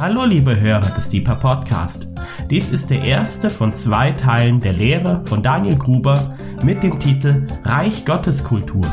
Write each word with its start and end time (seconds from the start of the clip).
Hallo 0.00 0.24
liebe 0.24 0.60
Hörer 0.60 0.90
des 0.90 1.08
Deeper 1.08 1.36
Podcast. 1.36 2.08
Dies 2.50 2.70
ist 2.70 2.90
der 2.90 3.02
erste 3.04 3.48
von 3.48 3.72
zwei 3.72 4.10
Teilen 4.10 4.60
der 4.60 4.72
Lehre 4.72 5.22
von 5.24 5.40
Daniel 5.40 5.76
Gruber 5.76 6.36
mit 6.62 6.82
dem 6.82 6.98
Titel 6.98 7.46
Reich 7.62 8.04
Gottes 8.04 8.42
Kultur. 8.42 8.84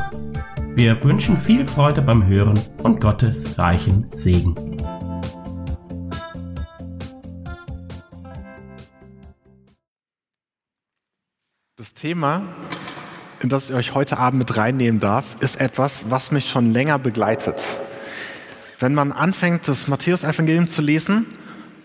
Wir 0.76 1.04
wünschen 1.04 1.38
viel 1.38 1.66
Freude 1.66 2.04
beim 2.04 2.28
Hören 2.28 2.58
und 2.83 3.01
Gottes 3.01 3.58
reichen 3.58 4.08
Segen. 4.12 4.56
Das 11.78 11.96
Thema, 11.96 12.44
in 13.42 13.49
das 13.49 13.72
ich 13.72 13.76
euch 13.76 13.96
heute 13.96 14.20
Abend 14.20 14.38
mit 14.38 14.56
reinnehmen 14.56 14.99
darf, 14.99 15.36
ist 15.40 15.60
etwas, 15.60 16.12
was 16.12 16.31
mich 16.31 16.48
schon 16.48 16.68
länger 16.68 16.99
begleitet. 16.99 17.80
Wenn 18.81 18.95
man 18.95 19.12
anfängt, 19.12 19.67
das 19.67 19.88
Matthäus-Evangelium 19.88 20.67
zu 20.67 20.81
lesen, 20.81 21.27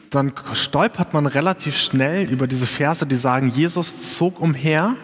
dann 0.09 0.33
stolpert 0.55 1.13
man 1.13 1.27
relativ 1.27 1.77
schnell 1.77 2.27
über 2.31 2.47
diese 2.47 2.67
Verse, 2.67 3.05
die 3.05 3.17
sagen, 3.17 3.51
Jesus 3.51 4.17
zog 4.17 4.41
umher, 4.41 4.97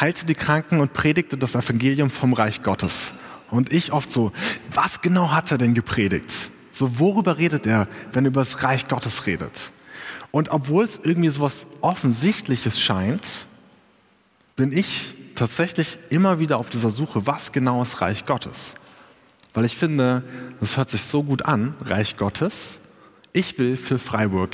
heilte 0.00 0.24
die 0.24 0.34
Kranken 0.34 0.80
und 0.80 0.94
predigte 0.94 1.36
das 1.36 1.54
Evangelium 1.54 2.10
vom 2.10 2.32
Reich 2.32 2.62
Gottes. 2.62 3.12
Und 3.50 3.70
ich 3.70 3.92
oft 3.92 4.10
so, 4.10 4.32
was 4.72 5.02
genau 5.02 5.30
hat 5.30 5.50
er 5.50 5.58
denn 5.58 5.74
gepredigt? 5.74 6.50
So, 6.72 6.98
worüber 6.98 7.36
redet 7.36 7.66
er, 7.66 7.86
wenn 8.12 8.24
er 8.24 8.28
über 8.28 8.40
das 8.40 8.64
Reich 8.64 8.88
Gottes 8.88 9.26
redet? 9.26 9.72
Und 10.30 10.48
obwohl 10.48 10.84
es 10.84 10.98
irgendwie 11.02 11.28
so 11.28 11.42
was 11.42 11.66
Offensichtliches 11.82 12.80
scheint, 12.80 13.44
bin 14.56 14.72
ich 14.72 15.12
tatsächlich 15.34 15.98
immer 16.08 16.38
wieder 16.38 16.56
auf 16.56 16.70
dieser 16.70 16.90
Suche, 16.90 17.26
was 17.26 17.52
genau 17.52 17.82
ist 17.82 18.00
Reich 18.00 18.24
Gottes? 18.24 18.74
Weil 19.54 19.64
ich 19.64 19.76
finde, 19.76 20.22
das 20.60 20.76
hört 20.76 20.90
sich 20.90 21.02
so 21.02 21.22
gut 21.22 21.42
an, 21.42 21.74
Reich 21.84 22.16
Gottes. 22.16 22.80
Ich 23.32 23.58
will 23.58 23.76
für 23.76 23.98
Freiburg, 23.98 24.50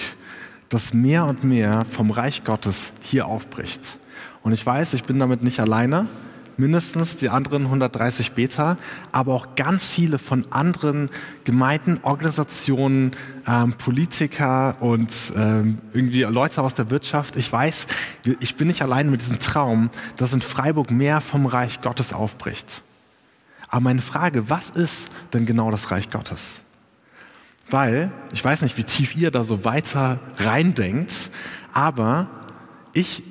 dass 0.69 0.95
mehr 0.95 1.25
und 1.27 1.45
mehr 1.45 1.85
vom 1.91 2.11
Reich 2.11 2.45
Gottes 2.45 2.93
hier 3.03 3.27
aufbricht. 3.27 3.99
Und 4.43 4.53
ich 4.53 4.65
weiß, 4.65 4.95
ich 4.95 5.05
bin 5.05 5.19
damit 5.19 5.43
nicht 5.43 5.61
alleine, 5.61 6.07
mindestens 6.57 7.17
die 7.17 7.29
anderen 7.29 7.65
130 7.65 8.33
Beta, 8.33 8.79
aber 9.13 9.35
auch 9.35 9.55
ganz 9.57 9.91
viele 9.91 10.19
von 10.19 10.47
anderen 10.51 11.11
Gemeinden, 11.45 11.99
Organisationen, 12.03 13.13
ähm, 13.47 13.75
Politiker 13.75 14.75
und 14.81 15.13
ähm, 15.37 15.79
irgendwie 15.93 16.23
Leute 16.23 16.63
aus 16.63 16.75
der 16.75 16.91
Wirtschaft. 16.91 17.37
Ich 17.37 17.53
weiß, 17.53 17.87
ich 18.41 18.57
bin 18.57 18.69
nicht 18.69 18.83
alleine 18.83 19.11
mit 19.11 19.21
diesem 19.21 19.39
Traum, 19.39 19.91
dass 20.17 20.33
in 20.33 20.43
Freiburg 20.43 20.91
mehr 20.91 21.21
vom 21.21 21.47
Reich 21.47 21.83
Gottes 21.83 22.13
aufbricht. 22.13 22.83
Aber 23.69 23.81
meine 23.81 24.03
Frage, 24.03 24.49
was 24.49 24.71
ist 24.71 25.11
denn 25.33 25.47
genau 25.47 25.71
das 25.71 25.91
Reich 25.91 26.11
Gottes? 26.11 26.63
Weil, 27.69 28.13
ich 28.33 28.45
weiß 28.45 28.63
nicht, 28.63 28.79
wie 28.79 28.85
tief 28.85 29.17
ihr 29.17 29.31
da 29.31 29.43
so 29.43 29.65
weiter 29.65 30.21
reindenkt, 30.37 31.31
aber 31.73 32.29
ich 32.93 33.25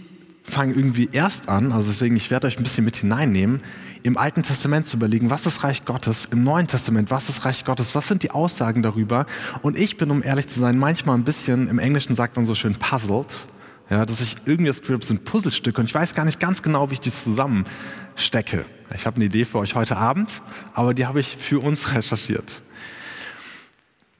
fange 0.44 0.74
irgendwie 0.74 1.10
erst 1.12 1.50
an, 1.50 1.72
also 1.72 1.90
deswegen, 1.90 2.16
ich 2.16 2.30
werde 2.30 2.48
euch 2.48 2.58
ein 2.58 2.64
bisschen 2.64 2.86
mit 2.86 2.98
hineinnehmen, 2.98 3.60
im 4.04 4.18
Alten 4.18 4.44
Testament 4.44 4.86
zu 4.86 4.98
überlegen, 4.98 5.32
was 5.32 5.48
ist 5.48 5.64
Reich 5.64 5.86
Gottes, 5.86 6.26
im 6.32 6.44
Neuen 6.44 6.68
Testament, 6.68 7.10
was 7.10 7.30
ist 7.30 7.46
Reich 7.46 7.66
Gottes, 7.66 7.96
was 7.96 8.08
sind 8.08 8.22
die 8.22 8.30
Aussagen 8.30 8.84
darüber. 8.84 9.26
Und 9.64 9.80
ich 9.80 9.98
bin, 9.98 10.12
um 10.12 10.22
ehrlich 10.22 10.48
zu 10.48 10.60
sein, 10.60 10.78
manchmal 10.78 11.18
ein 11.18 11.24
bisschen, 11.24 11.68
im 11.68 11.80
Englischen 11.80 12.14
sagt 12.14 12.36
man 12.36 12.46
so 12.46 12.54
schön 12.54 12.76
puzzled, 12.76 13.48
ja, 13.90 14.06
dass 14.06 14.22
ich 14.22 14.36
irgendwie 14.46 14.70
das 14.70 14.82
Gefühl 14.82 14.96
habe, 14.96 15.04
es 15.04 15.10
sind 15.10 15.26
Puzzlestücke 15.26 15.80
und 15.80 15.88
ich 15.88 15.94
weiß 15.94 16.16
gar 16.16 16.26
nicht 16.26 16.40
ganz 16.40 16.62
genau, 16.62 16.90
wie 16.90 16.94
ich 16.94 17.00
die 17.00 17.12
zusammenstecke. 17.12 18.66
Ich 18.96 19.06
habe 19.06 19.18
eine 19.18 19.26
Idee 19.26 19.46
für 19.46 19.60
euch 19.60 19.76
heute 19.76 19.98
Abend, 19.98 20.42
aber 20.74 20.94
die 20.94 21.06
habe 21.06 21.20
ich 21.20 21.36
für 21.38 21.60
uns 21.60 21.94
recherchiert. 21.94 22.62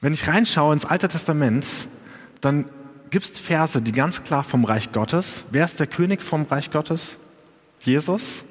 Wenn 0.00 0.12
ich 0.12 0.28
reinschaue 0.28 0.72
ins 0.72 0.84
Alte 0.84 1.08
Testament, 1.08 1.88
dann 2.40 2.66
gibt 3.10 3.24
es 3.24 3.38
Verse, 3.38 3.80
die 3.80 3.92
ganz 3.92 4.24
klar 4.24 4.44
vom 4.44 4.64
Reich 4.64 4.92
Gottes. 4.92 5.46
Wer 5.50 5.64
ist 5.64 5.80
der 5.80 5.86
König 5.86 6.22
vom 6.22 6.42
Reich 6.42 6.70
Gottes? 6.70 7.18
Jesus. 7.80 8.44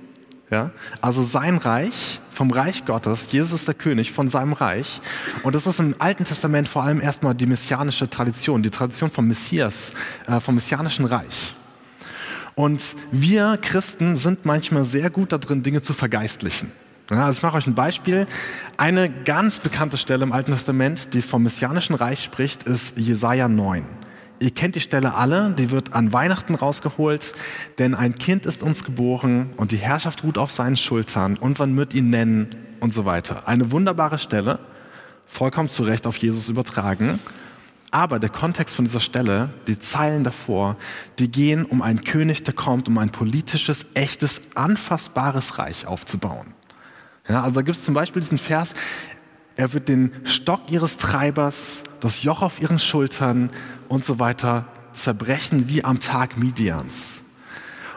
Ja? 0.50 0.72
Also 1.01 1.22
sein 1.22 1.57
Reich 1.57 2.19
vom 2.35 2.51
Reich 2.51 2.85
Gottes. 2.85 3.31
Jesus 3.31 3.53
ist 3.62 3.68
der 3.68 3.75
König 3.75 4.12
von 4.12 4.28
seinem 4.28 4.53
Reich. 4.53 5.00
Und 5.44 5.56
das 5.56 5.66
ist 5.66 5.79
im 5.79 5.96
Alten 6.00 6.25
Testament 6.25 6.68
vor 6.68 6.84
allem 6.84 7.00
erstmal 7.00 7.34
die 7.34 7.46
messianische 7.46 8.09
Tradition, 8.09 8.62
die 8.62 8.69
Tradition 8.69 9.09
vom 9.09 9.28
Messias, 9.28 9.94
äh, 10.28 10.40
vom 10.40 10.56
messianischen 10.56 11.06
Reich. 11.06 11.56
Und 12.53 12.84
wir 13.12 13.57
Christen 13.62 14.16
sind 14.16 14.46
manchmal 14.46 14.84
sehr 14.84 15.09
gut 15.09 15.31
darin, 15.31 15.63
Dinge 15.63 15.81
zu 15.81 15.94
vergeistlichen. 15.94 16.72
Ja, 17.09 17.25
also 17.25 17.38
ich 17.38 17.44
mache 17.44 17.57
euch 17.57 17.68
ein 17.68 17.75
Beispiel. 17.75 18.25
Eine 18.78 19.09
ganz 19.09 19.59
bekannte 19.59 19.97
Stelle 19.97 20.23
im 20.23 20.31
Alten 20.31 20.52
Testament, 20.52 21.13
die 21.13 21.22
vom 21.22 21.44
Messianischen 21.44 21.96
Reich 21.96 22.23
spricht, 22.23 22.63
ist 22.63 22.97
Jesaja 22.97 23.47
9. 23.47 23.84
Ihr 24.40 24.51
kennt 24.51 24.75
die 24.75 24.81
Stelle 24.81 25.16
alle, 25.16 25.51
die 25.51 25.72
wird 25.72 25.94
an 25.94 26.12
Weihnachten 26.12 26.56
rausgeholt, 26.56 27.34
denn 27.78 27.96
ein 27.96 28.16
Kind 28.16 28.46
ist 28.46 28.63
uns 28.63 28.84
geboren 28.84 29.51
und 29.57 29.72
die 29.72 29.78
Herrschaft 29.78 30.23
ruht 30.23 30.38
auf 30.38 30.51
seinen 30.51 30.78
Schultern 30.78 31.38
und 31.38 31.57
man 31.59 31.75
wird 31.78 31.94
ihn 31.94 32.09
nennen 32.09 32.50
und 32.81 32.94
so 32.94 33.06
weiter. 33.06 33.47
Eine 33.47 33.72
wunderbare 33.72 34.19
Stelle, 34.19 34.59
vollkommen 35.25 35.69
zu 35.69 35.84
Recht 35.84 36.06
auf 36.06 36.18
Jesus 36.18 36.50
übertragen. 36.50 37.19
Aber 37.91 38.19
der 38.19 38.29
Kontext 38.29 38.75
von 38.75 38.84
dieser 38.84 39.00
Stelle, 39.00 39.51
die 39.68 39.79
Zeilen 39.79 40.25
davor, 40.25 40.75
die 41.17 41.31
gehen 41.31 41.63
um 41.63 41.81
einen 41.81 42.03
König, 42.03 42.44
der 42.44 42.53
kommt, 42.53 42.90
um 42.90 42.97
ein 42.97 43.09
politisches, 43.09 43.85
echtes, 43.94 44.41
anfassbares 44.56 45.59
Reich 45.59 45.88
aufzubauen. 45.88 46.47
Ja, 47.29 47.41
also 47.41 47.56
da 47.56 47.62
gibt 47.62 47.78
es 47.78 47.85
zum 47.85 47.94
Beispiel 47.94 48.22
diesen 48.22 48.38
Vers, 48.38 48.75
er 49.55 49.73
wird 49.73 49.88
den 49.88 50.11
Stock 50.25 50.61
ihres 50.69 50.97
Treibers, 50.97 51.83
das 51.99 52.23
Joch 52.23 52.41
auf 52.41 52.61
ihren 52.61 52.79
Schultern 52.79 53.49
und 53.88 54.03
so 54.03 54.19
weiter 54.19 54.66
zerbrechen 54.91 55.69
wie 55.69 55.83
am 55.83 55.99
Tag 55.99 56.38
Midians. 56.38 57.23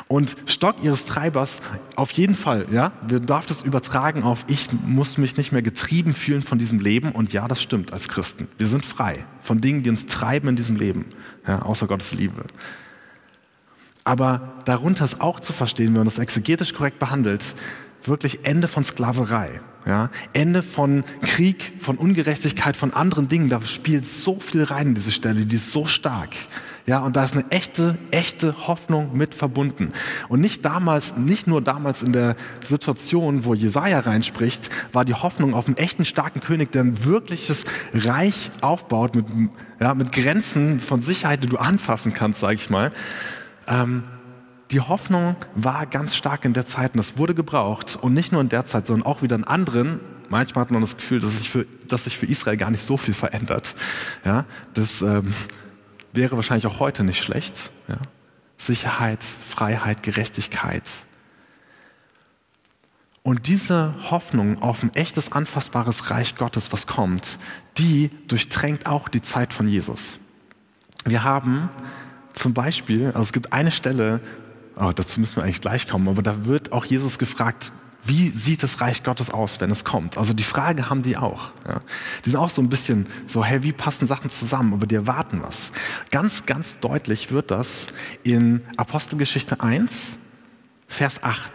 Und 0.08 0.36
Stock 0.46 0.76
ihres 0.82 1.04
Treibers, 1.04 1.60
auf 1.94 2.12
jeden 2.12 2.34
Fall, 2.34 2.66
ja, 2.72 2.92
wir 3.06 3.20
darf 3.20 3.44
das 3.44 3.60
übertragen 3.60 4.22
auf, 4.22 4.46
ich 4.48 4.68
muss 4.86 5.18
mich 5.18 5.36
nicht 5.36 5.52
mehr 5.52 5.60
getrieben 5.60 6.14
fühlen 6.14 6.42
von 6.42 6.58
diesem 6.58 6.80
Leben. 6.80 7.12
Und 7.12 7.34
ja, 7.34 7.46
das 7.46 7.60
stimmt 7.60 7.92
als 7.92 8.08
Christen. 8.08 8.48
Wir 8.56 8.66
sind 8.68 8.86
frei 8.86 9.26
von 9.42 9.60
Dingen, 9.60 9.82
die 9.82 9.90
uns 9.90 10.06
treiben 10.06 10.48
in 10.48 10.56
diesem 10.56 10.76
Leben, 10.76 11.04
ja, 11.46 11.60
außer 11.60 11.86
Gottes 11.86 12.14
Liebe. 12.14 12.42
Aber 14.04 14.54
darunter 14.64 15.04
ist 15.04 15.20
auch 15.20 15.40
zu 15.40 15.52
verstehen, 15.52 15.88
wenn 15.88 15.96
man 15.96 16.06
das 16.06 16.18
exegetisch 16.18 16.72
korrekt 16.72 16.98
behandelt, 16.98 17.54
wirklich 18.02 18.46
Ende 18.46 18.66
von 18.66 18.84
Sklaverei. 18.84 19.60
Ja, 19.86 20.10
Ende 20.32 20.62
von 20.62 21.04
Krieg, 21.22 21.72
von 21.80 21.96
Ungerechtigkeit, 21.96 22.76
von 22.76 22.92
anderen 22.92 23.28
Dingen. 23.28 23.48
Da 23.48 23.62
spielt 23.62 24.06
so 24.06 24.38
viel 24.38 24.64
rein 24.64 24.88
in 24.88 24.94
diese 24.94 25.12
Stelle, 25.12 25.46
die 25.46 25.56
ist 25.56 25.72
so 25.72 25.86
stark. 25.86 26.30
Ja, 26.88 27.00
und 27.00 27.16
da 27.16 27.24
ist 27.24 27.34
eine 27.34 27.44
echte, 27.50 27.98
echte 28.10 28.66
Hoffnung 28.66 29.14
mit 29.14 29.34
verbunden. 29.34 29.92
Und 30.28 30.40
nicht 30.40 30.64
damals, 30.64 31.16
nicht 31.18 31.46
nur 31.46 31.60
damals 31.60 32.02
in 32.02 32.12
der 32.12 32.34
Situation, 32.60 33.44
wo 33.44 33.52
Jesaja 33.52 34.00
reinspricht, 34.00 34.70
war 34.92 35.04
die 35.04 35.12
Hoffnung 35.12 35.52
auf 35.52 35.66
einen 35.66 35.76
echten 35.76 36.06
starken 36.06 36.40
König, 36.40 36.72
der 36.72 36.84
ein 36.84 37.04
wirkliches 37.04 37.64
Reich 37.92 38.50
aufbaut 38.62 39.14
mit, 39.14 39.26
ja, 39.80 39.92
mit 39.92 40.12
Grenzen 40.12 40.80
von 40.80 41.02
Sicherheit, 41.02 41.42
die 41.42 41.48
du 41.48 41.58
anfassen 41.58 42.14
kannst, 42.14 42.40
sage 42.40 42.54
ich 42.54 42.70
mal. 42.70 42.90
Ähm, 43.66 44.04
die 44.70 44.80
Hoffnung 44.80 45.36
war 45.54 45.86
ganz 45.86 46.14
stark 46.14 46.44
in 46.44 46.52
der 46.52 46.66
Zeit 46.66 46.92
und 46.92 46.98
das 46.98 47.16
wurde 47.16 47.34
gebraucht. 47.34 47.98
Und 48.00 48.14
nicht 48.14 48.32
nur 48.32 48.40
in 48.40 48.48
der 48.48 48.66
Zeit, 48.66 48.86
sondern 48.86 49.06
auch 49.06 49.22
wieder 49.22 49.36
in 49.36 49.44
anderen. 49.44 50.00
Manchmal 50.28 50.62
hat 50.62 50.70
man 50.70 50.82
das 50.82 50.96
Gefühl, 50.96 51.20
dass 51.20 51.38
sich 51.38 51.48
für, 51.48 51.66
dass 51.86 52.04
sich 52.04 52.18
für 52.18 52.26
Israel 52.26 52.56
gar 52.56 52.70
nicht 52.70 52.84
so 52.84 52.96
viel 52.96 53.14
verändert. 53.14 53.74
Ja, 54.24 54.44
das, 54.74 55.00
ähm, 55.00 55.32
wäre 56.12 56.36
wahrscheinlich 56.36 56.66
auch 56.66 56.80
heute 56.80 57.04
nicht 57.04 57.22
schlecht. 57.22 57.70
Ja? 57.88 57.96
Sicherheit, 58.56 59.22
Freiheit, 59.22 60.02
Gerechtigkeit. 60.02 60.82
Und 63.22 63.46
diese 63.46 63.94
Hoffnung 64.10 64.62
auf 64.62 64.82
ein 64.82 64.94
echtes, 64.94 65.32
anfassbares 65.32 66.10
Reich 66.10 66.36
Gottes, 66.36 66.72
was 66.72 66.86
kommt, 66.86 67.38
die 67.76 68.10
durchtränkt 68.26 68.86
auch 68.86 69.08
die 69.08 69.22
Zeit 69.22 69.52
von 69.52 69.68
Jesus. 69.68 70.18
Wir 71.04 71.24
haben 71.24 71.68
zum 72.32 72.54
Beispiel, 72.54 73.08
also 73.08 73.20
es 73.20 73.32
gibt 73.32 73.52
eine 73.52 73.70
Stelle, 73.70 74.20
oh, 74.78 74.92
dazu 74.94 75.20
müssen 75.20 75.36
wir 75.36 75.44
eigentlich 75.44 75.60
gleich 75.60 75.88
kommen, 75.88 76.08
aber 76.08 76.22
da 76.22 76.46
wird 76.46 76.72
auch 76.72 76.84
Jesus 76.84 77.18
gefragt, 77.18 77.72
wie 78.04 78.30
sieht 78.30 78.62
das 78.62 78.80
Reich 78.80 79.02
Gottes 79.02 79.30
aus, 79.30 79.60
wenn 79.60 79.70
es 79.70 79.84
kommt? 79.84 80.16
Also 80.16 80.32
die 80.32 80.44
Frage 80.44 80.88
haben 80.88 81.02
die 81.02 81.16
auch. 81.16 81.50
Ja. 81.66 81.78
Die 82.24 82.30
sind 82.30 82.38
auch 82.38 82.48
so 82.48 82.62
ein 82.62 82.68
bisschen 82.68 83.06
so, 83.26 83.44
hey, 83.44 83.62
wie 83.62 83.72
passen 83.72 84.06
Sachen 84.06 84.30
zusammen? 84.30 84.72
Aber 84.72 84.86
die 84.86 84.94
erwarten 84.94 85.42
was. 85.42 85.72
Ganz, 86.10 86.46
ganz 86.46 86.78
deutlich 86.78 87.32
wird 87.32 87.50
das 87.50 87.88
in 88.22 88.62
Apostelgeschichte 88.76 89.60
1, 89.60 90.16
Vers 90.86 91.22
8. 91.22 91.52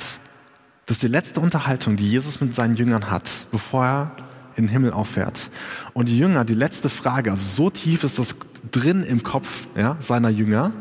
Das 0.86 0.98
ist 0.98 1.04
die 1.04 1.08
letzte 1.08 1.40
Unterhaltung, 1.40 1.96
die 1.96 2.08
Jesus 2.08 2.42
mit 2.42 2.54
seinen 2.54 2.76
Jüngern 2.76 3.10
hat, 3.10 3.46
bevor 3.52 3.86
er 3.86 4.12
in 4.56 4.66
den 4.66 4.70
Himmel 4.70 4.92
auffährt. 4.92 5.50
Und 5.94 6.10
die 6.10 6.18
Jünger, 6.18 6.46
die 6.46 6.54
letzte 6.54 6.90
Frage, 6.90 7.32
also 7.32 7.44
so 7.44 7.70
tief 7.70 8.04
ist 8.04 8.20
das 8.20 8.36
drin 8.70 9.04
im 9.04 9.24
Kopf 9.24 9.68
ja, 9.76 9.96
seiner 10.00 10.30
Jünger. 10.30 10.72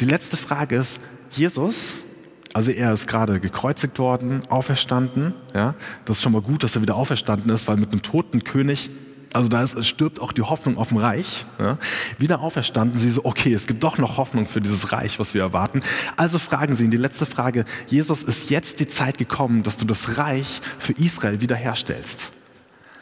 Die 0.00 0.04
letzte 0.04 0.36
Frage 0.36 0.76
ist, 0.76 1.00
Jesus, 1.32 2.04
also 2.52 2.70
er 2.70 2.92
ist 2.92 3.06
gerade 3.06 3.40
gekreuzigt 3.40 3.98
worden, 3.98 4.42
auferstanden. 4.48 5.34
Ja, 5.54 5.74
das 6.04 6.18
ist 6.18 6.22
schon 6.22 6.32
mal 6.32 6.42
gut, 6.42 6.62
dass 6.62 6.76
er 6.76 6.82
wieder 6.82 6.96
auferstanden 6.96 7.50
ist, 7.50 7.66
weil 7.66 7.76
mit 7.76 7.92
einem 7.92 8.02
toten 8.02 8.44
König 8.44 8.90
Also 9.32 9.48
da 9.48 9.62
ist, 9.62 9.84
stirbt 9.86 10.20
auch 10.20 10.32
die 10.32 10.42
Hoffnung 10.42 10.76
auf 10.76 10.88
dem 10.88 10.98
Reich. 10.98 11.46
Ja. 11.58 11.78
Wieder 12.18 12.40
auferstanden, 12.40 12.98
sie 12.98 13.10
so, 13.10 13.24
okay, 13.24 13.54
es 13.54 13.66
gibt 13.66 13.82
doch 13.82 13.96
noch 13.96 14.18
Hoffnung 14.18 14.46
für 14.46 14.60
dieses 14.60 14.92
Reich, 14.92 15.18
was 15.18 15.32
wir 15.32 15.40
erwarten. 15.40 15.82
Also 16.16 16.38
fragen 16.38 16.74
sie 16.74 16.84
ihn, 16.84 16.90
die 16.90 16.98
letzte 16.98 17.24
Frage, 17.24 17.64
Jesus, 17.86 18.22
ist 18.22 18.50
jetzt 18.50 18.80
die 18.80 18.88
Zeit 18.88 19.16
gekommen, 19.16 19.62
dass 19.62 19.76
du 19.78 19.86
das 19.86 20.18
Reich 20.18 20.60
für 20.78 20.92
Israel 20.92 21.40
wiederherstellst? 21.40 22.30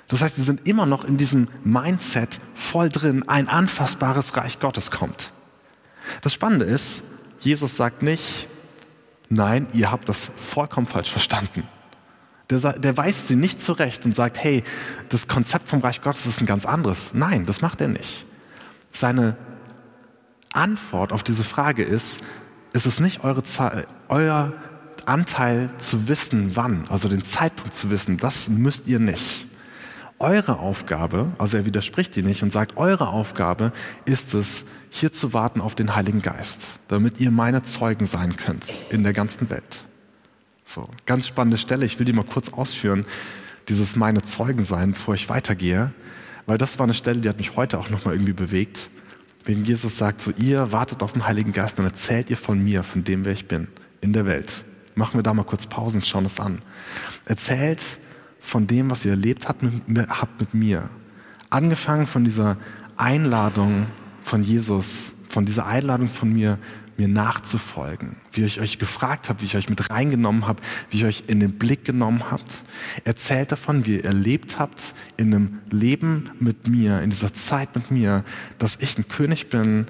Das 0.07 0.23
heißt, 0.23 0.37
sie 0.37 0.43
sind 0.43 0.67
immer 0.67 0.87
noch 0.87 1.05
in 1.05 1.17
diesem 1.17 1.49
Mindset 1.65 2.41
voll 2.55 2.89
drin, 2.89 3.29
ein 3.29 3.49
anfassbares 3.49 4.37
Reich 4.37 4.61
Gottes 4.61 4.91
kommt. 4.91 5.33
Das 6.23 6.33
Spannende 6.33 6.65
ist, 6.65 7.03
Jesus 7.41 7.77
sagt 7.77 8.03
nicht, 8.03 8.47
nein, 9.29 9.67
ihr 9.73 9.91
habt 9.91 10.09
das 10.09 10.31
vollkommen 10.37 10.87
falsch 10.87 11.11
verstanden. 11.11 11.65
Der, 12.51 12.75
der 12.75 12.97
weist 12.97 13.29
sie 13.29 13.37
nicht 13.37 13.63
zurecht 13.63 14.05
und 14.05 14.15
sagt, 14.15 14.43
hey, 14.43 14.63
das 15.09 15.29
Konzept 15.29 15.69
vom 15.69 15.81
Reich 15.81 16.03
Gottes 16.03 16.27
ist 16.27 16.41
ein 16.41 16.47
ganz 16.47 16.67
anderes. 16.67 17.13
Nein, 17.15 17.47
das 17.47 17.61
macht 17.61 17.81
er 17.81 17.89
nicht. 17.89 18.27
Seine 18.93 19.37
Antwort 20.53 21.13
auf 21.13 21.23
diese 21.23 21.45
Frage 21.45 21.83
ist, 21.83 22.21
es 22.73 22.87
ist 22.87 23.01
nicht 23.01 23.25
eure, 23.25 23.43
euer 24.09 24.53
Anteil 25.07 25.71
zu 25.79 26.09
wissen, 26.09 26.53
wann, 26.55 26.85
also 26.89 27.09
den 27.09 27.23
Zeitpunkt 27.23 27.75
zu 27.75 27.91
wissen, 27.91 28.17
das 28.17 28.49
müsst 28.49 28.87
ihr 28.87 28.99
nicht. 28.99 29.47
Eure 30.19 30.59
Aufgabe, 30.59 31.29
also 31.39 31.57
er 31.57 31.65
widerspricht 31.65 32.15
die 32.15 32.23
nicht 32.23 32.43
und 32.43 32.53
sagt, 32.53 32.77
eure 32.77 33.09
Aufgabe 33.09 33.73
ist 34.05 34.35
es, 34.35 34.67
hier 34.91 35.13
zu 35.13 35.33
warten 35.33 35.61
auf 35.61 35.75
den 35.75 35.95
Heiligen 35.95 36.21
Geist, 36.21 36.81
damit 36.89 37.21
ihr 37.21 37.31
meine 37.31 37.63
Zeugen 37.63 38.07
sein 38.07 38.37
könnt 38.37 38.73
in 38.91 39.05
der 39.05 39.13
ganzen 39.13 39.49
Welt. 39.49 39.87
So, 40.67 40.89
ganz 41.07 41.27
spannende 41.27 41.59
Stelle. 41.59 41.87
Ich 41.87 41.99
will 41.99 42.07
die 42.07 42.13
mal 42.13 42.25
kurz 42.25 42.53
ausführen. 42.53 43.07
Dieses 43.69 43.97
meine 43.97 44.23
Zeugen 44.23 44.63
sein, 44.63 44.93
bevor 44.93 45.15
ich 45.15 45.29
weitergehe, 45.29 45.93
weil 46.47 46.59
das 46.59 46.79
war 46.79 46.85
eine 46.85 46.95
Stelle, 46.95 47.21
die 47.21 47.29
hat 47.29 47.39
mich 47.39 47.57
heute 47.57 47.79
auch 47.79 47.89
nochmal 47.89 48.15
irgendwie 48.15 48.33
bewegt. 48.33 48.91
Wenn 49.45 49.65
Jesus 49.65 49.97
sagt, 49.97 50.21
so 50.21 50.33
ihr 50.37 50.73
wartet 50.73 51.03
auf 51.03 51.13
den 51.13 51.27
Heiligen 51.27 51.53
Geist, 51.53 51.79
dann 51.79 51.87
erzählt 51.87 52.29
ihr 52.29 52.37
von 52.37 52.63
mir, 52.63 52.83
von 52.83 53.05
dem, 53.05 53.25
wer 53.25 53.33
ich 53.33 53.47
bin, 53.47 53.69
in 54.01 54.13
der 54.13 54.27
Welt. 54.27 54.65
Machen 54.97 55.19
wir 55.19 55.23
da 55.23 55.33
mal 55.33 55.45
kurz 55.45 55.67
Pause 55.67 55.97
und 55.97 56.07
schauen 56.07 56.25
das 56.25 56.41
an. 56.41 56.61
Erzählt 57.25 57.99
von 58.41 58.67
dem, 58.67 58.91
was 58.91 59.05
ihr 59.05 59.13
erlebt 59.13 59.49
habt 59.49 59.63
mit, 59.63 60.09
habt 60.09 60.41
mit 60.41 60.55
mir. 60.55 60.91
Angefangen 61.49 62.07
von 62.07 62.25
dieser 62.25 62.57
Einladung 62.97 63.87
von 64.23 64.43
Jesus, 64.43 65.13
von 65.29 65.47
dieser 65.47 65.67
Einladung 65.67 66.09
von 66.09 66.33
mir, 66.33 66.59
mir 67.01 67.09
nachzufolgen, 67.09 68.17
wie 68.33 68.45
ich 68.45 68.61
euch 68.61 68.79
gefragt 68.79 69.31
habe, 69.31 69.41
wie 69.41 69.47
ich 69.47 69.57
euch 69.57 69.71
mit 69.71 69.89
reingenommen 69.89 70.47
habe, 70.47 70.61
wie 70.91 70.99
ich 70.99 71.05
euch 71.05 71.25
in 71.29 71.41
den 71.41 71.53
Blick 71.53 71.87
genommen 71.87 72.31
habt. 72.31 72.63
Erzählt 73.05 73.53
davon, 73.53 73.87
wie 73.87 73.97
ihr 73.97 74.05
erlebt 74.05 74.59
habt 74.59 74.95
in 75.17 75.35
einem 75.35 75.59
Leben 75.71 76.31
mit 76.41 76.69
mir, 76.69 77.01
in 77.01 77.09
dieser 77.09 77.33
Zeit 77.33 77.75
mit 77.75 77.91
mir, 77.91 78.23
dass 78.59 78.77
ich 78.81 78.99
ein 78.99 79.09
König 79.09 79.49
bin, 79.49 79.87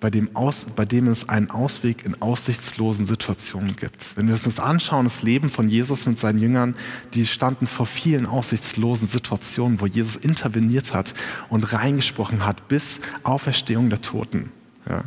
bei 0.00 0.10
dem, 0.10 0.34
Aus, 0.36 0.66
bei 0.76 0.84
dem 0.84 1.08
es 1.08 1.28
einen 1.28 1.50
Ausweg 1.50 2.04
in 2.04 2.20
aussichtslosen 2.22 3.04
Situationen 3.04 3.74
gibt. 3.74 4.16
Wenn 4.16 4.26
wir 4.26 4.34
uns 4.34 4.42
das 4.42 4.60
anschauen, 4.60 5.04
das 5.04 5.22
Leben 5.22 5.50
von 5.50 5.68
Jesus 5.68 6.06
mit 6.06 6.18
seinen 6.18 6.38
Jüngern, 6.38 6.76
die 7.14 7.26
standen 7.26 7.66
vor 7.66 7.86
vielen 7.86 8.26
aussichtslosen 8.26 9.08
Situationen, 9.08 9.80
wo 9.80 9.86
Jesus 9.86 10.16
interveniert 10.16 10.94
hat 10.94 11.14
und 11.48 11.72
reingesprochen 11.72 12.46
hat 12.46 12.68
bis 12.68 13.00
Auferstehung 13.24 13.90
der 13.90 14.00
Toten. 14.00 14.52
Ja 14.88 15.04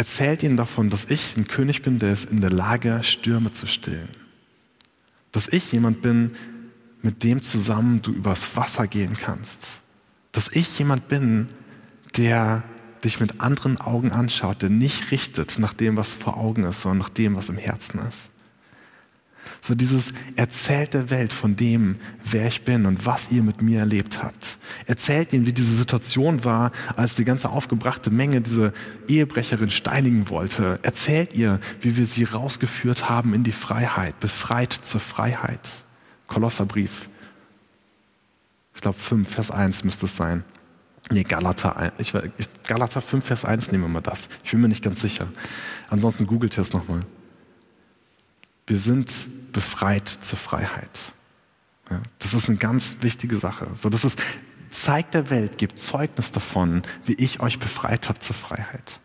erzählt 0.00 0.42
ihnen 0.42 0.56
davon, 0.56 0.88
dass 0.88 1.10
ich 1.10 1.36
ein 1.36 1.46
König 1.46 1.82
bin, 1.82 1.98
der 1.98 2.12
ist 2.12 2.30
in 2.30 2.40
der 2.40 2.50
Lage, 2.50 3.02
Stürme 3.02 3.52
zu 3.52 3.66
stillen. 3.66 4.08
Dass 5.30 5.48
ich 5.48 5.72
jemand 5.72 6.00
bin, 6.02 6.32
mit 7.02 7.22
dem 7.22 7.42
zusammen 7.42 8.00
du 8.00 8.12
übers 8.12 8.56
Wasser 8.56 8.86
gehen 8.86 9.16
kannst. 9.18 9.80
Dass 10.32 10.50
ich 10.52 10.78
jemand 10.78 11.08
bin, 11.08 11.48
der 12.16 12.62
dich 13.04 13.20
mit 13.20 13.40
anderen 13.40 13.80
Augen 13.80 14.12
anschaut, 14.12 14.62
der 14.62 14.70
nicht 14.70 15.10
richtet 15.10 15.58
nach 15.58 15.72
dem, 15.72 15.96
was 15.96 16.14
vor 16.14 16.36
Augen 16.36 16.64
ist, 16.64 16.82
sondern 16.82 16.98
nach 16.98 17.08
dem, 17.08 17.36
was 17.36 17.48
im 17.48 17.56
Herzen 17.56 18.00
ist. 18.08 18.30
So 19.62 19.74
dieses 19.74 20.14
Erzählt 20.36 20.94
der 20.94 21.10
Welt 21.10 21.32
von 21.32 21.54
dem, 21.54 21.96
wer 22.24 22.46
ich 22.46 22.64
bin 22.64 22.86
und 22.86 23.04
was 23.04 23.30
ihr 23.30 23.42
mit 23.42 23.60
mir 23.60 23.80
erlebt 23.80 24.22
habt. 24.22 24.56
Erzählt 24.86 25.32
ihnen, 25.32 25.44
wie 25.44 25.52
diese 25.52 25.74
Situation 25.74 26.44
war, 26.44 26.72
als 26.96 27.14
die 27.14 27.24
ganze 27.24 27.50
aufgebrachte 27.50 28.10
Menge 28.10 28.40
diese 28.40 28.72
Ehebrecherin 29.06 29.70
steinigen 29.70 30.30
wollte. 30.30 30.78
Erzählt 30.82 31.34
ihr, 31.34 31.60
wie 31.80 31.96
wir 31.96 32.06
sie 32.06 32.24
rausgeführt 32.24 33.10
haben 33.10 33.34
in 33.34 33.44
die 33.44 33.52
Freiheit, 33.52 34.18
befreit 34.20 34.72
zur 34.72 35.00
Freiheit. 35.00 35.84
Kolosserbrief, 36.26 37.10
ich 38.74 38.80
glaube 38.80 38.98
5, 38.98 39.28
Vers 39.28 39.50
1 39.50 39.84
müsste 39.84 40.06
es 40.06 40.16
sein. 40.16 40.44
Nee, 41.10 41.24
Galater, 41.24 41.92
ich, 41.98 42.12
Galater 42.66 43.00
5, 43.00 43.24
Vers 43.24 43.44
1 43.44 43.72
nehmen 43.72 43.84
wir 43.84 43.88
mal 43.88 44.00
das. 44.00 44.28
Ich 44.44 44.52
bin 44.52 44.60
mir 44.60 44.68
nicht 44.68 44.84
ganz 44.84 45.00
sicher. 45.00 45.26
Ansonsten 45.88 46.26
googelt 46.26 46.56
ihr 46.56 46.62
es 46.62 46.72
nochmal. 46.72 47.00
Wir 48.66 48.78
sind 48.78 49.52
befreit 49.52 50.08
zur 50.08 50.38
Freiheit. 50.38 51.12
Ja, 51.90 52.00
das 52.20 52.34
ist 52.34 52.48
eine 52.48 52.58
ganz 52.58 52.98
wichtige 53.00 53.36
Sache. 53.36 53.66
So, 53.74 53.90
das 53.90 54.04
ist, 54.04 54.22
zeigt 54.70 55.14
der 55.14 55.30
Welt, 55.30 55.58
gebt 55.58 55.80
Zeugnis 55.80 56.30
davon, 56.30 56.82
wie 57.04 57.14
ich 57.14 57.40
euch 57.40 57.58
befreit 57.58 58.08
habe 58.08 58.20
zur 58.20 58.36
Freiheit. 58.36 59.00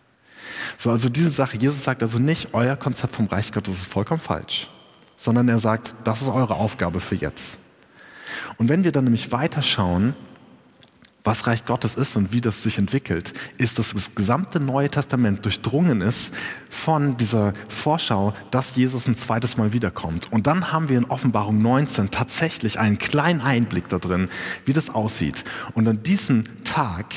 So, 0.78 0.92
also 0.92 1.10
diese 1.10 1.32
Sache, 1.32 1.58
Jesus 1.58 1.84
sagt 1.84 2.04
also 2.04 2.20
nicht, 2.20 2.54
euer 2.54 2.76
Konzept 2.76 3.16
vom 3.16 3.26
Reich 3.26 3.52
Gottes 3.52 3.80
ist 3.80 3.86
vollkommen 3.86 4.22
falsch, 4.22 4.70
sondern 5.18 5.50
er 5.50 5.58
sagt, 5.58 5.96
das 6.04 6.22
ist 6.22 6.28
eure 6.28 6.56
Aufgabe 6.56 7.00
für 7.00 7.16
jetzt. 7.16 7.58
Und 8.58 8.70
wenn 8.70 8.84
wir 8.84 8.92
dann 8.92 9.06
nämlich 9.06 9.32
weiterschauen, 9.32 10.14
was 11.26 11.48
Reich 11.48 11.66
Gottes 11.66 11.96
ist 11.96 12.16
und 12.16 12.32
wie 12.32 12.40
das 12.40 12.64
sich 12.64 12.78
entwickelt, 12.78 13.34
ist, 13.58 13.80
dass 13.80 13.94
das 13.94 14.16
gesamte 14.16 14.60
Neue 14.60 14.90
Testament 14.90 15.44
durchdrungen 15.44 16.02
ist 16.02 16.34
von 16.70 17.18
dieser 17.18 17.54
Vorschau, 17.68 18.34
dass 18.52 18.76
Jesus 18.76 19.08
ein 19.08 19.18
zweites 19.18 19.58
Mal 19.58 19.74
wiederkommt. 19.74 20.32
Und 20.32 20.48
dann 20.48 20.72
haben 20.72 20.88
wir 20.88 20.98
in 20.98 21.06
Offenbarung 21.06 21.58
19 21.58 22.12
tatsächlich 22.12 22.80
einen 22.80 23.00
kleinen 23.00 23.42
Einblick 23.42 23.90
da 23.90 23.98
drin, 23.98 24.30
wie 24.66 24.74
das 24.74 24.90
aussieht. 24.90 25.44
Und 25.74 25.88
an 25.88 26.04
diesem 26.04 26.44
Tag 26.64 27.14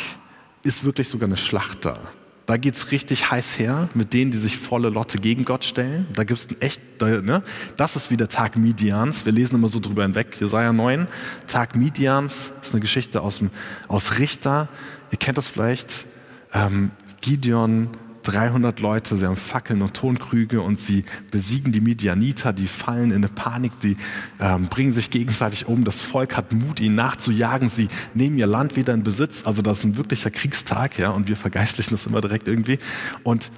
ist 0.63 0.85
wirklich 0.85 1.09
sogar 1.09 1.29
eine 1.29 1.37
Schlacht 1.37 1.85
da. 1.85 1.99
Da 2.49 2.57
geht 2.57 2.77
es 2.77 2.93
richtig 2.93 3.31
heiß 3.31 3.59
her 3.59 3.91
mit 3.93 4.15
denen, 4.15 4.31
die 4.31 4.39
sich 4.39 4.57
volle 4.57 4.89
Lotte 4.89 5.19
gegen 5.19 5.45
Gott 5.45 5.67
stellen. 5.67 6.07
Da 6.15 6.25
gibt 6.25 6.41
es 6.41 6.49
echt, 6.61 6.81
ne? 6.99 7.43
das 7.77 7.95
ist 7.95 8.11
wie 8.11 8.17
der 8.17 8.29
Tag 8.29 8.57
Midians. 8.57 9.27
Wir 9.27 9.33
lesen 9.33 9.57
immer 9.57 9.69
so 9.69 9.81
drüber 9.81 10.01
hinweg. 10.01 10.35
Jesaja 10.41 10.73
9, 10.73 11.09
Tag 11.47 11.77
Midians 11.77 12.55
ist 12.63 12.73
eine 12.73 12.81
Geschichte 12.81 13.21
aus, 13.21 13.43
aus 13.87 14.19
Richter. 14.19 14.71
Ihr 15.13 15.19
kennt 15.19 15.37
das 15.37 15.47
vielleicht. 15.47 16.07
Ähm, 16.55 16.91
Gideon 17.21 17.91
300 18.23 18.81
Leute, 18.81 19.17
sie 19.17 19.27
haben 19.27 19.37
Fackeln 19.37 19.83
und 19.83 19.95
Tonkrüge 19.95 20.61
und 20.61 20.79
sie 20.79 21.05
besiegen 21.31 21.73
die 21.73 21.81
Midianiter, 21.81 22.53
die 22.53 22.67
fallen 22.67 23.11
in 23.11 23.17
eine 23.17 23.29
Panik, 23.29 23.81
die 23.81 23.97
ähm, 24.41 24.67
bringen 24.67 24.93
sich 24.93 25.11
gegenseitig 25.11 25.67
um. 25.67 25.85
Das 25.85 26.01
Volk 26.01 26.37
hat 26.37 26.53
Mut, 26.53 26.81
ihnen 26.81 26.95
nachzujagen. 26.95 27.69
Sie 27.69 27.89
nehmen 28.15 28.39
ihr 28.39 28.47
Land 28.47 28.77
wieder 28.77 28.95
in 28.95 29.03
Besitz. 29.03 29.47
Also 29.47 29.63
das 29.63 29.79
ist 29.79 29.85
ein 29.85 29.97
wirklicher 29.97 30.31
Kriegstag, 30.31 30.99
ja, 30.99 31.11
und 31.11 31.29
wir 31.29 31.37
vergeistlichen 31.37 31.93
das 31.93 32.07
immer 32.07 32.21
direkt 32.21 32.49
irgendwie. 32.49 32.79
Und 33.23 33.51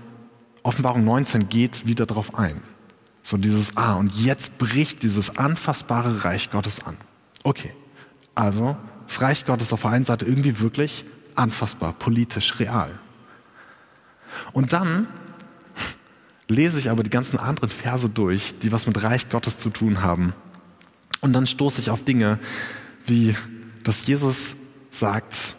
Offenbarung 0.62 1.04
19 1.04 1.48
geht 1.48 1.86
wieder 1.86 2.06
darauf 2.06 2.34
ein. 2.34 2.62
So 3.22 3.36
dieses, 3.36 3.76
ah, 3.76 3.94
und 3.94 4.12
jetzt 4.12 4.58
bricht 4.58 5.02
dieses 5.02 5.36
anfassbare 5.36 6.24
Reich 6.24 6.50
Gottes 6.50 6.84
an. 6.84 6.96
Okay, 7.42 7.72
also 8.34 8.76
das 9.06 9.20
Reich 9.22 9.44
Gottes 9.44 9.72
auf 9.72 9.82
der 9.82 9.90
einen 9.90 10.04
Seite 10.04 10.24
irgendwie 10.24 10.60
wirklich 10.60 11.04
anfassbar, 11.34 11.92
politisch, 11.92 12.58
real. 12.60 12.98
Und 14.52 14.72
dann 14.72 15.08
lese 16.48 16.78
ich 16.78 16.90
aber 16.90 17.02
die 17.02 17.10
ganzen 17.10 17.38
anderen 17.38 17.70
Verse 17.70 18.08
durch, 18.08 18.58
die 18.58 18.72
was 18.72 18.86
mit 18.86 19.02
Reich 19.02 19.30
Gottes 19.30 19.58
zu 19.58 19.70
tun 19.70 20.02
haben. 20.02 20.32
Und 21.20 21.32
dann 21.32 21.46
stoße 21.46 21.80
ich 21.80 21.90
auf 21.90 22.02
Dinge, 22.02 22.38
wie, 23.06 23.34
dass 23.84 24.06
Jesus 24.06 24.56
sagt, 24.90 25.54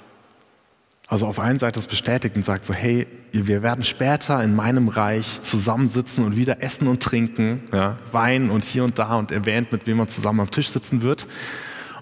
also 1.07 1.27
auf 1.27 1.39
einer 1.39 1.59
Seite 1.59 1.79
es 1.79 1.87
bestätigt 1.87 2.35
und 2.35 2.43
sagt 2.43 2.65
so, 2.65 2.73
hey, 2.73 3.07
wir 3.33 3.61
werden 3.61 3.83
später 3.83 4.43
in 4.43 4.55
meinem 4.55 4.87
Reich 4.87 5.41
zusammensitzen 5.41 6.23
und 6.25 6.35
wieder 6.35 6.61
essen 6.63 6.87
und 6.87 7.03
trinken, 7.03 7.63
ja, 7.73 7.97
Wein 8.11 8.49
und 8.49 8.63
hier 8.63 8.83
und 8.83 8.97
da 8.97 9.15
und 9.15 9.31
erwähnt, 9.31 9.71
mit 9.71 9.87
wem 9.87 9.97
man 9.97 10.07
zusammen 10.07 10.41
am 10.41 10.51
Tisch 10.51 10.69
sitzen 10.69 11.01
wird. 11.01 11.27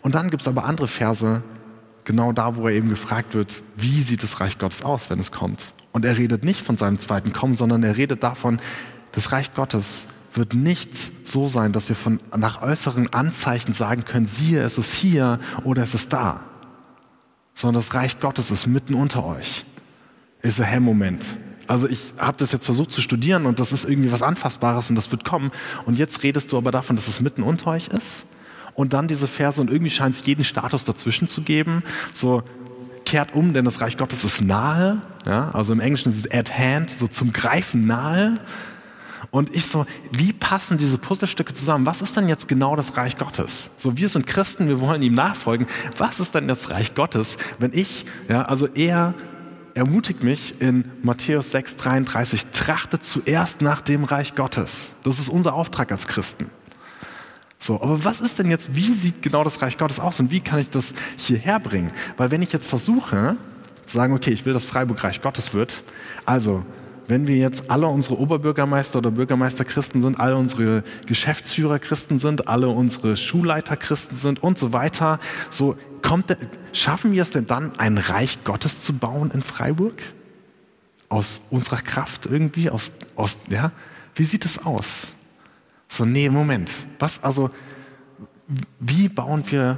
Und 0.02 0.16
dann 0.16 0.30
gibt 0.30 0.42
es 0.42 0.48
aber 0.48 0.64
andere 0.64 0.88
Verse, 0.88 1.44
genau 2.04 2.32
da, 2.32 2.56
wo 2.56 2.68
er 2.68 2.74
eben 2.74 2.90
gefragt 2.90 3.34
wird, 3.34 3.64
wie 3.76 4.02
sieht 4.02 4.24
das 4.24 4.40
Reich 4.40 4.58
Gottes 4.58 4.84
aus, 4.84 5.10
wenn 5.10 5.20
es 5.20 5.32
kommt. 5.32 5.74
Und 5.92 6.06
er 6.06 6.18
redet 6.18 6.44
nicht 6.44 6.62
von 6.62 6.78
seinem 6.78 7.00
zweiten 7.00 7.34
Kommen, 7.34 7.56
sondern 7.56 7.84
er 7.84 7.98
redet 7.98 8.24
davon, 8.24 8.60
das 9.12 9.32
Reich 9.32 9.54
Gottes 9.54 10.08
wird 10.34 10.54
nicht 10.54 11.28
so 11.28 11.48
sein, 11.48 11.74
dass 11.74 11.90
wir 11.90 11.96
von, 11.96 12.20
nach 12.38 12.62
äußeren 12.62 13.12
Anzeichen 13.14 13.74
sagen 13.74 14.06
können, 14.06 14.28
siehe, 14.28 14.62
es 14.62 14.78
ist 14.78 14.94
hier 14.94 15.40
oder 15.64 15.84
es 15.84 15.96
ist 15.96 16.14
da. 16.14 16.44
Sondern 17.56 17.82
das 17.82 17.94
Reich 17.94 18.20
Gottes 18.20 18.52
ist 18.52 18.68
mitten 18.68 18.94
unter 18.94 19.26
euch. 19.26 19.66
Ist 20.42 20.62
ein 20.62 20.84
Moment. 20.84 21.26
Also 21.68 21.88
ich 21.88 22.14
habe 22.18 22.38
das 22.38 22.52
jetzt 22.52 22.66
versucht 22.66 22.92
zu 22.92 23.02
studieren 23.02 23.46
und 23.46 23.60
das 23.60 23.72
ist 23.72 23.86
irgendwie 23.86 24.12
was 24.12 24.24
Anfassbares 24.24 24.90
und 24.90 24.96
das 24.96 25.12
wird 25.12 25.24
kommen. 25.24 25.52
Und 25.86 25.98
jetzt 26.00 26.24
redest 26.24 26.52
du 26.52 26.58
aber 26.58 26.72
davon, 26.72 26.96
dass 26.96 27.08
es 27.08 27.22
mitten 27.22 27.44
unter 27.44 27.68
euch 27.68 27.90
ist. 27.90 28.26
Und 28.74 28.94
dann 28.94 29.08
diese 29.08 29.28
Verse 29.28 29.60
und 29.60 29.70
irgendwie 29.70 29.92
scheint 29.92 30.16
es 30.16 30.26
jeden 30.26 30.46
Status 30.46 30.86
dazwischen 30.86 31.28
zu 31.28 31.42
geben. 31.42 31.84
So, 32.14 32.44
kehrt 33.10 33.34
um, 33.34 33.54
denn 33.54 33.66
das 33.66 33.82
Reich 33.82 33.98
Gottes 33.98 34.24
ist 34.24 34.42
nahe. 34.42 35.02
Ja, 35.26 35.50
also 35.52 35.74
im 35.74 35.80
Englischen 35.80 36.10
ist 36.10 36.26
es 36.26 36.32
at 36.32 36.58
hand, 36.58 36.92
so 36.92 37.08
zum 37.08 37.34
Greifen 37.34 37.82
nahe. 37.82 38.36
Und 39.32 39.54
ich 39.54 39.66
so, 39.66 39.86
wie 40.12 40.32
passen 40.32 40.78
diese 40.78 40.98
Puzzlestücke 40.98 41.54
zusammen? 41.54 41.88
Was 41.88 42.04
ist 42.04 42.16
denn 42.16 42.28
jetzt 42.28 42.48
genau 42.48 42.76
das 42.76 42.98
Reich 42.98 43.18
Gottes? 43.18 43.72
So, 43.78 43.98
wir 43.98 44.10
sind 44.10 44.28
Christen, 44.28 44.68
wir 44.68 44.80
wollen 44.80 45.02
ihm 45.02 45.16
nachfolgen. 45.16 45.66
Was 45.98 46.20
ist 46.20 46.36
denn 46.36 46.48
das 46.48 46.70
Reich 46.70 46.94
Gottes, 46.94 47.38
wenn 47.58 47.74
ich, 47.74 48.06
ja, 48.28 48.44
also 48.44 48.68
er 48.68 49.16
ermutigt 49.74 50.24
mich 50.24 50.62
in 50.62 50.86
Matthäus 51.02 51.52
6, 51.52 51.78
33, 51.78 52.48
trachtet 52.54 53.04
zuerst 53.04 53.62
nach 53.62 53.82
dem 53.82 54.04
Reich 54.04 54.36
Gottes. 54.36 54.96
Das 55.04 55.20
ist 55.20 55.30
unser 55.30 55.54
Auftrag 55.54 55.92
als 55.92 56.08
Christen. 56.08 56.50
So, 57.60 57.82
aber 57.82 58.06
was 58.06 58.22
ist 58.22 58.40
denn 58.40 58.50
jetzt, 58.50 58.76
wie 58.76 58.94
sieht 58.94 59.22
genau 59.22 59.44
das 59.44 59.62
Reich 59.62 59.78
Gottes 59.78 60.00
aus 60.00 60.20
und 60.22 60.32
wie 60.32 60.40
kann 60.40 60.60
ich 60.60 60.70
das 60.70 60.94
hierher 61.18 61.60
bringen? 61.60 61.92
Weil 62.16 62.32
wenn 62.32 62.42
ich 62.42 62.54
jetzt 62.54 62.68
versuche, 62.68 63.36
zu 63.86 63.98
sagen, 63.98 64.14
okay, 64.14 64.32
ich 64.32 64.46
will, 64.46 64.54
dass 64.54 64.64
Freiburg 64.64 65.04
Reich 65.04 65.22
Gottes 65.22 65.54
wird, 65.54 65.84
also 66.26 66.64
wenn 67.10 67.28
wir 67.28 67.36
jetzt 67.38 67.70
alle 67.70 67.88
unsere 67.88 68.20
Oberbürgermeister 68.20 69.00
oder 69.00 69.12
Bürgermeister 69.12 69.66
Christen 69.66 70.02
sind, 70.02 70.20
alle 70.20 70.38
unsere 70.38 70.84
Geschäftsführer 71.08 71.80
Christen 71.80 72.20
sind, 72.20 72.48
alle 72.48 72.70
unsere 72.70 73.18
Schulleiter 73.18 73.76
Christen 73.76 74.16
sind 74.16 74.42
und 74.42 74.58
so 74.58 74.74
weiter, 74.74 75.20
so 75.50 75.76
kommt, 76.02 76.38
schaffen 76.72 77.12
wir 77.12 77.24
es 77.24 77.32
denn 77.32 77.48
dann, 77.48 77.78
ein 77.78 77.98
Reich 77.98 78.44
Gottes 78.44 78.80
zu 78.80 78.94
bauen 78.94 79.32
in 79.34 79.42
Freiburg? 79.42 80.02
Aus 81.10 81.42
unserer 81.50 81.82
Kraft 81.82 82.28
irgendwie? 82.28 82.70
Aus, 82.70 82.92
aus, 83.16 83.38
ja? 83.50 83.72
Wie 84.14 84.24
sieht 84.24 84.46
es 84.46 84.64
aus? 84.64 85.14
So, 85.90 86.06
nee, 86.06 86.30
Moment. 86.30 86.72
Was, 87.00 87.22
also, 87.24 87.50
wie 88.80 89.10
bauen 89.10 89.44
wir, 89.48 89.78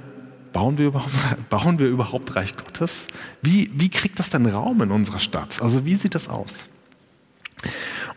bauen 0.53 0.77
wir 0.77 0.87
überhaupt, 0.87 1.13
bauen 1.49 1.79
wir 1.79 1.87
überhaupt 1.87 2.35
Reich 2.35 2.55
Gottes? 2.55 3.07
Wie, 3.41 3.71
wie 3.73 3.89
kriegt 3.89 4.19
das 4.19 4.29
denn 4.29 4.45
Raum 4.45 4.81
in 4.81 4.91
unserer 4.91 5.19
Stadt? 5.19 5.61
Also, 5.61 5.85
wie 5.85 5.95
sieht 5.95 6.13
das 6.13 6.29
aus? 6.29 6.67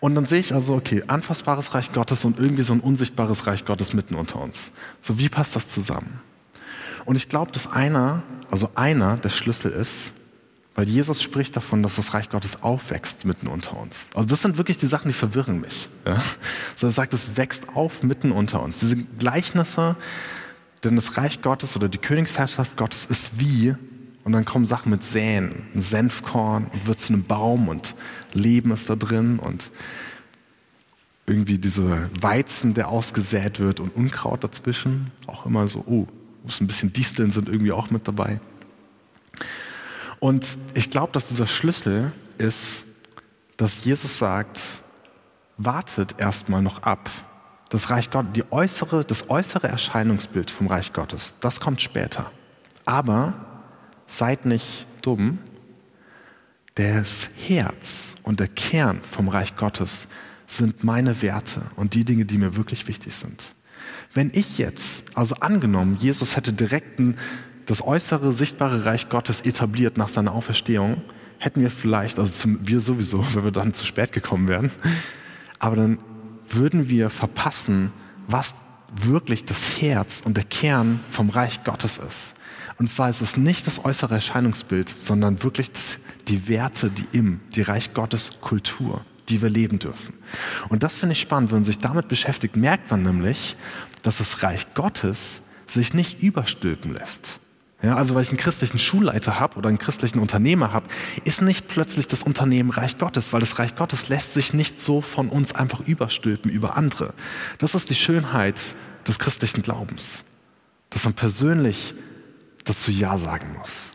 Und 0.00 0.14
dann 0.14 0.26
sehe 0.26 0.40
ich 0.40 0.52
also, 0.52 0.74
okay, 0.74 1.02
anfassbares 1.06 1.74
Reich 1.74 1.92
Gottes 1.92 2.24
und 2.24 2.38
irgendwie 2.38 2.62
so 2.62 2.72
ein 2.72 2.80
unsichtbares 2.80 3.46
Reich 3.46 3.64
Gottes 3.64 3.92
mitten 3.92 4.16
unter 4.16 4.40
uns. 4.40 4.72
So, 5.00 5.18
wie 5.18 5.28
passt 5.28 5.54
das 5.54 5.68
zusammen? 5.68 6.20
Und 7.04 7.16
ich 7.16 7.28
glaube, 7.28 7.52
dass 7.52 7.70
einer, 7.70 8.22
also 8.50 8.70
einer 8.74 9.16
der 9.16 9.30
Schlüssel 9.30 9.70
ist, 9.70 10.12
weil 10.74 10.88
Jesus 10.88 11.22
spricht 11.22 11.56
davon, 11.56 11.82
dass 11.82 11.96
das 11.96 12.14
Reich 12.14 12.30
Gottes 12.30 12.62
aufwächst 12.62 13.24
mitten 13.24 13.46
unter 13.46 13.76
uns. 13.76 14.08
Also 14.14 14.26
das 14.28 14.42
sind 14.42 14.58
wirklich 14.58 14.78
die 14.78 14.86
Sachen, 14.86 15.08
die 15.08 15.14
verwirren 15.14 15.60
mich. 15.60 15.88
Ja? 16.04 16.20
So 16.74 16.86
er 16.88 16.92
sagt, 16.92 17.14
es 17.14 17.36
wächst 17.36 17.68
auf 17.74 18.02
mitten 18.02 18.32
unter 18.32 18.62
uns. 18.62 18.78
Diese 18.78 18.96
Gleichnisse, 18.96 19.96
denn 20.82 20.96
das 20.96 21.16
Reich 21.16 21.42
Gottes 21.42 21.76
oder 21.76 21.88
die 21.88 21.98
Königsherrschaft 21.98 22.76
Gottes 22.76 23.06
ist 23.06 23.38
wie, 23.38 23.76
und 24.24 24.32
dann 24.32 24.46
kommen 24.46 24.64
Sachen 24.64 24.90
mit 24.90 25.04
Säen, 25.04 25.66
ein 25.74 25.82
Senfkorn 25.82 26.66
und 26.72 26.86
wird 26.86 26.98
zu 26.98 27.12
einem 27.12 27.24
Baum 27.24 27.68
und 27.68 27.94
Leben 28.32 28.72
ist 28.72 28.88
da 28.88 28.96
drin 28.96 29.38
und 29.38 29.70
irgendwie 31.26 31.58
diese 31.58 32.10
Weizen, 32.20 32.74
der 32.74 32.88
ausgesät 32.88 33.60
wird 33.60 33.80
und 33.80 33.94
Unkraut 33.94 34.42
dazwischen. 34.42 35.10
Auch 35.26 35.46
immer 35.46 35.68
so, 35.68 35.84
oh, 35.86 36.06
muss 36.42 36.60
ein 36.60 36.66
bisschen 36.66 36.92
Disteln 36.92 37.30
sind 37.30 37.48
irgendwie 37.48 37.72
auch 37.72 37.90
mit 37.90 38.08
dabei. 38.08 38.40
Und 40.24 40.56
ich 40.72 40.90
glaube, 40.90 41.12
dass 41.12 41.28
dieser 41.28 41.46
Schlüssel 41.46 42.10
ist, 42.38 42.86
dass 43.58 43.84
Jesus 43.84 44.16
sagt, 44.16 44.78
wartet 45.58 46.14
erstmal 46.16 46.62
noch 46.62 46.82
ab. 46.82 47.10
Das 47.68 47.90
Reich 47.90 48.10
Gottes, 48.10 48.32
die 48.32 48.50
äußere, 48.50 49.04
das 49.04 49.28
äußere 49.28 49.68
Erscheinungsbild 49.68 50.50
vom 50.50 50.68
Reich 50.68 50.94
Gottes, 50.94 51.34
das 51.40 51.60
kommt 51.60 51.82
später. 51.82 52.30
Aber 52.86 53.34
seid 54.06 54.46
nicht 54.46 54.86
dumm. 55.02 55.40
Das 56.74 57.28
Herz 57.46 58.14
und 58.22 58.40
der 58.40 58.48
Kern 58.48 59.02
vom 59.02 59.28
Reich 59.28 59.56
Gottes 59.56 60.08
sind 60.46 60.84
meine 60.84 61.20
Werte 61.20 61.66
und 61.76 61.92
die 61.92 62.06
Dinge, 62.06 62.24
die 62.24 62.38
mir 62.38 62.56
wirklich 62.56 62.88
wichtig 62.88 63.14
sind. 63.14 63.54
Wenn 64.14 64.30
ich 64.32 64.56
jetzt, 64.56 65.18
also 65.18 65.34
angenommen, 65.34 65.96
Jesus 66.00 66.34
hätte 66.34 66.54
direkt 66.54 66.98
das 67.66 67.82
äußere, 67.82 68.32
sichtbare 68.32 68.84
Reich 68.84 69.08
Gottes 69.08 69.40
etabliert 69.40 69.96
nach 69.96 70.08
seiner 70.08 70.32
Auferstehung, 70.32 71.02
hätten 71.38 71.60
wir 71.60 71.70
vielleicht, 71.70 72.18
also 72.18 72.32
zum, 72.32 72.58
wir 72.66 72.80
sowieso, 72.80 73.24
wenn 73.34 73.44
wir 73.44 73.52
dann 73.52 73.74
zu 73.74 73.84
spät 73.84 74.12
gekommen 74.12 74.48
wären, 74.48 74.70
aber 75.58 75.76
dann 75.76 75.98
würden 76.48 76.88
wir 76.88 77.10
verpassen, 77.10 77.92
was 78.26 78.54
wirklich 78.94 79.44
das 79.44 79.80
Herz 79.80 80.22
und 80.24 80.36
der 80.36 80.44
Kern 80.44 81.00
vom 81.08 81.30
Reich 81.30 81.64
Gottes 81.64 81.98
ist. 81.98 82.34
Und 82.78 82.88
zwar 82.90 83.08
ist 83.08 83.20
es 83.20 83.36
nicht 83.36 83.66
das 83.66 83.84
äußere 83.84 84.14
Erscheinungsbild, 84.14 84.88
sondern 84.88 85.42
wirklich 85.42 85.70
das, 85.70 85.98
die 86.28 86.48
Werte, 86.48 86.90
die 86.90 87.06
im, 87.16 87.40
die 87.54 87.62
Reich 87.62 87.94
Gottes 87.94 88.34
Kultur, 88.40 89.04
die 89.28 89.42
wir 89.42 89.48
leben 89.48 89.78
dürfen. 89.78 90.14
Und 90.68 90.82
das 90.82 90.98
finde 90.98 91.12
ich 91.12 91.20
spannend, 91.20 91.50
wenn 91.50 91.58
man 91.58 91.64
sich 91.64 91.78
damit 91.78 92.08
beschäftigt, 92.08 92.56
merkt 92.56 92.90
man 92.90 93.02
nämlich, 93.02 93.56
dass 94.02 94.18
das 94.18 94.42
Reich 94.42 94.74
Gottes 94.74 95.42
sich 95.66 95.94
nicht 95.94 96.22
überstülpen 96.22 96.92
lässt. 96.92 97.40
Ja, 97.84 97.96
also 97.96 98.14
weil 98.14 98.22
ich 98.22 98.30
einen 98.30 98.38
christlichen 98.38 98.78
Schulleiter 98.78 99.38
habe 99.38 99.58
oder 99.58 99.68
einen 99.68 99.78
christlichen 99.78 100.18
Unternehmer 100.18 100.72
habe, 100.72 100.86
ist 101.24 101.42
nicht 101.42 101.68
plötzlich 101.68 102.08
das 102.08 102.22
Unternehmen 102.22 102.70
Reich 102.70 102.96
Gottes, 102.96 103.34
weil 103.34 103.40
das 103.40 103.58
Reich 103.58 103.76
Gottes 103.76 104.08
lässt 104.08 104.32
sich 104.32 104.54
nicht 104.54 104.80
so 104.80 105.02
von 105.02 105.28
uns 105.28 105.54
einfach 105.54 105.80
überstülpen 105.80 106.50
über 106.50 106.78
andere. 106.78 107.12
Das 107.58 107.74
ist 107.74 107.90
die 107.90 107.94
Schönheit 107.94 108.74
des 109.06 109.18
christlichen 109.18 109.62
Glaubens, 109.62 110.24
dass 110.88 111.04
man 111.04 111.12
persönlich 111.12 111.94
dazu 112.64 112.90
Ja 112.90 113.18
sagen 113.18 113.48
muss. 113.58 113.90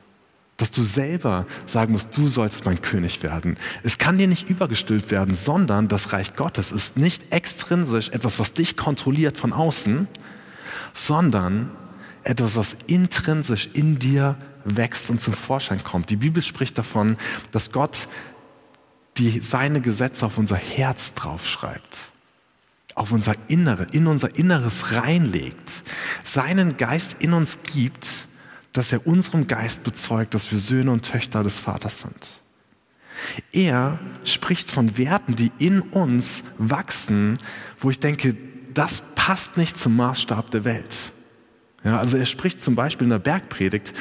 Dass 0.57 0.69
du 0.69 0.83
selber 0.83 1.47
sagen 1.65 1.93
musst, 1.93 2.15
du 2.15 2.27
sollst 2.27 2.65
mein 2.65 2.83
König 2.83 3.23
werden. 3.23 3.57
Es 3.81 3.97
kann 3.97 4.19
dir 4.19 4.27
nicht 4.27 4.51
übergestülpt 4.51 5.09
werden, 5.09 5.33
sondern 5.33 5.87
das 5.87 6.13
Reich 6.13 6.35
Gottes 6.35 6.71
ist 6.71 6.95
nicht 6.97 7.31
extrinsisch 7.31 8.09
etwas, 8.09 8.37
was 8.37 8.53
dich 8.53 8.77
kontrolliert 8.77 9.37
von 9.37 9.51
außen, 9.51 10.07
sondern 10.93 11.71
etwas, 12.23 12.55
was 12.55 12.77
intrinsisch 12.87 13.69
in 13.73 13.99
dir 13.99 14.37
wächst 14.65 15.09
und 15.09 15.21
zum 15.21 15.33
Vorschein 15.33 15.83
kommt. 15.83 16.09
Die 16.09 16.17
Bibel 16.17 16.43
spricht 16.43 16.77
davon, 16.77 17.17
dass 17.51 17.71
Gott 17.71 18.07
die, 19.17 19.39
seine 19.39 19.81
Gesetze 19.81 20.25
auf 20.25 20.37
unser 20.37 20.57
Herz 20.57 21.13
draufschreibt, 21.13 22.11
auf 22.95 23.11
unser 23.11 23.35
Innere, 23.47 23.87
in 23.91 24.07
unser 24.07 24.35
Inneres 24.35 24.93
reinlegt, 24.93 25.83
seinen 26.23 26.77
Geist 26.77 27.17
in 27.19 27.33
uns 27.33 27.59
gibt 27.63 28.29
dass 28.73 28.93
er 28.93 29.05
unserem 29.07 29.47
Geist 29.47 29.83
bezeugt, 29.83 30.33
dass 30.33 30.51
wir 30.51 30.59
Söhne 30.59 30.91
und 30.91 31.03
Töchter 31.03 31.43
des 31.43 31.59
Vaters 31.59 32.01
sind. 32.01 32.41
Er 33.51 33.99
spricht 34.23 34.71
von 34.71 34.97
Werten, 34.97 35.35
die 35.35 35.51
in 35.59 35.81
uns 35.81 36.43
wachsen, 36.57 37.37
wo 37.79 37.89
ich 37.89 37.99
denke, 37.99 38.35
das 38.73 39.03
passt 39.15 39.57
nicht 39.57 39.77
zum 39.77 39.95
Maßstab 39.95 40.51
der 40.51 40.63
Welt. 40.63 41.11
Ja, 41.83 41.99
also 41.99 42.17
er 42.17 42.25
spricht 42.25 42.61
zum 42.61 42.75
Beispiel 42.75 43.05
in 43.05 43.11
der 43.11 43.19
Bergpredigt 43.19 43.93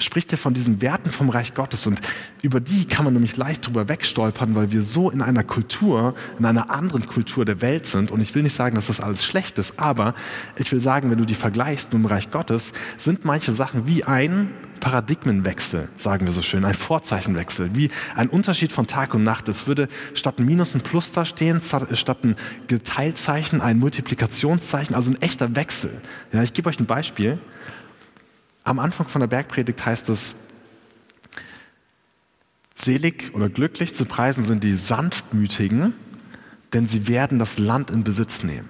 spricht 0.00 0.32
er 0.32 0.38
von 0.38 0.54
diesen 0.54 0.80
Werten 0.82 1.10
vom 1.10 1.28
Reich 1.28 1.54
Gottes 1.54 1.86
und 1.86 2.00
über 2.42 2.60
die 2.60 2.86
kann 2.86 3.04
man 3.04 3.14
nämlich 3.14 3.36
leicht 3.36 3.66
drüber 3.66 3.88
wegstolpern, 3.88 4.54
weil 4.54 4.72
wir 4.72 4.82
so 4.82 5.10
in 5.10 5.22
einer 5.22 5.44
Kultur, 5.44 6.14
in 6.38 6.44
einer 6.44 6.70
anderen 6.70 7.06
Kultur 7.06 7.44
der 7.44 7.60
Welt 7.60 7.86
sind 7.86 8.10
und 8.10 8.20
ich 8.20 8.34
will 8.34 8.42
nicht 8.42 8.54
sagen, 8.54 8.74
dass 8.74 8.88
das 8.88 9.00
alles 9.00 9.24
schlecht 9.24 9.58
ist, 9.58 9.78
aber 9.78 10.14
ich 10.56 10.70
will 10.72 10.80
sagen, 10.80 11.10
wenn 11.10 11.18
du 11.18 11.24
die 11.24 11.34
vergleichst 11.34 11.92
mit 11.92 12.02
dem 12.02 12.06
Reich 12.06 12.30
Gottes, 12.30 12.72
sind 12.96 13.24
manche 13.24 13.52
Sachen 13.52 13.86
wie 13.86 14.04
ein 14.04 14.50
Paradigmenwechsel, 14.80 15.88
sagen 15.94 16.26
wir 16.26 16.32
so 16.32 16.42
schön, 16.42 16.64
ein 16.64 16.74
Vorzeichenwechsel, 16.74 17.70
wie 17.74 17.90
ein 18.16 18.28
Unterschied 18.28 18.72
von 18.72 18.86
Tag 18.86 19.14
und 19.14 19.22
Nacht. 19.22 19.48
Es 19.48 19.66
würde 19.66 19.88
statt 20.14 20.38
ein 20.38 20.46
Minus 20.46 20.74
ein 20.74 20.80
Plus 20.80 21.12
da 21.12 21.24
stehen, 21.24 21.60
statt 21.60 22.24
ein 22.24 22.34
Geteilzeichen 22.66 23.60
ein 23.60 23.78
Multiplikationszeichen, 23.78 24.96
also 24.96 25.12
ein 25.12 25.20
echter 25.20 25.54
Wechsel. 25.54 26.00
Ja, 26.32 26.42
ich 26.42 26.54
gebe 26.54 26.68
euch 26.68 26.80
ein 26.80 26.86
Beispiel. 26.86 27.38
Am 28.64 28.78
Anfang 28.78 29.08
von 29.08 29.20
der 29.20 29.28
Bergpredigt 29.28 29.84
heißt 29.84 30.08
es, 30.10 30.36
selig 32.74 33.34
oder 33.34 33.48
glücklich 33.48 33.94
zu 33.94 34.04
preisen 34.04 34.44
sind 34.44 34.64
die 34.64 34.74
Sanftmütigen, 34.74 35.94
denn 36.72 36.86
sie 36.86 37.08
werden 37.08 37.38
das 37.38 37.58
Land 37.58 37.90
in 37.90 38.04
Besitz 38.04 38.42
nehmen. 38.42 38.68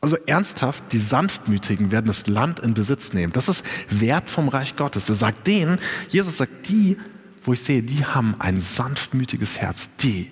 Also 0.00 0.16
ernsthaft, 0.26 0.84
die 0.92 0.98
Sanftmütigen 0.98 1.90
werden 1.90 2.06
das 2.06 2.28
Land 2.28 2.60
in 2.60 2.74
Besitz 2.74 3.12
nehmen. 3.12 3.32
Das 3.32 3.48
ist 3.48 3.64
Wert 3.88 4.30
vom 4.30 4.48
Reich 4.48 4.76
Gottes. 4.76 5.08
Er 5.08 5.16
sagt 5.16 5.46
denen, 5.46 5.78
Jesus 6.08 6.36
sagt, 6.36 6.68
die, 6.68 6.96
wo 7.42 7.52
ich 7.52 7.60
sehe, 7.60 7.82
die 7.82 8.04
haben 8.04 8.36
ein 8.38 8.60
sanftmütiges 8.60 9.58
Herz. 9.58 9.90
Die, 9.96 10.30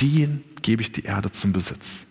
denen 0.00 0.44
gebe 0.60 0.82
ich 0.82 0.92
die 0.92 1.04
Erde 1.04 1.30
zum 1.30 1.52
Besitz. 1.52 2.06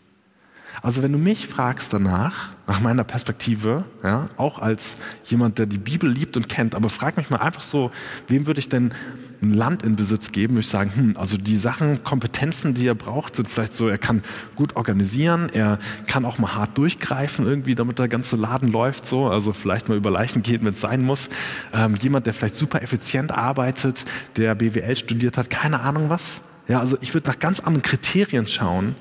Also 0.84 1.02
wenn 1.02 1.14
du 1.14 1.18
mich 1.18 1.48
fragst 1.48 1.94
danach, 1.94 2.50
nach 2.68 2.82
meiner 2.82 3.06
Perspektive, 3.06 3.86
ja, 4.04 4.28
auch 4.36 4.60
als 4.60 4.98
jemand, 5.24 5.58
der 5.58 5.66
die 5.66 5.78
Bibel 5.78 6.10
liebt 6.10 6.36
und 6.36 6.50
kennt, 6.50 6.76
aber 6.76 6.90
frag 6.90 7.16
mich 7.16 7.30
mal 7.30 7.38
einfach 7.38 7.62
so, 7.62 7.90
wem 8.28 8.48
würde 8.48 8.60
ich 8.60 8.68
denn 8.68 8.94
ein 9.42 9.54
Land 9.54 9.84
in 9.84 9.96
Besitz 9.96 10.34
geben, 10.34 10.56
würde 10.56 10.66
ich 10.66 10.70
sagen, 10.70 10.92
hm, 10.94 11.18
also 11.18 11.38
die 11.38 11.56
Sachen, 11.56 12.04
Kompetenzen, 12.04 12.74
die 12.74 12.86
er 12.86 12.96
braucht, 12.96 13.38
sind 13.38 13.50
vielleicht 13.50 13.74
so, 13.74 13.88
er 13.88 13.98
kann 13.98 14.24
gut 14.58 14.76
organisieren, 14.76 15.50
er 15.54 15.80
kann 16.06 16.26
auch 16.26 16.38
mal 16.38 16.54
hart 16.54 16.78
durchgreifen 16.78 17.46
irgendwie, 17.46 17.76
damit 17.76 17.98
der 17.98 18.10
ganze 18.10 18.36
Laden 18.36 18.70
läuft 18.70 19.08
so, 19.08 19.30
also 19.30 19.54
vielleicht 19.54 19.88
mal 19.88 19.96
über 19.96 20.12
Leichen 20.12 20.44
gehen, 20.44 20.66
wenn 20.66 20.74
es 20.74 20.82
sein 20.82 21.02
muss. 21.02 21.30
Ähm, 21.74 21.96
jemand, 21.96 22.26
der 22.26 22.34
vielleicht 22.34 22.58
super 22.58 22.82
effizient 22.82 23.32
arbeitet, 23.32 24.04
der 24.36 24.54
BWL 24.54 24.98
studiert 24.98 25.38
hat, 25.38 25.50
keine 25.50 25.80
Ahnung 25.80 26.10
was. 26.10 26.42
Ja, 26.68 26.82
also 26.82 26.98
ich 27.00 27.14
würde 27.14 27.30
nach 27.30 27.40
ganz 27.40 27.62
anderen 27.62 27.84
Kriterien 27.84 28.48
schauen 28.48 28.96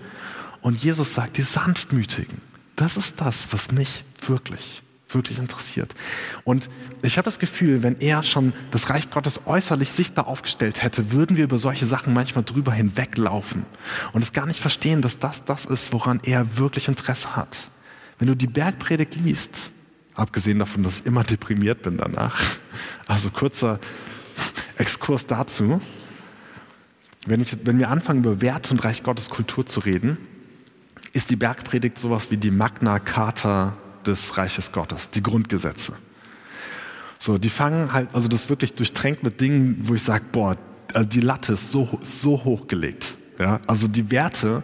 und 0.62 0.82
Jesus 0.82 1.14
sagt, 1.14 1.36
die 1.36 1.42
Sanftmütigen, 1.42 2.40
das 2.76 2.96
ist 2.96 3.20
das, 3.20 3.52
was 3.52 3.70
mich 3.70 4.04
wirklich 4.26 4.82
wirklich 5.14 5.38
interessiert. 5.38 5.94
Und 6.44 6.68
ich 7.02 7.18
habe 7.18 7.24
das 7.24 7.38
Gefühl, 7.38 7.82
wenn 7.82 7.98
er 8.00 8.22
schon 8.22 8.52
das 8.70 8.90
Reich 8.90 9.10
Gottes 9.10 9.42
äußerlich 9.46 9.90
sichtbar 9.90 10.26
aufgestellt 10.26 10.82
hätte, 10.82 11.12
würden 11.12 11.36
wir 11.36 11.44
über 11.44 11.58
solche 11.58 11.86
Sachen 11.86 12.12
manchmal 12.12 12.44
drüber 12.44 12.72
hinweglaufen 12.72 13.64
und 14.12 14.22
es 14.22 14.32
gar 14.32 14.46
nicht 14.46 14.60
verstehen, 14.60 15.02
dass 15.02 15.18
das 15.18 15.44
das 15.44 15.64
ist, 15.64 15.92
woran 15.92 16.20
er 16.24 16.56
wirklich 16.58 16.88
Interesse 16.88 17.36
hat. 17.36 17.68
Wenn 18.18 18.28
du 18.28 18.36
die 18.36 18.46
Bergpredigt 18.46 19.16
liest, 19.16 19.72
abgesehen 20.14 20.58
davon, 20.58 20.82
dass 20.82 21.00
ich 21.00 21.06
immer 21.06 21.24
deprimiert 21.24 21.82
bin 21.82 21.96
danach, 21.96 22.40
also 23.06 23.30
kurzer 23.30 23.80
Exkurs 24.76 25.26
dazu, 25.26 25.80
wenn, 27.26 27.40
ich, 27.40 27.56
wenn 27.64 27.78
wir 27.78 27.88
anfangen, 27.88 28.20
über 28.20 28.40
Wert 28.40 28.70
und 28.70 28.84
Reich 28.84 29.02
Gottes 29.02 29.30
Kultur 29.30 29.64
zu 29.64 29.80
reden, 29.80 30.18
ist 31.12 31.30
die 31.30 31.36
Bergpredigt 31.36 31.98
sowas 31.98 32.30
wie 32.30 32.36
die 32.36 32.50
Magna 32.50 32.98
Carta 32.98 33.74
des 34.06 34.36
Reiches 34.36 34.72
Gottes, 34.72 35.10
die 35.10 35.22
Grundgesetze. 35.22 35.94
So, 37.18 37.38
die 37.38 37.50
fangen 37.50 37.92
halt, 37.92 38.14
also 38.14 38.28
das 38.28 38.48
wirklich 38.48 38.74
durchtränkt 38.74 39.22
mit 39.22 39.40
Dingen, 39.40 39.78
wo 39.82 39.94
ich 39.94 40.02
sage, 40.02 40.24
boah, 40.32 40.56
also 40.92 41.08
die 41.08 41.20
Latte 41.20 41.52
ist 41.52 41.70
so, 41.70 41.98
so 42.00 42.44
hochgelegt. 42.44 43.16
Ja? 43.38 43.60
Also 43.66 43.86
die 43.88 44.10
Werte, 44.10 44.62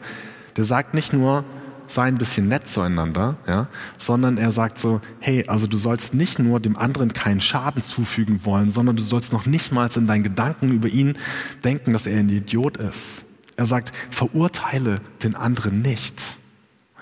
der 0.57 0.65
sagt 0.65 0.95
nicht 0.95 1.13
nur, 1.13 1.45
sei 1.87 2.03
ein 2.03 2.19
bisschen 2.19 2.49
nett 2.49 2.69
zueinander, 2.69 3.37
ja, 3.47 3.69
sondern 3.97 4.37
er 4.37 4.51
sagt 4.51 4.79
so, 4.79 5.01
hey, 5.21 5.47
also 5.47 5.67
du 5.67 5.77
sollst 5.77 6.15
nicht 6.15 6.39
nur 6.39 6.61
dem 6.61 6.77
anderen 6.77 7.13
keinen 7.13 7.41
Schaden 7.41 7.83
zufügen 7.83 8.45
wollen, 8.45 8.71
sondern 8.71 8.97
du 8.97 9.03
sollst 9.03 9.33
noch 9.33 9.47
nicht 9.47 9.73
mal 9.73 9.89
in 9.95 10.07
deinen 10.07 10.23
Gedanken 10.23 10.71
über 10.71 10.89
ihn 10.89 11.17
denken, 11.65 11.93
dass 11.93 12.07
er 12.07 12.19
ein 12.19 12.29
Idiot 12.29 12.77
ist. 12.77 13.25
Er 13.59 13.67
sagt, 13.67 13.91
verurteile 14.13 15.01
den 15.25 15.35
anderen 15.35 15.83
nicht. 15.83 16.37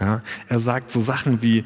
Ja, 0.01 0.23
er 0.49 0.59
sagt 0.59 0.91
so 0.91 1.01
Sachen 1.01 1.43
wie, 1.43 1.65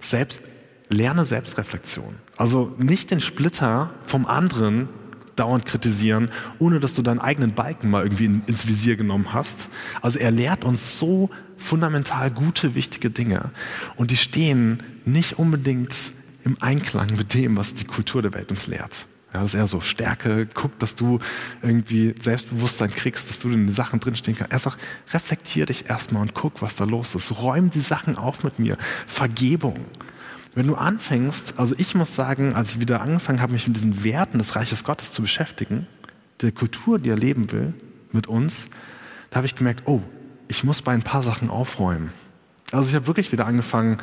selbst, 0.00 0.40
lerne 0.88 1.26
Selbstreflexion. 1.26 2.14
Also 2.38 2.74
nicht 2.78 3.10
den 3.10 3.20
Splitter 3.20 3.90
vom 4.04 4.24
anderen 4.24 4.88
dauernd 5.36 5.66
kritisieren, 5.66 6.30
ohne 6.58 6.80
dass 6.80 6.94
du 6.94 7.02
deinen 7.02 7.20
eigenen 7.20 7.52
Balken 7.52 7.90
mal 7.90 8.04
irgendwie 8.04 8.40
ins 8.46 8.66
Visier 8.66 8.96
genommen 8.96 9.34
hast. 9.34 9.68
Also 10.00 10.18
er 10.18 10.30
lehrt 10.30 10.64
uns 10.64 10.98
so 10.98 11.28
fundamental 11.58 12.30
gute, 12.30 12.74
wichtige 12.74 13.10
Dinge. 13.10 13.50
Und 13.96 14.10
die 14.10 14.16
stehen 14.16 14.82
nicht 15.04 15.38
unbedingt 15.38 16.12
im 16.42 16.56
Einklang 16.62 17.16
mit 17.16 17.34
dem, 17.34 17.58
was 17.58 17.74
die 17.74 17.84
Kultur 17.84 18.22
der 18.22 18.32
Welt 18.32 18.50
uns 18.50 18.66
lehrt. 18.66 19.06
Ja, 19.32 19.40
das 19.40 19.54
ist 19.54 19.60
eher 19.60 19.66
so 19.66 19.80
Stärke, 19.80 20.46
guck, 20.54 20.78
dass 20.78 20.94
du 20.94 21.18
irgendwie 21.60 22.14
Selbstbewusstsein 22.18 22.90
kriegst, 22.90 23.28
dass 23.28 23.38
du 23.38 23.48
in 23.48 23.66
den 23.66 23.72
Sachen 23.72 24.00
drinstehen 24.00 24.36
kannst. 24.36 24.52
Er 24.52 24.58
sagt, 24.58 24.78
reflektier 25.12 25.66
dich 25.66 25.90
erstmal 25.90 26.22
und 26.22 26.34
guck, 26.34 26.62
was 26.62 26.76
da 26.76 26.84
los 26.84 27.14
ist. 27.14 27.38
Räum 27.38 27.70
die 27.70 27.80
Sachen 27.80 28.16
auf 28.16 28.44
mit 28.44 28.58
mir. 28.58 28.78
Vergebung. 29.06 29.84
Wenn 30.54 30.68
du 30.68 30.74
anfängst, 30.74 31.58
also 31.58 31.74
ich 31.76 31.94
muss 31.94 32.16
sagen, 32.16 32.54
als 32.54 32.72
ich 32.72 32.80
wieder 32.80 33.02
angefangen 33.02 33.42
habe, 33.42 33.52
mich 33.52 33.66
mit 33.66 33.76
diesen 33.76 34.04
Werten 34.04 34.38
des 34.38 34.56
Reiches 34.56 34.84
Gottes 34.84 35.12
zu 35.12 35.20
beschäftigen, 35.20 35.86
der 36.40 36.52
Kultur, 36.52 36.98
die 36.98 37.10
er 37.10 37.16
leben 37.16 37.52
will, 37.52 37.74
mit 38.12 38.26
uns, 38.26 38.68
da 39.30 39.36
habe 39.36 39.46
ich 39.46 39.56
gemerkt, 39.56 39.82
oh, 39.86 40.00
ich 40.48 40.64
muss 40.64 40.80
bei 40.80 40.92
ein 40.92 41.02
paar 41.02 41.22
Sachen 41.22 41.50
aufräumen. 41.50 42.12
Also 42.72 42.88
ich 42.88 42.94
habe 42.94 43.06
wirklich 43.06 43.32
wieder 43.32 43.46
angefangen, 43.46 43.98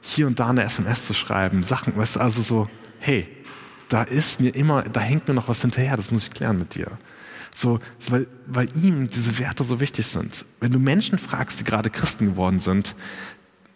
hier 0.00 0.26
und 0.26 0.38
da 0.38 0.48
eine 0.48 0.62
SMS 0.62 1.06
zu 1.06 1.14
schreiben, 1.14 1.62
Sachen, 1.62 1.96
weißt 1.96 2.16
du, 2.16 2.20
also 2.20 2.42
so, 2.42 2.68
hey, 2.98 3.28
da 3.88 4.02
ist 4.02 4.40
mir 4.40 4.54
immer, 4.54 4.82
da 4.82 5.00
hängt 5.00 5.28
mir 5.28 5.34
noch 5.34 5.48
was 5.48 5.60
hinterher, 5.62 5.96
das 5.96 6.10
muss 6.10 6.24
ich 6.24 6.30
klären 6.30 6.56
mit 6.56 6.74
dir. 6.74 6.98
So, 7.54 7.80
weil, 8.08 8.28
weil 8.46 8.68
ihm 8.76 9.08
diese 9.08 9.38
Werte 9.38 9.64
so 9.64 9.80
wichtig 9.80 10.06
sind. 10.06 10.44
Wenn 10.60 10.70
du 10.70 10.78
Menschen 10.78 11.18
fragst, 11.18 11.58
die 11.60 11.64
gerade 11.64 11.90
Christen 11.90 12.26
geworden 12.26 12.60
sind, 12.60 12.94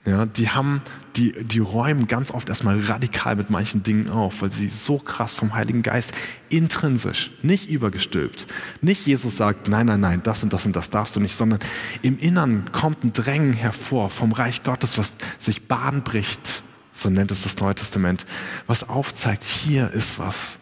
ja, 0.04 0.26
die 0.26 0.50
haben, 0.50 0.82
die, 1.14 1.32
die 1.44 1.60
räumen 1.60 2.08
ganz 2.08 2.32
oft 2.32 2.48
erstmal 2.48 2.80
radikal 2.80 3.36
mit 3.36 3.50
manchen 3.50 3.84
Dingen 3.84 4.10
auf, 4.10 4.42
weil 4.42 4.50
sie 4.50 4.68
so 4.68 4.98
krass 4.98 5.34
vom 5.34 5.54
Heiligen 5.54 5.82
Geist 5.82 6.12
intrinsisch, 6.48 7.30
nicht 7.42 7.68
übergestülpt, 7.68 8.48
nicht 8.80 9.06
Jesus 9.06 9.36
sagt, 9.36 9.68
nein, 9.68 9.86
nein, 9.86 10.00
nein, 10.00 10.20
das 10.24 10.42
und 10.42 10.52
das 10.52 10.66
und 10.66 10.74
das 10.74 10.90
darfst 10.90 11.14
du 11.14 11.20
nicht, 11.20 11.36
sondern 11.36 11.60
im 12.02 12.18
Innern 12.18 12.70
kommt 12.72 13.04
ein 13.04 13.12
Drängen 13.12 13.52
hervor 13.52 14.10
vom 14.10 14.32
Reich 14.32 14.64
Gottes, 14.64 14.98
was 14.98 15.12
sich 15.38 15.68
Bahn 15.68 16.02
bricht 16.02 16.64
so 16.92 17.10
nennt 17.10 17.30
es 17.30 17.42
das 17.42 17.56
Neue 17.58 17.74
Testament, 17.74 18.26
was 18.66 18.88
aufzeigt, 18.88 19.44
hier 19.44 19.90
ist 19.90 20.18
was. 20.18 20.58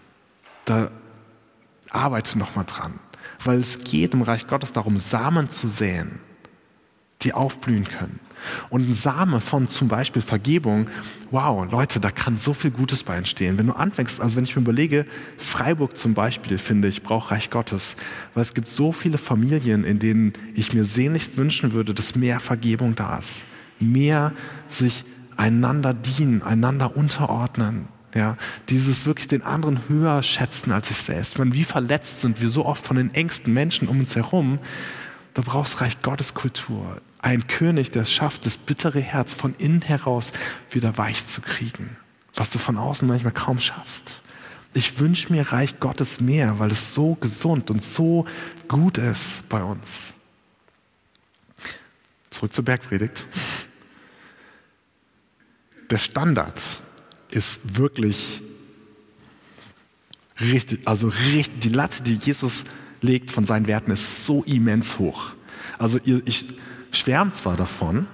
Da 0.64 0.90
arbeite 1.90 2.38
nochmal 2.38 2.64
dran. 2.64 2.94
Weil 3.42 3.58
es 3.58 3.80
geht 3.80 4.14
im 4.14 4.22
Reich 4.22 4.46
Gottes 4.46 4.72
darum, 4.72 4.98
Samen 4.98 5.50
zu 5.50 5.68
säen, 5.68 6.20
die 7.22 7.34
aufblühen 7.34 7.84
können. 7.84 8.20
Und 8.70 8.88
ein 8.88 8.94
Same 8.94 9.40
von 9.40 9.68
zum 9.68 9.88
Beispiel 9.88 10.22
Vergebung, 10.22 10.88
wow, 11.30 11.70
Leute, 11.70 12.00
da 12.00 12.10
kann 12.10 12.38
so 12.38 12.54
viel 12.54 12.70
Gutes 12.70 13.02
bei 13.02 13.16
entstehen. 13.16 13.58
Wenn 13.58 13.66
du 13.66 13.74
anfängst, 13.74 14.20
also 14.20 14.36
wenn 14.36 14.44
ich 14.44 14.56
mir 14.56 14.62
überlege, 14.62 15.06
Freiburg 15.36 15.98
zum 15.98 16.14
Beispiel, 16.14 16.56
finde 16.56 16.88
ich, 16.88 17.02
braucht 17.02 17.30
Reich 17.30 17.50
Gottes, 17.50 17.96
weil 18.34 18.42
es 18.42 18.54
gibt 18.54 18.68
so 18.68 18.92
viele 18.92 19.18
Familien, 19.18 19.84
in 19.84 19.98
denen 19.98 20.32
ich 20.54 20.72
mir 20.72 20.84
sehnlichst 20.84 21.36
wünschen 21.36 21.72
würde, 21.72 21.92
dass 21.92 22.16
mehr 22.16 22.40
Vergebung 22.40 22.94
da 22.94 23.18
ist. 23.18 23.44
Mehr 23.78 24.32
sich 24.68 25.04
einander 25.40 25.94
dienen, 25.94 26.42
einander 26.42 26.96
unterordnen. 26.96 27.88
Ja, 28.14 28.36
dieses 28.68 29.06
wirklich 29.06 29.28
den 29.28 29.42
anderen 29.42 29.88
höher 29.88 30.22
schätzen 30.22 30.72
als 30.72 30.88
sich 30.88 30.98
selbst. 30.98 31.38
Wenn 31.38 31.54
wie 31.54 31.64
verletzt 31.64 32.20
sind 32.20 32.40
wir 32.40 32.48
so 32.48 32.66
oft 32.66 32.84
von 32.86 32.96
den 32.96 33.14
engsten 33.14 33.54
Menschen 33.54 33.88
um 33.88 34.00
uns 34.00 34.16
herum, 34.16 34.58
da 35.32 35.42
brauchst 35.42 35.80
Reich 35.80 36.02
Gottes 36.02 36.34
Kultur. 36.34 37.00
Ein 37.20 37.46
König, 37.46 37.90
der 37.92 38.02
es 38.02 38.12
schafft, 38.12 38.46
das 38.46 38.58
bittere 38.58 39.00
Herz 39.00 39.32
von 39.32 39.54
innen 39.58 39.80
heraus 39.80 40.32
wieder 40.70 40.98
weich 40.98 41.26
zu 41.26 41.40
kriegen, 41.40 41.96
was 42.34 42.50
du 42.50 42.58
von 42.58 42.76
außen 42.76 43.06
manchmal 43.06 43.32
kaum 43.32 43.60
schaffst. 43.60 44.20
Ich 44.74 44.98
wünsche 44.98 45.32
mir 45.32 45.52
Reich 45.52 45.80
Gottes 45.80 46.20
mehr, 46.20 46.58
weil 46.58 46.70
es 46.70 46.94
so 46.94 47.14
gesund 47.14 47.70
und 47.70 47.82
so 47.82 48.26
gut 48.68 48.98
ist 48.98 49.48
bei 49.48 49.62
uns. 49.62 50.14
Zurück 52.30 52.52
zur 52.52 52.64
Bergpredigt 52.64 53.26
der 55.90 55.98
Standard 55.98 56.60
ist 57.30 57.76
wirklich 57.76 58.42
richtig, 60.40 60.86
also 60.86 61.08
richtig, 61.08 61.60
die 61.60 61.68
Latte, 61.68 62.02
die 62.02 62.14
Jesus 62.14 62.64
legt 63.02 63.30
von 63.30 63.44
seinen 63.44 63.66
Werten, 63.66 63.90
ist 63.90 64.24
so 64.24 64.42
immens 64.44 64.98
hoch. 64.98 65.32
Also 65.78 65.98
ich 66.04 66.46
schwärme 66.92 67.32
zwar 67.32 67.56
davon 67.56 68.06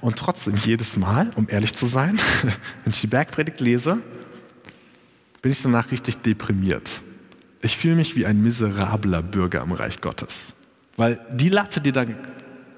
und 0.00 0.16
trotzdem 0.16 0.56
jedes 0.56 0.96
Mal, 0.96 1.30
um 1.36 1.46
ehrlich 1.48 1.74
zu 1.74 1.86
sein, 1.86 2.18
wenn 2.84 2.92
ich 2.92 3.00
die 3.00 3.06
Bergpredigt 3.06 3.60
lese, 3.60 3.98
bin 5.42 5.52
ich 5.52 5.62
danach 5.62 5.90
richtig 5.90 6.18
deprimiert. 6.18 7.02
Ich 7.62 7.76
fühle 7.76 7.96
mich 7.96 8.16
wie 8.16 8.26
ein 8.26 8.42
miserabler 8.42 9.22
Bürger 9.22 9.62
im 9.62 9.72
Reich 9.72 10.00
Gottes. 10.00 10.54
Weil 10.96 11.20
die 11.32 11.48
Latte, 11.48 11.80
die 11.80 11.92
da 11.92 12.04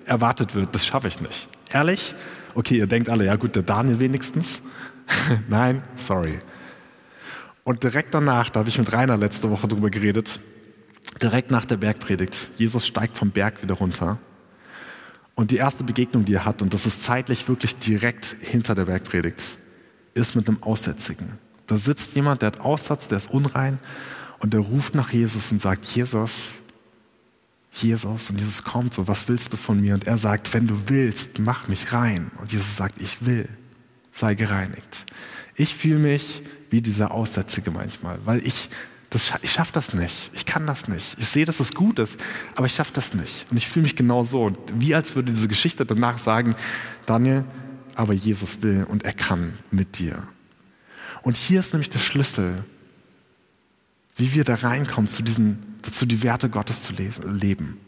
erwartet 0.04 0.54
wird, 0.54 0.74
das 0.74 0.86
schaffe 0.86 1.08
ich 1.08 1.20
nicht. 1.20 1.48
Ehrlich, 1.72 2.14
Okay, 2.54 2.76
ihr 2.78 2.86
denkt 2.86 3.08
alle, 3.08 3.26
ja 3.26 3.36
gut, 3.36 3.54
der 3.56 3.62
Daniel 3.62 3.98
wenigstens. 3.98 4.62
Nein, 5.48 5.82
sorry. 5.94 6.38
Und 7.64 7.82
direkt 7.82 8.14
danach, 8.14 8.50
da 8.50 8.60
habe 8.60 8.68
ich 8.68 8.78
mit 8.78 8.92
Rainer 8.92 9.16
letzte 9.16 9.50
Woche 9.50 9.68
drüber 9.68 9.90
geredet, 9.90 10.40
direkt 11.20 11.50
nach 11.50 11.64
der 11.64 11.76
Bergpredigt, 11.76 12.50
Jesus 12.56 12.86
steigt 12.86 13.16
vom 13.16 13.30
Berg 13.30 13.62
wieder 13.62 13.74
runter. 13.74 14.18
Und 15.34 15.50
die 15.50 15.56
erste 15.56 15.84
Begegnung, 15.84 16.24
die 16.24 16.34
er 16.34 16.44
hat, 16.44 16.60
und 16.60 16.74
das 16.74 16.86
ist 16.86 17.02
zeitlich 17.02 17.48
wirklich 17.48 17.76
direkt 17.76 18.36
hinter 18.40 18.74
der 18.74 18.84
Bergpredigt, 18.84 19.56
ist 20.14 20.36
mit 20.36 20.48
einem 20.48 20.62
Aussätzigen. 20.62 21.38
Da 21.66 21.76
sitzt 21.76 22.14
jemand, 22.16 22.42
der 22.42 22.48
hat 22.48 22.60
Aussatz, 22.60 23.08
der 23.08 23.18
ist 23.18 23.30
unrein 23.30 23.78
und 24.40 24.52
der 24.52 24.60
ruft 24.60 24.94
nach 24.94 25.10
Jesus 25.10 25.50
und 25.52 25.60
sagt, 25.60 25.84
Jesus, 25.84 26.61
Jesus 27.72 28.30
und 28.30 28.38
Jesus 28.38 28.62
kommt 28.62 28.94
so, 28.94 29.08
was 29.08 29.28
willst 29.28 29.52
du 29.52 29.56
von 29.56 29.80
mir? 29.80 29.94
Und 29.94 30.06
er 30.06 30.18
sagt, 30.18 30.52
wenn 30.54 30.66
du 30.66 30.76
willst, 30.86 31.38
mach 31.38 31.68
mich 31.68 31.92
rein. 31.92 32.30
Und 32.38 32.52
Jesus 32.52 32.76
sagt, 32.76 33.00
ich 33.00 33.24
will, 33.24 33.48
sei 34.12 34.34
gereinigt. 34.34 35.06
Ich 35.56 35.74
fühle 35.74 35.98
mich 35.98 36.42
wie 36.70 36.82
dieser 36.82 37.10
Aussätzige 37.10 37.70
manchmal, 37.70 38.18
weil 38.24 38.46
ich 38.46 38.68
Das, 39.10 39.30
ich 39.42 39.52
schaffe 39.52 39.72
das 39.74 39.92
nicht. 39.92 40.30
Ich 40.32 40.46
kann 40.46 40.66
das 40.66 40.88
nicht. 40.88 41.18
Ich 41.18 41.28
sehe, 41.28 41.44
dass 41.44 41.60
es 41.60 41.74
gut 41.74 41.98
ist, 41.98 42.18
aber 42.56 42.64
ich 42.64 42.74
schaffe 42.74 42.94
das 42.94 43.12
nicht. 43.12 43.50
Und 43.50 43.58
ich 43.58 43.68
fühle 43.68 43.82
mich 43.82 43.94
genau 43.94 44.24
so. 44.24 44.52
Wie 44.74 44.94
als 44.94 45.14
würde 45.14 45.30
diese 45.30 45.48
Geschichte 45.48 45.84
danach 45.84 46.16
sagen, 46.16 46.54
Daniel, 47.04 47.44
aber 47.94 48.14
Jesus 48.14 48.62
will 48.62 48.86
und 48.88 49.04
er 49.04 49.12
kann 49.12 49.58
mit 49.70 49.98
dir. 49.98 50.26
Und 51.20 51.36
hier 51.36 51.60
ist 51.60 51.74
nämlich 51.74 51.90
der 51.90 51.98
Schlüssel, 51.98 52.64
wie 54.16 54.34
wir 54.34 54.44
da 54.44 54.54
reinkommen, 54.54 55.08
zu 55.08 55.22
diesen, 55.22 55.78
dazu 55.82 56.06
die 56.06 56.22
Werte 56.22 56.48
Gottes 56.48 56.82
zu 56.82 56.92
leben. 56.92 57.78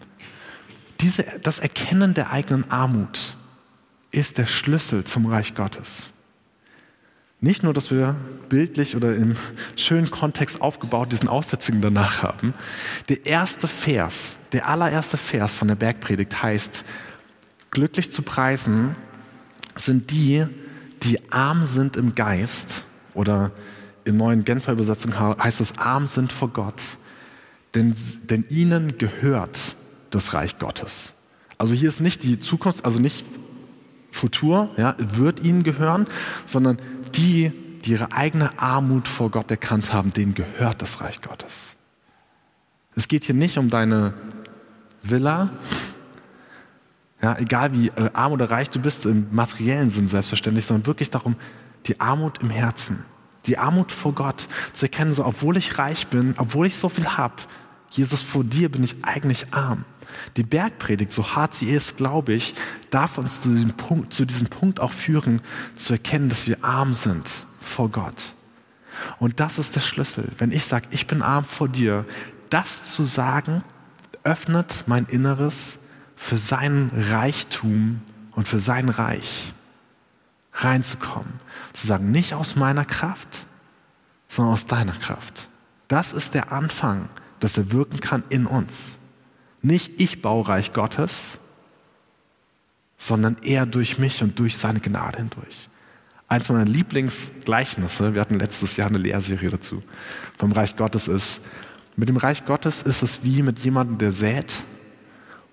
Diese, 1.00 1.24
das 1.42 1.58
Erkennen 1.58 2.14
der 2.14 2.30
eigenen 2.30 2.70
Armut 2.70 3.36
ist 4.10 4.38
der 4.38 4.46
Schlüssel 4.46 5.04
zum 5.04 5.26
Reich 5.26 5.54
Gottes. 5.54 6.12
Nicht 7.40 7.62
nur, 7.62 7.74
dass 7.74 7.90
wir 7.90 8.16
bildlich 8.48 8.96
oder 8.96 9.14
im 9.14 9.36
schönen 9.76 10.10
Kontext 10.10 10.62
aufgebaut 10.62 11.12
diesen 11.12 11.28
Aussetzungen 11.28 11.82
danach 11.82 12.22
haben. 12.22 12.54
Der 13.10 13.26
erste 13.26 13.68
Vers, 13.68 14.38
der 14.52 14.66
allererste 14.66 15.18
Vers 15.18 15.52
von 15.52 15.68
der 15.68 15.74
Bergpredigt 15.74 16.42
heißt, 16.42 16.84
glücklich 17.70 18.12
zu 18.12 18.22
preisen 18.22 18.96
sind 19.76 20.10
die, 20.10 20.46
die 21.02 21.30
arm 21.30 21.66
sind 21.66 21.98
im 21.98 22.14
Geist 22.14 22.84
oder 23.12 23.50
in 24.04 24.16
neuen 24.16 24.44
Genfer 24.44 24.72
Übersetzung 24.72 25.18
heißt 25.18 25.60
es, 25.60 25.78
arm 25.78 26.06
sind 26.06 26.32
vor 26.32 26.48
Gott, 26.48 26.98
denn, 27.74 27.94
denn 28.24 28.44
ihnen 28.48 28.96
gehört 28.98 29.76
das 30.10 30.34
Reich 30.34 30.58
Gottes. 30.58 31.12
Also 31.58 31.74
hier 31.74 31.88
ist 31.88 32.00
nicht 32.00 32.22
die 32.22 32.38
Zukunft, 32.38 32.84
also 32.84 33.00
nicht 33.00 33.24
Futur, 34.10 34.70
ja, 34.76 34.94
wird 34.98 35.40
ihnen 35.40 35.62
gehören, 35.62 36.06
sondern 36.46 36.78
die, 37.14 37.52
die 37.84 37.92
ihre 37.92 38.12
eigene 38.12 38.58
Armut 38.58 39.08
vor 39.08 39.30
Gott 39.30 39.50
erkannt 39.50 39.92
haben, 39.92 40.12
denen 40.12 40.34
gehört 40.34 40.82
das 40.82 41.00
Reich 41.00 41.20
Gottes. 41.20 41.74
Es 42.94 43.08
geht 43.08 43.24
hier 43.24 43.34
nicht 43.34 43.58
um 43.58 43.70
deine 43.70 44.14
Villa, 45.02 45.50
ja, 47.20 47.36
egal 47.38 47.72
wie 47.72 47.88
äh, 47.88 48.10
arm 48.12 48.32
oder 48.32 48.50
reich 48.50 48.70
du 48.70 48.80
bist, 48.80 49.06
im 49.06 49.28
materiellen 49.32 49.90
Sinn 49.90 50.08
selbstverständlich, 50.08 50.66
sondern 50.66 50.86
wirklich 50.86 51.10
darum, 51.10 51.36
die 51.86 51.98
Armut 52.00 52.38
im 52.38 52.50
Herzen, 52.50 53.04
die 53.46 53.58
Armut 53.58 53.92
vor 53.92 54.12
Gott 54.12 54.48
zu 54.72 54.86
erkennen, 54.86 55.12
so 55.12 55.24
obwohl 55.24 55.56
ich 55.56 55.78
reich 55.78 56.06
bin, 56.08 56.34
obwohl 56.38 56.66
ich 56.66 56.76
so 56.76 56.88
viel 56.88 57.06
habe, 57.06 57.36
Jesus, 57.90 58.22
vor 58.22 58.42
dir 58.42 58.70
bin 58.70 58.82
ich 58.82 59.04
eigentlich 59.04 59.52
arm. 59.52 59.84
Die 60.36 60.42
Bergpredigt, 60.42 61.12
so 61.12 61.36
hart 61.36 61.54
sie 61.54 61.70
ist, 61.70 61.96
glaube 61.96 62.32
ich, 62.32 62.54
darf 62.90 63.18
uns 63.18 63.40
zu 63.40 63.50
diesem, 63.50 63.72
Punkt, 63.72 64.12
zu 64.12 64.24
diesem 64.24 64.48
Punkt 64.48 64.80
auch 64.80 64.92
führen, 64.92 65.40
zu 65.76 65.92
erkennen, 65.92 66.28
dass 66.28 66.46
wir 66.46 66.64
arm 66.64 66.94
sind 66.94 67.44
vor 67.60 67.90
Gott. 67.90 68.34
Und 69.18 69.40
das 69.40 69.58
ist 69.58 69.76
der 69.76 69.80
Schlüssel. 69.80 70.28
Wenn 70.38 70.52
ich 70.52 70.64
sage, 70.64 70.88
ich 70.90 71.06
bin 71.06 71.22
arm 71.22 71.44
vor 71.44 71.68
dir, 71.68 72.04
das 72.50 72.84
zu 72.94 73.04
sagen, 73.04 73.62
öffnet 74.22 74.84
mein 74.86 75.06
Inneres 75.06 75.78
für 76.16 76.38
seinen 76.38 76.90
Reichtum 77.10 78.00
und 78.32 78.48
für 78.48 78.58
sein 78.58 78.88
Reich 78.88 79.52
reinzukommen. 80.54 81.32
Zu 81.72 81.86
sagen, 81.86 82.10
nicht 82.10 82.34
aus 82.34 82.56
meiner 82.56 82.84
Kraft, 82.84 83.46
sondern 84.28 84.54
aus 84.54 84.66
deiner 84.66 84.92
Kraft. 84.92 85.48
Das 85.88 86.12
ist 86.12 86.34
der 86.34 86.52
Anfang, 86.52 87.08
dass 87.40 87.58
er 87.58 87.72
wirken 87.72 88.00
kann 88.00 88.22
in 88.28 88.46
uns. 88.46 88.98
Nicht 89.62 90.00
ich 90.00 90.22
baue 90.22 90.48
Reich 90.48 90.72
Gottes, 90.72 91.38
sondern 92.96 93.36
er 93.42 93.66
durch 93.66 93.98
mich 93.98 94.22
und 94.22 94.38
durch 94.38 94.56
seine 94.56 94.80
Gnade 94.80 95.18
hindurch. 95.18 95.68
Eins 96.28 96.48
meiner 96.48 96.64
Lieblingsgleichnisse, 96.64 98.14
wir 98.14 98.20
hatten 98.20 98.38
letztes 98.38 98.76
Jahr 98.76 98.88
eine 98.88 98.98
Lehrserie 98.98 99.50
dazu, 99.50 99.82
vom 100.38 100.52
Reich 100.52 100.76
Gottes 100.76 101.08
ist, 101.08 101.40
mit 101.96 102.08
dem 102.08 102.16
Reich 102.16 102.44
Gottes 102.44 102.82
ist 102.82 103.02
es 103.02 103.22
wie 103.22 103.42
mit 103.42 103.60
jemandem, 103.60 103.98
der 103.98 104.10
sät 104.10 104.62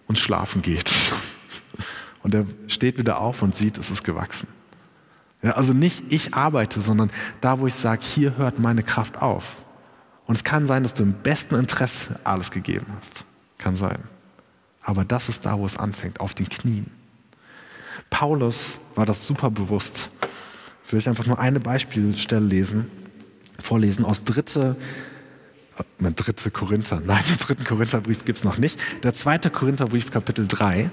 und 0.08 0.18
schlafen 0.18 0.62
geht. 0.62 0.92
Und 2.24 2.36
er 2.36 2.46
steht 2.68 3.00
wieder 3.00 3.20
auf 3.20 3.42
und 3.42 3.56
sieht, 3.56 3.80
es 3.80 3.90
ist 3.90 4.04
gewachsen. 4.04 4.48
Ja, 5.42 5.52
also 5.52 5.74
nicht 5.74 6.12
ich 6.12 6.34
arbeite, 6.34 6.82
sondern 6.82 7.10
da, 7.42 7.60
wo 7.60 7.68
ich 7.68 7.74
sage, 7.74 8.02
hier 8.04 8.38
hört 8.38 8.60
meine 8.60 8.84
Kraft 8.84 9.22
auf. 9.22 9.64
Und 10.26 10.36
es 10.36 10.44
kann 10.44 10.68
sein, 10.68 10.84
dass 10.84 10.94
du 10.94 11.04
im 11.04 11.14
besten 11.14 11.56
Interesse 11.56 12.20
alles 12.24 12.52
gegeben 12.52 12.86
hast. 12.98 13.26
Kann 13.58 13.76
sein. 13.76 14.04
Aber 14.84 15.04
das 15.04 15.30
ist 15.30 15.46
da, 15.46 15.58
wo 15.58 15.66
es 15.66 15.78
anfängt, 15.78 16.20
auf 16.20 16.34
den 16.34 16.50
Knien. 16.50 16.92
Paulus 18.10 18.80
war 18.96 19.06
das 19.06 19.26
super 19.26 19.50
bewusst. 19.50 20.10
Ich 20.86 20.92
will 20.92 21.00
euch 21.00 21.10
einfach 21.10 21.26
nur 21.26 21.40
eine 21.40 21.60
Beispielstelle 21.60 22.46
lesen, 22.46 22.92
vorlesen 23.60 24.06
aus 24.06 24.24
dritte, 24.24 24.76
äh, 25.78 25.84
mein 26.00 26.16
dritte 26.16 26.52
Korinther, 26.52 27.02
nein, 27.06 27.24
den 27.30 27.38
dritten 27.38 27.64
Korintherbrief 27.64 28.26
gibt 28.26 28.38
es 28.38 28.44
noch 28.44 28.58
nicht, 28.58 28.80
der 29.04 29.14
zweite 29.14 29.50
Korintherbrief, 29.50 30.12
Kapitel 30.12 30.48
3. 30.48 30.92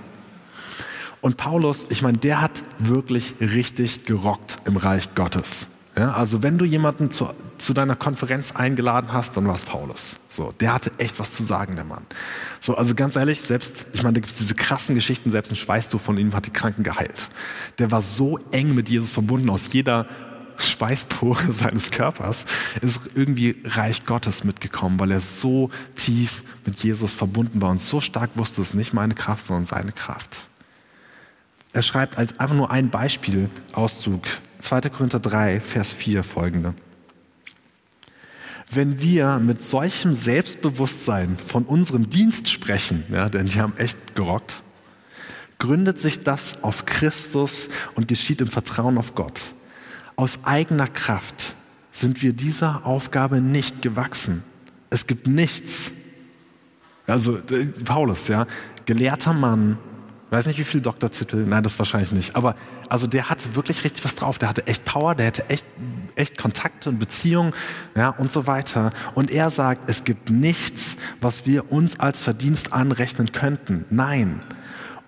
Und 1.20 1.36
Paulus, 1.36 1.86
ich 1.88 2.02
meine, 2.02 2.18
der 2.18 2.40
hat 2.40 2.62
wirklich 2.78 3.34
richtig 3.40 4.04
gerockt 4.04 4.58
im 4.64 4.76
Reich 4.76 5.14
Gottes. 5.14 5.68
Ja, 5.96 6.12
also 6.12 6.44
wenn 6.44 6.58
du 6.58 6.64
jemanden 6.64 7.10
zu, 7.10 7.28
zu 7.58 7.74
deiner 7.74 7.96
Konferenz 7.96 8.52
eingeladen 8.54 9.12
hast, 9.12 9.36
dann 9.36 9.48
war 9.48 9.56
es 9.56 9.64
Paulus. 9.64 10.20
So, 10.28 10.54
der 10.60 10.72
hatte 10.72 10.92
echt 10.98 11.18
was 11.18 11.32
zu 11.32 11.42
sagen, 11.42 11.74
der 11.74 11.84
Mann. 11.84 12.06
So, 12.60 12.76
also 12.76 12.94
ganz 12.94 13.16
ehrlich, 13.16 13.40
selbst, 13.40 13.86
ich 13.92 14.04
meine, 14.04 14.14
da 14.14 14.20
gibt 14.20 14.32
es 14.32 14.38
diese 14.38 14.54
krassen 14.54 14.94
Geschichten, 14.94 15.32
selbst 15.32 15.50
ein 15.50 15.56
Schweißtuch 15.56 16.00
von 16.00 16.16
ihm 16.16 16.34
hat 16.34 16.46
die 16.46 16.50
Kranken 16.50 16.84
geheilt. 16.84 17.30
Der 17.80 17.90
war 17.90 18.00
so 18.00 18.38
eng 18.52 18.76
mit 18.76 18.88
Jesus 18.88 19.10
verbunden, 19.10 19.50
aus 19.50 19.72
jeder 19.72 20.06
Schweißpore 20.58 21.52
seines 21.52 21.90
Körpers 21.90 22.44
ist 22.80 23.00
irgendwie 23.16 23.56
Reich 23.64 24.06
Gottes 24.06 24.44
mitgekommen, 24.44 25.00
weil 25.00 25.10
er 25.10 25.20
so 25.20 25.70
tief 25.96 26.44
mit 26.64 26.82
Jesus 26.82 27.12
verbunden 27.12 27.60
war 27.60 27.70
und 27.70 27.80
so 27.80 28.00
stark 28.00 28.30
wusste, 28.34 28.62
es 28.62 28.72
nicht 28.72 28.94
meine 28.94 29.14
Kraft, 29.14 29.48
sondern 29.48 29.66
seine 29.66 29.90
Kraft. 29.90 30.48
Er 31.72 31.82
schreibt 31.82 32.16
als 32.16 32.38
einfach 32.38 32.56
nur 32.56 32.70
ein 32.70 32.90
Beispiel, 32.90 33.50
Auszug, 33.72 34.26
2. 34.60 34.80
Korinther 34.88 35.20
3, 35.20 35.60
Vers 35.60 35.92
4 35.92 36.24
folgende. 36.24 36.74
Wenn 38.70 39.00
wir 39.00 39.38
mit 39.38 39.62
solchem 39.62 40.14
Selbstbewusstsein 40.14 41.38
von 41.38 41.64
unserem 41.64 42.10
Dienst 42.10 42.48
sprechen, 42.48 43.04
ja, 43.10 43.28
denn 43.28 43.48
die 43.48 43.60
haben 43.60 43.76
echt 43.76 44.14
gerockt, 44.14 44.62
gründet 45.58 45.98
sich 45.98 46.22
das 46.22 46.62
auf 46.62 46.86
Christus 46.86 47.68
und 47.94 48.08
geschieht 48.08 48.40
im 48.40 48.48
Vertrauen 48.48 48.98
auf 48.98 49.14
Gott. 49.14 49.54
Aus 50.16 50.44
eigener 50.44 50.86
Kraft 50.86 51.54
sind 51.90 52.22
wir 52.22 52.32
dieser 52.32 52.84
Aufgabe 52.86 53.40
nicht 53.40 53.82
gewachsen. 53.82 54.42
Es 54.90 55.06
gibt 55.06 55.26
nichts. 55.26 55.92
Also 57.06 57.38
Paulus, 57.84 58.28
ja, 58.28 58.46
gelehrter 58.84 59.32
Mann, 59.32 59.78
weiß 60.30 60.46
nicht, 60.46 60.58
wie 60.58 60.64
viel 60.64 60.80
Doktortitel, 60.80 61.44
nein, 61.46 61.62
das 61.62 61.78
wahrscheinlich 61.78 62.12
nicht. 62.12 62.36
Aber 62.36 62.54
also 62.88 63.06
der 63.06 63.30
hatte 63.30 63.54
wirklich 63.54 63.84
richtig 63.84 64.04
was 64.04 64.14
drauf. 64.14 64.38
Der 64.38 64.48
hatte 64.48 64.66
echt 64.66 64.84
Power, 64.84 65.14
der 65.14 65.28
hatte 65.28 65.48
echt, 65.48 65.64
echt 66.16 66.36
Kontakte 66.36 66.90
und 66.90 66.98
Beziehungen 66.98 67.54
ja, 67.96 68.10
und 68.10 68.30
so 68.30 68.46
weiter. 68.46 68.90
Und 69.14 69.30
er 69.30 69.50
sagt, 69.50 69.88
es 69.88 70.04
gibt 70.04 70.30
nichts, 70.30 70.96
was 71.20 71.46
wir 71.46 71.72
uns 71.72 71.98
als 71.98 72.22
Verdienst 72.22 72.72
anrechnen 72.72 73.32
könnten. 73.32 73.86
Nein, 73.90 74.40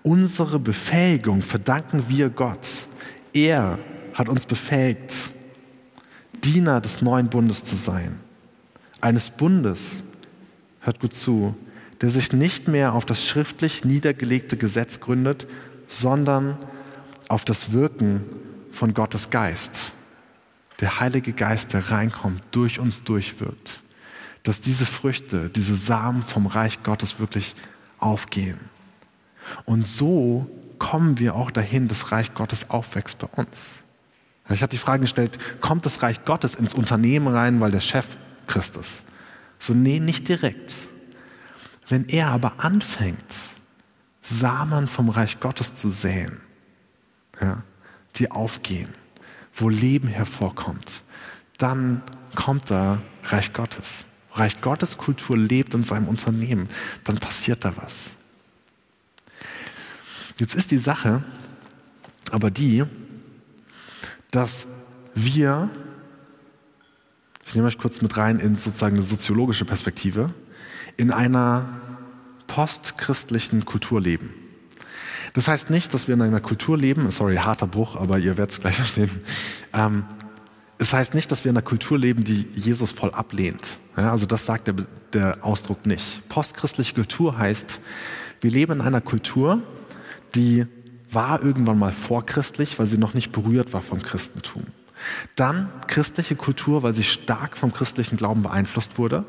unsere 0.03 0.59
Befähigung 0.59 1.43
verdanken 1.43 2.05
wir 2.07 2.29
Gott. 2.29 2.87
Er 3.33 3.79
hat 4.13 4.27
uns 4.27 4.45
befähigt, 4.45 5.13
Diener 6.43 6.81
des 6.81 7.01
neuen 7.01 7.29
Bundes 7.29 7.63
zu 7.63 7.75
sein. 7.75 8.19
Eines 8.99 9.29
Bundes, 9.29 10.03
hört 10.79 10.99
gut 10.99 11.13
zu, 11.13 11.55
der 12.01 12.09
sich 12.09 12.33
nicht 12.33 12.67
mehr 12.67 12.93
auf 12.93 13.05
das 13.05 13.25
schriftlich 13.25 13.85
niedergelegte 13.85 14.57
Gesetz 14.57 14.99
gründet, 14.99 15.47
sondern 15.87 16.57
auf 17.27 17.45
das 17.45 17.71
Wirken 17.71 18.23
von 18.71 18.93
Gottes 18.93 19.29
Geist. 19.29 19.93
Der 20.79 20.99
Heilige 20.99 21.33
Geist, 21.33 21.73
der 21.73 21.91
reinkommt, 21.91 22.43
durch 22.51 22.79
uns 22.79 23.03
durchwirkt. 23.03 23.83
Dass 24.43 24.59
diese 24.59 24.87
Früchte, 24.87 25.49
diese 25.49 25.75
Samen 25.75 26.23
vom 26.23 26.47
Reich 26.47 26.81
Gottes 26.81 27.19
wirklich 27.19 27.53
aufgehen. 27.99 28.59
Und 29.65 29.85
so 29.85 30.49
kommen 30.79 31.19
wir 31.19 31.35
auch 31.35 31.51
dahin, 31.51 31.87
dass 31.87 32.11
Reich 32.11 32.33
Gottes 32.33 32.71
aufwächst 32.71 33.19
bei 33.19 33.27
uns. 33.35 33.83
Ich 34.49 34.63
habe 34.63 34.71
die 34.71 34.79
Frage 34.79 35.01
gestellt, 35.01 35.37
kommt 35.61 35.85
das 35.85 36.01
Reich 36.01 36.25
Gottes 36.25 36.55
ins 36.55 36.73
Unternehmen 36.73 37.27
rein, 37.27 37.61
weil 37.61 37.69
der 37.69 37.79
Chef 37.79 38.07
Christ 38.47 38.77
ist? 38.77 39.05
So, 39.59 39.73
nee, 39.75 39.99
nicht 39.99 40.27
direkt. 40.27 40.73
Wenn 41.91 42.07
er 42.07 42.29
aber 42.29 42.63
anfängt, 42.63 43.35
Samen 44.21 44.87
vom 44.87 45.09
Reich 45.09 45.41
Gottes 45.41 45.75
zu 45.75 45.89
säen, 45.89 46.39
ja, 47.41 47.63
die 48.15 48.31
aufgehen, 48.31 48.87
wo 49.53 49.67
Leben 49.67 50.07
hervorkommt, 50.07 51.03
dann 51.57 52.01
kommt 52.33 52.71
da 52.71 53.01
Reich 53.25 53.51
Gottes. 53.51 54.05
Reich 54.31 54.61
Gottes 54.61 54.97
Kultur 54.97 55.37
lebt 55.37 55.73
in 55.73 55.83
seinem 55.83 56.07
Unternehmen, 56.07 56.69
dann 57.03 57.17
passiert 57.17 57.65
da 57.65 57.75
was. 57.75 58.15
Jetzt 60.37 60.55
ist 60.55 60.71
die 60.71 60.77
Sache 60.77 61.21
aber 62.31 62.51
die, 62.51 62.85
dass 64.31 64.67
wir, 65.13 65.69
ich 67.45 67.53
nehme 67.53 67.67
euch 67.67 67.77
kurz 67.77 68.01
mit 68.01 68.15
rein 68.15 68.39
in 68.39 68.55
sozusagen 68.55 68.95
eine 68.95 69.03
soziologische 69.03 69.65
Perspektive, 69.65 70.33
in 70.97 71.11
einer 71.11 71.67
postchristlichen 72.47 73.65
Kultur 73.65 74.01
leben. 74.01 74.33
Das 75.33 75.47
heißt 75.47 75.69
nicht, 75.69 75.93
dass 75.93 76.07
wir 76.07 76.15
in 76.15 76.21
einer 76.21 76.41
Kultur 76.41 76.77
leben, 76.77 77.09
sorry, 77.09 77.37
harter 77.37 77.67
Bruch, 77.67 77.95
aber 77.95 78.17
ihr 78.17 78.37
werdet 78.37 78.51
es 78.51 78.59
gleich 78.59 78.75
verstehen. 78.83 79.09
Ähm, 79.73 80.05
es 80.77 80.93
heißt 80.93 81.13
nicht, 81.13 81.31
dass 81.31 81.43
wir 81.45 81.51
in 81.51 81.57
einer 81.57 81.65
Kultur 81.65 81.97
leben, 81.97 82.23
die 82.23 82.47
Jesus 82.53 82.91
voll 82.91 83.11
ablehnt. 83.11 83.77
Ja, 83.95 84.11
also 84.11 84.25
das 84.25 84.45
sagt 84.45 84.67
der, 84.67 84.75
der 85.13 85.45
Ausdruck 85.45 85.85
nicht. 85.85 86.27
Postchristliche 86.27 86.95
Kultur 86.95 87.37
heißt, 87.37 87.79
wir 88.41 88.51
leben 88.51 88.73
in 88.73 88.81
einer 88.81 89.01
Kultur, 89.01 89.61
die 90.33 90.65
war 91.11 91.43
irgendwann 91.43 91.77
mal 91.77 91.91
vorchristlich, 91.91 92.79
weil 92.79 92.87
sie 92.87 92.97
noch 92.97 93.13
nicht 93.13 93.31
berührt 93.31 93.73
war 93.73 93.81
vom 93.81 94.01
Christentum. 94.01 94.63
Dann 95.35 95.69
christliche 95.87 96.35
Kultur, 96.35 96.83
weil 96.83 96.93
sie 96.93 97.03
stark 97.03 97.57
vom 97.57 97.73
christlichen 97.73 98.17
Glauben 98.17 98.43
beeinflusst 98.43 98.97
wurde. 98.97 99.25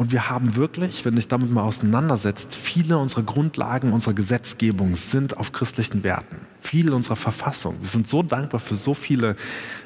Und 0.00 0.12
wir 0.12 0.30
haben 0.30 0.56
wirklich, 0.56 1.04
wenn 1.04 1.16
dich 1.16 1.28
damit 1.28 1.50
mal 1.50 1.62
auseinandersetzt, 1.62 2.54
viele 2.54 2.96
unserer 2.96 3.22
Grundlagen 3.22 3.92
unserer 3.92 4.14
Gesetzgebung 4.14 4.96
sind 4.96 5.36
auf 5.36 5.52
christlichen 5.52 6.02
Werten. 6.04 6.36
Viele 6.62 6.94
unserer 6.94 7.16
Verfassung. 7.16 7.76
Wir 7.82 7.88
sind 7.88 8.08
so 8.08 8.22
dankbar 8.22 8.60
für 8.60 8.76
so 8.76 8.94
viele 8.94 9.36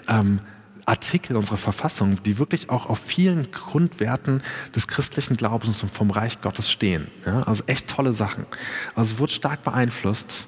ähm, 0.06 0.38
Artikel 0.86 1.36
unserer 1.36 1.56
Verfassung, 1.56 2.22
die 2.22 2.38
wirklich 2.38 2.70
auch 2.70 2.86
auf 2.86 3.00
vielen 3.00 3.50
Grundwerten 3.50 4.40
des 4.72 4.86
christlichen 4.86 5.36
Glaubens 5.36 5.82
und 5.82 5.90
vom 5.90 6.12
Reich 6.12 6.40
Gottes 6.40 6.70
stehen. 6.70 7.08
Ja, 7.26 7.42
also 7.42 7.64
echt 7.66 7.88
tolle 7.88 8.12
Sachen. 8.12 8.46
Also 8.94 9.18
wird 9.18 9.32
stark 9.32 9.64
beeinflusst. 9.64 10.46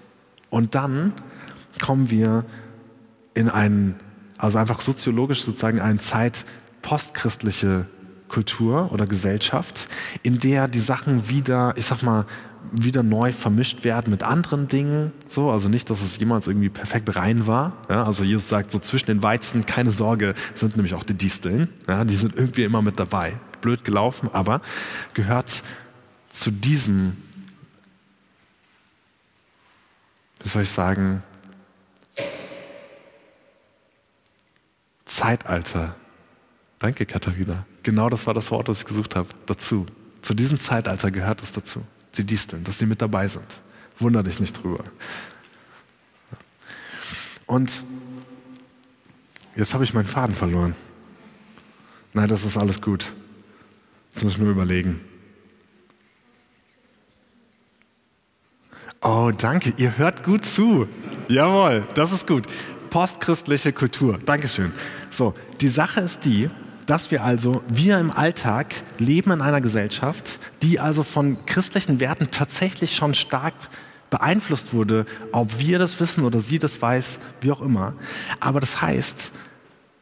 Und 0.49 0.77
dann 0.77 1.13
kommen 1.85 2.09
wir 2.09 2.45
in 3.35 3.51
einen, 3.51 3.97
also 4.39 4.59
einfach 4.59 4.81
soziologisch 4.81 5.43
sozusagen 5.43 5.81
eine 5.81 5.99
Zeit 5.99 6.45
postchristliche 6.83 7.87
Kultur 8.29 8.93
oder 8.93 9.07
Gesellschaft, 9.07 9.89
in 10.23 10.39
der 10.41 10.69
die 10.69 10.79
Sachen 10.79 11.29
wieder, 11.29 11.75
ich 11.77 11.87
sag 11.87 12.03
mal, 12.03 12.27
wieder 12.73 13.03
neu 13.03 13.33
vermischt 13.33 13.85
werden 13.85 14.11
mit 14.11 14.23
anderen 14.23 14.69
Dingen. 14.69 15.13
So, 15.29 15.51
also 15.51 15.69
nicht, 15.69 15.89
dass 15.91 16.03
es 16.03 16.19
jemals 16.19 16.47
irgendwie 16.47 16.69
perfekt 16.69 17.15
rein 17.17 17.47
war. 17.47 17.73
Ja, 17.89 18.05
also 18.05 18.25
Jesus 18.25 18.49
sagt 18.49 18.71
so 18.71 18.79
zwischen 18.79 19.07
den 19.07 19.23
Weizen, 19.23 19.67
keine 19.67 19.91
Sorge, 19.91 20.35
sind 20.55 20.77
nämlich 20.77 20.95
auch 20.95 21.05
die 21.05 21.15
Disteln. 21.15 21.69
Ja, 21.87 22.05
die 22.05 22.17
sind 22.17 22.35
irgendwie 22.35 22.65
immer 22.65 22.83
mit 22.83 22.99
dabei. 22.99 23.39
Blöd 23.61 23.85
gelaufen, 23.85 24.31
aber 24.33 24.61
gehört 25.15 25.63
zu 26.31 26.51
diesem, 26.51 27.17
wie 30.43 30.49
soll 30.49 30.63
ich 30.63 30.71
sagen, 30.71 31.23
Zeitalter. 35.05 35.95
Danke, 36.79 37.07
Katharina. 37.07 37.65
Genau 37.87 38.11
das 38.11 38.27
war 38.27 38.35
das 38.35 38.51
Wort, 38.51 38.69
das 38.69 38.81
ich 38.81 38.85
gesucht 38.85 39.15
habe. 39.15 39.29
Dazu. 39.47 39.87
Zu 40.21 40.35
diesem 40.35 40.59
Zeitalter 40.59 41.13
gehört 41.13 41.41
es 41.41 41.53
dazu. 41.53 41.85
Sie 42.11 42.25
disteln, 42.25 42.65
dass 42.65 42.81
sie 42.81 42.87
mit 42.87 43.01
dabei 43.01 43.29
sind. 43.29 43.63
Wunder 44.01 44.25
dich 44.25 44.41
nicht 44.41 44.61
drüber. 44.61 44.83
Und 47.47 47.85
jetzt 49.55 49.73
habe 49.73 49.85
ich 49.85 49.95
meinen 49.95 50.09
Faden 50.09 50.35
verloren. 50.35 50.75
Nein, 52.13 52.29
das 52.29 52.45
ist 52.45 52.57
alles 52.57 52.81
gut. 52.81 53.13
Jetzt 54.11 54.25
muss 54.25 54.33
ich 54.33 54.39
nur 54.39 54.51
überlegen. 54.51 55.01
Oh, 59.01 59.31
danke. 59.31 59.75
Ihr 59.77 59.97
hört 59.97 60.25
gut 60.25 60.45
zu. 60.45 60.89
Jawohl, 61.29 61.87
das 61.95 62.11
ist 62.11 62.27
gut. 62.27 62.49
Postchristliche 62.91 63.73
Kultur. 63.73 64.19
Dankeschön. 64.25 64.73
So, 65.09 65.37
die 65.61 65.69
Sache 65.69 66.01
ist 66.01 66.25
die, 66.25 66.51
dass 66.87 67.11
wir 67.11 67.25
also, 67.25 67.63
wir 67.69 67.99
im 67.99 68.11
Alltag 68.11 68.75
leben 68.99 69.33
in 69.33 69.43
einer 69.43 69.61
Gesellschaft, 69.61 70.39
die 70.63 70.81
also 70.81 71.03
von 71.03 71.45
christlichen 71.45 72.01
Werten 72.01 72.29
tatsächlich 72.31 72.95
schon 72.95 73.15
stark 73.15 73.55
beeinflusst 74.09 74.73
wurde, 74.73 75.05
ob 75.33 75.59
wir 75.59 75.81
das 75.81 75.99
wissen 75.99 76.25
oder 76.25 76.41
sie 76.41 76.61
das 76.61 76.81
weiß, 76.81 77.19
wie 77.41 77.51
auch 77.51 77.61
immer. 77.61 77.95
Aber 78.39 78.61
das 78.61 78.81
heißt, 78.81 79.33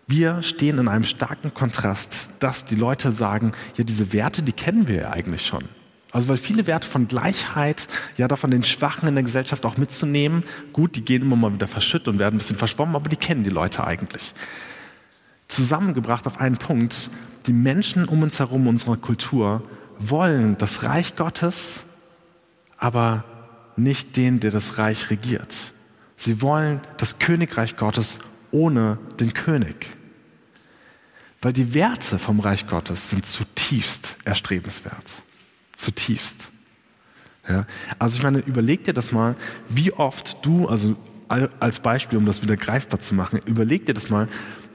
wir 0.06 0.42
stehen 0.42 0.78
in 0.78 0.88
einem 0.88 1.04
starken 1.04 1.54
Kontrast, 1.54 2.28
dass 2.38 2.66
die 2.66 2.74
Leute 2.74 3.12
sagen, 3.12 3.52
ja, 3.76 3.84
diese 3.84 4.12
Werte, 4.12 4.42
die 4.42 4.52
kennen 4.52 4.86
wir 4.86 4.96
ja 4.96 5.10
eigentlich 5.10 5.46
schon. 5.46 5.64
Also 6.12 6.28
weil 6.28 6.36
viele 6.36 6.66
Werte 6.66 6.86
von 6.86 7.08
Gleichheit, 7.08 7.88
ja 8.18 8.28
davon 8.28 8.50
den 8.50 8.62
Schwachen 8.62 9.08
in 9.08 9.14
der 9.14 9.24
Gesellschaft 9.24 9.64
auch 9.64 9.78
mitzunehmen, 9.78 10.44
gut, 10.74 10.94
die 10.94 11.04
gehen 11.04 11.22
immer 11.22 11.34
mal 11.34 11.54
wieder 11.54 11.66
verschüttet 11.66 12.08
und 12.08 12.18
werden 12.18 12.34
ein 12.34 12.38
bisschen 12.38 12.58
verschwommen, 12.58 12.94
aber 12.94 13.08
die 13.08 13.16
kennen 13.16 13.42
die 13.42 13.50
Leute 13.50 13.84
eigentlich 13.86 14.34
zusammengebracht 15.48 16.26
auf 16.26 16.40
einen 16.40 16.56
Punkt, 16.56 17.10
die 17.46 17.52
Menschen 17.52 18.06
um 18.06 18.22
uns 18.22 18.38
herum, 18.38 18.66
unserer 18.66 18.96
Kultur, 18.96 19.62
wollen 19.98 20.58
das 20.58 20.82
Reich 20.82 21.16
Gottes, 21.16 21.84
aber 22.76 23.24
nicht 23.76 24.16
den, 24.16 24.40
der 24.40 24.50
das 24.50 24.78
Reich 24.78 25.10
regiert. 25.10 25.72
Sie 26.16 26.40
wollen 26.40 26.80
das 26.96 27.18
Königreich 27.18 27.76
Gottes 27.76 28.18
ohne 28.50 28.98
den 29.20 29.34
König. 29.34 29.88
Weil 31.42 31.52
die 31.52 31.74
Werte 31.74 32.18
vom 32.18 32.40
Reich 32.40 32.66
Gottes 32.66 33.10
sind 33.10 33.26
zutiefst 33.26 34.16
erstrebenswert. 34.24 35.22
Zutiefst. 35.76 36.50
Ja? 37.48 37.66
Also 37.98 38.16
ich 38.16 38.22
meine, 38.22 38.38
überleg 38.38 38.84
dir 38.84 38.94
das 38.94 39.12
mal, 39.12 39.36
wie 39.68 39.92
oft 39.92 40.44
du, 40.44 40.68
also 40.68 40.96
als 41.28 41.80
Beispiel, 41.80 42.18
um 42.18 42.26
das 42.26 42.42
wieder 42.42 42.56
greifbar 42.56 43.00
zu 43.00 43.14
machen, 43.14 43.40
überleg 43.44 43.86
dir 43.86 43.94
das 43.94 44.08
mal, 44.08 44.28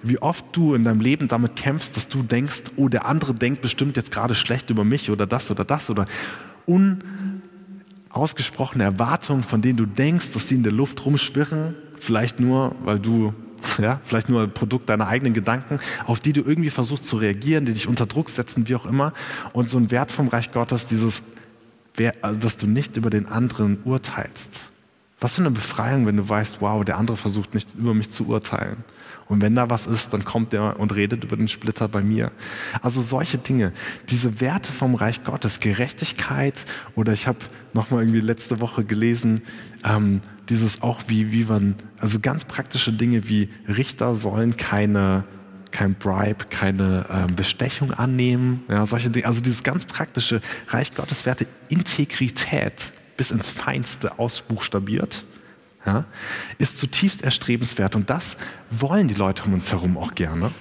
wie 0.03 0.21
oft 0.21 0.45
du 0.53 0.75
in 0.75 0.83
deinem 0.83 1.01
Leben 1.01 1.27
damit 1.27 1.55
kämpfst, 1.55 1.95
dass 1.95 2.07
du 2.07 2.21
denkst, 2.23 2.63
oh, 2.75 2.89
der 2.89 3.05
andere 3.05 3.33
denkt 3.33 3.61
bestimmt 3.61 3.97
jetzt 3.97 4.11
gerade 4.11 4.35
schlecht 4.35 4.69
über 4.69 4.83
mich 4.83 5.09
oder 5.11 5.25
das 5.27 5.51
oder 5.51 5.65
das 5.65 5.89
oder 5.89 6.05
unausgesprochene 6.65 8.83
Erwartungen, 8.83 9.43
von 9.43 9.61
denen 9.61 9.77
du 9.77 9.85
denkst, 9.85 10.31
dass 10.31 10.47
die 10.47 10.55
in 10.55 10.63
der 10.63 10.71
Luft 10.71 11.05
rumschwirren, 11.05 11.75
vielleicht 11.99 12.39
nur, 12.39 12.75
weil 12.83 12.99
du, 12.99 13.33
ja, 13.81 13.99
vielleicht 14.03 14.29
nur 14.29 14.47
Produkt 14.47 14.89
deiner 14.89 15.07
eigenen 15.07 15.33
Gedanken, 15.33 15.79
auf 16.05 16.19
die 16.19 16.33
du 16.33 16.41
irgendwie 16.41 16.69
versuchst 16.69 17.05
zu 17.05 17.17
reagieren, 17.17 17.65
die 17.65 17.73
dich 17.73 17.87
unter 17.87 18.05
Druck 18.05 18.29
setzen, 18.29 18.69
wie 18.69 18.75
auch 18.75 18.85
immer. 18.85 19.13
Und 19.53 19.69
so 19.69 19.77
ein 19.77 19.91
Wert 19.91 20.11
vom 20.11 20.27
Reich 20.29 20.51
Gottes, 20.51 20.85
dieses, 20.85 21.23
also, 22.21 22.39
dass 22.39 22.55
du 22.55 22.67
nicht 22.67 22.95
über 22.95 23.09
den 23.09 23.25
anderen 23.25 23.79
urteilst. 23.83 24.68
Was 25.19 25.35
für 25.35 25.41
eine 25.41 25.51
Befreiung, 25.51 26.05
wenn 26.05 26.17
du 26.17 26.27
weißt, 26.27 26.61
wow, 26.61 26.83
der 26.85 26.97
andere 26.97 27.17
versucht 27.17 27.53
nicht 27.53 27.75
über 27.75 27.93
mich 27.93 28.09
zu 28.09 28.27
urteilen. 28.27 28.83
Und 29.27 29.41
wenn 29.41 29.53
da 29.53 29.69
was 29.69 29.85
ist, 29.85 30.13
dann 30.13 30.25
kommt 30.25 30.53
er 30.53 30.79
und 30.79 30.95
redet 30.95 31.23
über 31.23 31.37
den 31.37 31.47
Splitter 31.47 31.87
bei 31.87 32.01
mir. 32.01 32.31
Also 32.81 33.01
solche 33.01 33.37
Dinge, 33.37 33.73
diese 34.09 34.41
Werte 34.41 34.71
vom 34.71 34.95
Reich 34.95 35.23
Gottes, 35.23 35.59
Gerechtigkeit 35.59 36.65
oder 36.95 37.13
ich 37.13 37.27
habe 37.27 37.37
nochmal 37.73 38.03
irgendwie 38.03 38.21
letzte 38.21 38.59
Woche 38.59 38.83
gelesen, 38.83 39.43
ähm, 39.85 40.21
dieses 40.49 40.81
auch 40.81 41.01
wie, 41.07 41.31
wie 41.31 41.43
man, 41.43 41.75
also 41.99 42.19
ganz 42.19 42.43
praktische 42.45 42.91
Dinge 42.91 43.29
wie 43.29 43.49
Richter 43.67 44.15
sollen 44.15 44.57
keine 44.57 45.25
kein 45.71 45.93
Bribe, 45.93 46.45
keine 46.49 47.05
ähm, 47.11 47.35
Bestechung 47.35 47.93
annehmen, 47.93 48.63
ja, 48.71 48.87
solche 48.87 49.11
Dinge. 49.11 49.27
Also 49.27 49.41
dieses 49.41 49.61
ganz 49.61 49.85
praktische 49.85 50.41
Reich 50.69 50.95
Gottes 50.95 51.27
Werte, 51.27 51.45
Integrität 51.67 52.91
bis 53.19 53.31
ins 53.31 53.49
Feinste 53.49 54.17
ausbuchstabiert 54.17 55.25
ja, 55.85 56.05
ist 56.57 56.77
zutiefst 56.79 57.21
erstrebenswert 57.21 57.97
und 57.97 58.09
das 58.09 58.37
wollen 58.71 59.09
die 59.09 59.13
Leute 59.13 59.43
um 59.43 59.53
uns 59.53 59.73
herum 59.73 59.97
auch 59.97 60.15
gerne, 60.15 60.51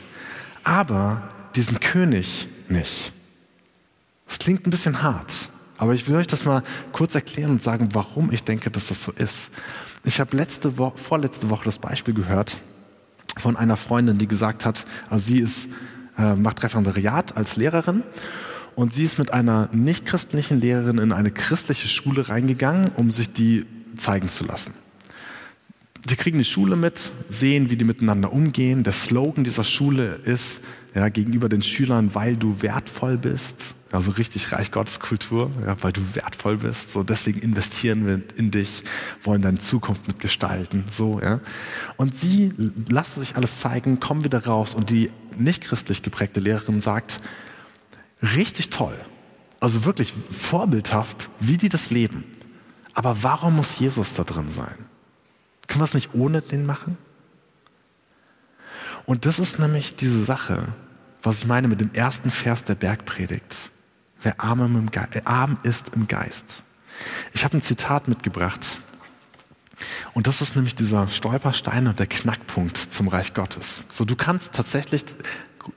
aber 0.65 1.23
diesen 1.55 1.79
König 1.79 2.49
nicht. 2.69 3.13
Das 4.27 4.41
klingt 4.41 4.67
ein 4.67 4.71
bisschen 4.71 5.05
hart, 5.05 5.51
aber 5.77 5.95
ich 5.95 6.09
will 6.09 6.17
euch 6.17 6.27
das 6.27 6.45
mal 6.45 6.65
kurz 6.93 7.15
erklären 7.15 7.51
und 7.51 7.63
sagen, 7.63 7.91
warum 7.93 8.33
ich 8.33 8.43
denke, 8.43 8.73
dass 8.73 8.89
das 8.89 9.05
so 9.05 9.13
ist. 9.13 9.51
Ich 10.03 10.19
habe 10.19 10.37
letzte 10.37 10.79
Woche, 10.79 10.99
vorletzte 10.99 11.51
Woche 11.51 11.65
das 11.65 11.79
Beispiel 11.79 12.15
gehört 12.15 12.59
von 13.37 13.57
einer 13.57 13.77
Freundin, 13.77 14.19
die 14.19 14.27
gesagt 14.27 14.65
hat, 14.65 14.85
also 15.11 15.25
sie 15.25 15.39
ist, 15.39 15.69
äh, 16.19 16.35
macht 16.35 16.65
Referendariat 16.65 17.37
als 17.37 17.55
Lehrerin 17.55 18.03
und 18.75 18.95
sie 18.95 19.05
ist 19.05 19.19
mit 19.19 19.33
einer 19.33 19.69
nichtchristlichen 19.73 20.61
Lehrerin 20.61 20.99
in 20.99 21.13
eine 21.13 21.31
christliche 21.31 21.89
Schule 21.89 22.29
reingegangen, 22.29 22.91
um 22.97 23.11
sich 23.11 23.33
die 23.33 23.67
zeigen 23.97 24.29
zu 24.29 24.45
lassen. 24.45 24.73
Sie 26.09 26.17
kriegen 26.17 26.39
die 26.39 26.45
Schule 26.45 26.77
mit, 26.77 27.13
sehen, 27.29 27.69
wie 27.69 27.77
die 27.77 27.85
miteinander 27.85 28.33
umgehen. 28.33 28.83
Der 28.83 28.95
Slogan 28.95 29.45
dieser 29.45 29.65
Schule 29.65 30.15
ist 30.25 30.63
ja, 30.95 31.09
gegenüber 31.11 31.49
den 31.49 31.63
Schülern, 31.63 32.15
weil 32.15 32.37
du 32.37 32.63
wertvoll 32.63 33.19
bist. 33.19 33.75
Also 33.91 34.13
richtig 34.13 34.53
Reich 34.53 34.71
Gottes 34.71 35.01
Kultur, 35.01 35.51
ja, 35.65 35.77
weil 35.83 35.93
du 35.93 36.01
wertvoll 36.15 36.59
bist. 36.59 36.93
So 36.93 37.03
deswegen 37.03 37.41
investieren 37.41 38.07
wir 38.07 38.23
in 38.37 38.51
dich, 38.51 38.85
wollen 39.23 39.43
deine 39.43 39.59
Zukunft 39.59 40.07
mitgestalten. 40.07 40.85
So, 40.91 41.21
ja. 41.21 41.41
Und 41.97 42.19
sie 42.19 42.53
lassen 42.89 43.21
sich 43.21 43.37
alles 43.37 43.61
zeigen, 43.61 44.01
kommen 44.01 44.25
wieder 44.25 44.45
raus 44.47 44.75
und 44.75 44.91
die 44.91 45.11
nicht 45.39 45.63
christlich 45.65 46.03
geprägte 46.03 46.41
Lehrerin 46.41 46.81
sagt, 46.81 47.21
richtig 48.23 48.71
toll, 48.71 48.99
also 49.61 49.85
wirklich 49.85 50.13
vorbildhaft, 50.31 51.31
wie 51.41 51.57
die 51.57 51.69
das 51.69 51.91
leben. 51.91 52.25
Aber 52.95 53.23
warum 53.23 53.57
muss 53.57 53.79
Jesus 53.79 54.15
da 54.15 54.25
drin 54.25 54.51
sein? 54.51 54.77
Können 55.67 55.81
wir 55.81 55.85
es 55.85 55.95
nicht 55.95 56.15
ohne 56.15 56.43
den 56.43 56.67
machen? 56.67 56.97
Und 59.07 59.25
das 59.25 59.39
ist 59.39 59.59
nämlich 59.59 59.97
diese 59.97 60.23
Sache. 60.25 60.75
was 61.23 61.39
ich 61.41 61.47
meine 61.47 61.67
mit 61.69 61.81
dem 61.81 61.93
ersten 61.95 62.31
Vers 62.31 62.65
der 62.65 62.77
Bergpredigt. 62.77 63.71
Wer 64.23 64.41
arm, 64.41 64.89
äh, 64.95 65.21
arm 65.25 65.59
ist 65.65 65.91
im 65.95 66.07
Geist. 66.07 66.63
Ich 67.33 67.45
habe 67.45 67.57
ein 67.57 67.63
Zitat 67.63 68.09
mitgebracht. 68.09 68.81
Und 70.15 70.27
das 70.27 70.41
ist 70.41 70.57
nämlich 70.57 70.75
dieser 70.75 71.09
Stolperstein 71.09 71.87
und 71.87 71.99
der 71.99 72.07
Knackpunkt 72.07 72.77
zum 72.77 73.09
Reich 73.09 73.35
Gottes. 73.35 73.85
So, 73.89 74.05
du 74.05 74.17
kannst 74.17 74.55
tatsächlich 74.55 75.05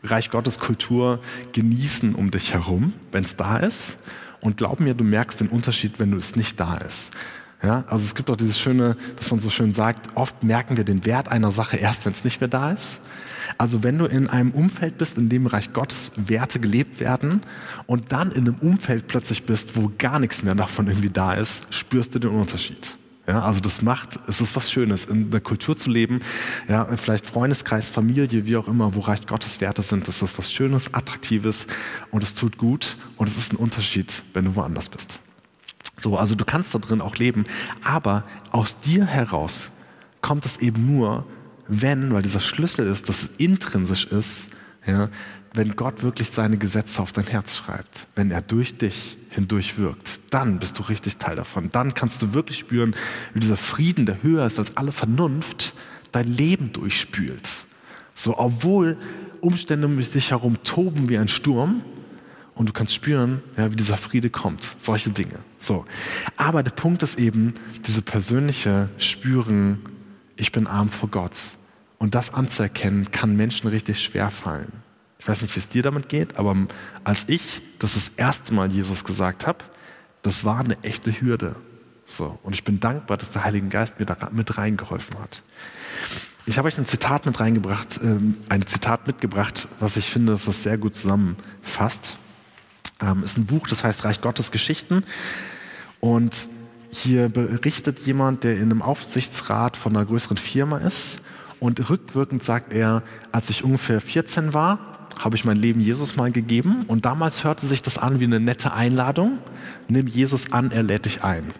Reich 0.03 0.31
Gottes 0.31 0.59
Kultur 0.59 1.19
genießen 1.53 2.15
um 2.15 2.31
dich 2.31 2.53
herum, 2.53 2.93
wenn 3.11 3.23
es 3.23 3.35
da 3.35 3.57
ist. 3.57 3.97
Und 4.41 4.57
glaub 4.57 4.79
mir, 4.79 4.93
du 4.93 5.03
merkst 5.03 5.39
den 5.39 5.49
Unterschied, 5.49 5.99
wenn 5.99 6.13
es 6.13 6.35
nicht 6.35 6.59
da 6.59 6.77
ist. 6.77 7.13
Ja, 7.63 7.83
also 7.87 8.03
es 8.03 8.15
gibt 8.15 8.31
auch 8.31 8.35
dieses 8.35 8.59
schöne, 8.59 8.97
dass 9.17 9.29
man 9.29 9.39
so 9.39 9.51
schön 9.51 9.71
sagt, 9.71 10.09
oft 10.15 10.41
merken 10.43 10.77
wir 10.77 10.83
den 10.83 11.05
Wert 11.05 11.29
einer 11.29 11.51
Sache 11.51 11.77
erst, 11.77 12.05
wenn 12.05 12.13
es 12.13 12.23
nicht 12.23 12.41
mehr 12.41 12.47
da 12.47 12.71
ist. 12.71 13.01
Also 13.59 13.83
wenn 13.83 13.99
du 13.99 14.05
in 14.05 14.27
einem 14.27 14.49
Umfeld 14.49 14.97
bist, 14.97 15.19
in 15.19 15.29
dem 15.29 15.45
Reich 15.45 15.71
Gottes 15.71 16.11
Werte 16.15 16.59
gelebt 16.59 16.99
werden 16.99 17.41
und 17.85 18.11
dann 18.11 18.31
in 18.31 18.47
einem 18.47 18.57
Umfeld 18.61 19.07
plötzlich 19.07 19.43
bist, 19.43 19.75
wo 19.75 19.91
gar 19.99 20.17
nichts 20.17 20.41
mehr 20.41 20.55
davon 20.55 20.87
irgendwie 20.87 21.11
da 21.11 21.33
ist, 21.33 21.71
spürst 21.71 22.15
du 22.15 22.19
den 22.19 22.31
Unterschied. 22.31 22.97
Ja, 23.27 23.43
also 23.43 23.59
das 23.59 23.83
macht, 23.83 24.19
es 24.27 24.41
ist 24.41 24.55
was 24.55 24.71
Schönes, 24.71 25.05
in 25.05 25.29
der 25.29 25.41
Kultur 25.41 25.77
zu 25.77 25.91
leben, 25.91 26.21
ja, 26.67 26.85
vielleicht 26.97 27.27
Freundeskreis, 27.27 27.91
Familie, 27.91 28.45
wie 28.47 28.57
auch 28.57 28.67
immer, 28.67 28.95
wo 28.95 28.99
Reich 29.01 29.27
Gottes 29.27 29.61
Werte 29.61 29.83
sind, 29.83 30.07
das 30.07 30.23
ist 30.23 30.39
was 30.39 30.51
Schönes, 30.51 30.93
Attraktives 30.93 31.67
und 32.09 32.23
es 32.23 32.33
tut 32.33 32.57
gut 32.57 32.97
und 33.17 33.29
es 33.29 33.37
ist 33.37 33.53
ein 33.53 33.57
Unterschied, 33.57 34.23
wenn 34.33 34.45
du 34.45 34.55
woanders 34.55 34.89
bist. 34.89 35.19
So, 35.97 36.17
also 36.17 36.33
du 36.33 36.45
kannst 36.45 36.73
da 36.73 36.79
drin 36.79 36.99
auch 36.99 37.17
leben, 37.17 37.43
aber 37.83 38.23
aus 38.49 38.79
dir 38.79 39.05
heraus 39.05 39.71
kommt 40.21 40.45
es 40.45 40.57
eben 40.57 40.95
nur, 40.95 41.27
wenn, 41.67 42.11
weil 42.11 42.23
dieser 42.23 42.39
Schlüssel 42.39 42.87
ist, 42.87 43.07
dass 43.07 43.21
es 43.21 43.29
intrinsisch 43.37 44.05
ist, 44.05 44.49
ja, 44.87 45.09
wenn 45.53 45.75
Gott 45.75 46.01
wirklich 46.01 46.31
seine 46.31 46.57
Gesetze 46.57 47.01
auf 47.01 47.11
dein 47.11 47.27
Herz 47.27 47.55
schreibt, 47.55 48.07
wenn 48.15 48.31
er 48.31 48.41
durch 48.41 48.77
dich 48.77 49.17
hindurch 49.31 49.77
wirkt, 49.77 50.19
dann 50.29 50.59
bist 50.59 50.77
du 50.77 50.83
richtig 50.83 51.17
Teil 51.17 51.35
davon. 51.35 51.69
Dann 51.71 51.93
kannst 51.93 52.21
du 52.21 52.33
wirklich 52.33 52.59
spüren, 52.59 52.95
wie 53.33 53.39
dieser 53.39 53.57
Frieden, 53.57 54.05
der 54.05 54.21
höher 54.21 54.45
ist 54.45 54.59
als 54.59 54.77
alle 54.77 54.91
Vernunft, 54.91 55.73
dein 56.11 56.27
Leben 56.27 56.71
durchspült. 56.73 57.49
So, 58.13 58.37
obwohl 58.37 58.97
Umstände 59.39 59.87
um 59.87 59.97
dich 59.97 60.31
herum 60.31 60.61
toben 60.63 61.09
wie 61.09 61.17
ein 61.17 61.27
Sturm, 61.27 61.81
und 62.53 62.69
du 62.69 62.73
kannst 62.73 62.93
spüren, 62.93 63.41
ja, 63.57 63.71
wie 63.71 63.75
dieser 63.75 63.97
Friede 63.97 64.29
kommt. 64.29 64.75
Solche 64.77 65.09
Dinge. 65.09 65.39
So. 65.57 65.85
Aber 66.37 66.61
der 66.63 66.71
Punkt 66.71 67.01
ist 67.01 67.17
eben, 67.17 67.53
diese 67.87 68.01
persönliche 68.01 68.89
Spüren, 68.97 69.79
ich 70.35 70.51
bin 70.51 70.67
arm 70.67 70.89
vor 70.89 71.09
Gott. 71.09 71.57
Und 71.97 72.13
das 72.13 72.33
anzuerkennen, 72.33 73.09
kann 73.09 73.35
Menschen 73.35 73.67
richtig 73.67 74.03
schwer 74.03 74.29
fallen. 74.29 74.71
Ich 75.21 75.27
weiß 75.27 75.43
nicht, 75.43 75.55
wie 75.55 75.59
es 75.59 75.69
dir 75.69 75.83
damit 75.83 76.09
geht, 76.09 76.37
aber 76.37 76.57
als 77.03 77.25
ich 77.27 77.61
das 77.77 77.93
das 77.93 78.09
erste 78.17 78.55
Mal 78.55 78.71
Jesus 78.71 79.03
gesagt 79.03 79.45
habe, 79.45 79.59
das 80.23 80.45
war 80.45 80.59
eine 80.59 80.81
echte 80.81 81.11
Hürde. 81.11 81.55
So. 82.05 82.39
Und 82.41 82.53
ich 82.53 82.63
bin 82.63 82.79
dankbar, 82.79 83.17
dass 83.17 83.31
der 83.31 83.43
Heilige 83.43 83.67
Geist 83.67 83.99
mir 83.99 84.07
da 84.07 84.29
mit 84.31 84.57
reingeholfen 84.57 85.19
hat. 85.19 85.43
Ich 86.47 86.57
habe 86.57 86.67
euch 86.67 86.77
ein 86.79 86.87
Zitat 86.87 87.27
mit 87.27 87.39
reingebracht, 87.39 87.99
ähm, 88.03 88.35
ein 88.49 88.65
Zitat 88.65 89.05
mitgebracht, 89.05 89.67
was 89.79 89.95
ich 89.95 90.05
finde, 90.05 90.31
dass 90.31 90.45
das 90.45 90.63
sehr 90.63 90.79
gut 90.79 90.95
zusammenfasst. 90.95 92.17
Ähm, 92.99 93.21
ist 93.21 93.37
ein 93.37 93.45
Buch, 93.45 93.67
das 93.67 93.83
heißt 93.83 94.03
Reich 94.03 94.21
Gottes 94.21 94.49
Geschichten. 94.49 95.03
Und 95.99 96.47
hier 96.89 97.29
berichtet 97.29 97.99
jemand, 97.99 98.43
der 98.43 98.55
in 98.55 98.63
einem 98.63 98.81
Aufsichtsrat 98.81 99.77
von 99.77 99.95
einer 99.95 100.05
größeren 100.07 100.37
Firma 100.37 100.79
ist. 100.79 101.21
Und 101.59 101.91
rückwirkend 101.91 102.43
sagt 102.43 102.73
er, 102.73 103.03
als 103.31 103.51
ich 103.51 103.63
ungefähr 103.63 104.01
14 104.01 104.55
war, 104.55 104.90
habe 105.23 105.35
ich 105.35 105.45
mein 105.45 105.57
Leben 105.57 105.81
Jesus 105.81 106.15
mal 106.15 106.31
gegeben 106.31 106.83
und 106.87 107.05
damals 107.05 107.43
hörte 107.43 107.67
sich 107.67 107.81
das 107.83 107.97
an 107.97 108.19
wie 108.19 108.25
eine 108.25 108.39
nette 108.39 108.73
Einladung. 108.73 109.37
Nimm 109.89 110.07
Jesus 110.07 110.51
an, 110.51 110.71
er 110.71 110.83
lädt 110.83 111.05
dich 111.05 111.23
ein. 111.23 111.53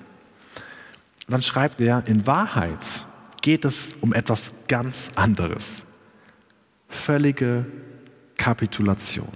Dann 1.28 1.43
schreibt 1.43 1.80
er, 1.80 2.04
in 2.08 2.26
Wahrheit 2.26 3.06
geht 3.41 3.63
es 3.63 3.93
um 4.02 4.13
etwas 4.13 4.52
ganz 4.67 5.12
anderes. 5.15 5.86
Völlige 6.89 7.65
Kapitulation. 8.36 9.32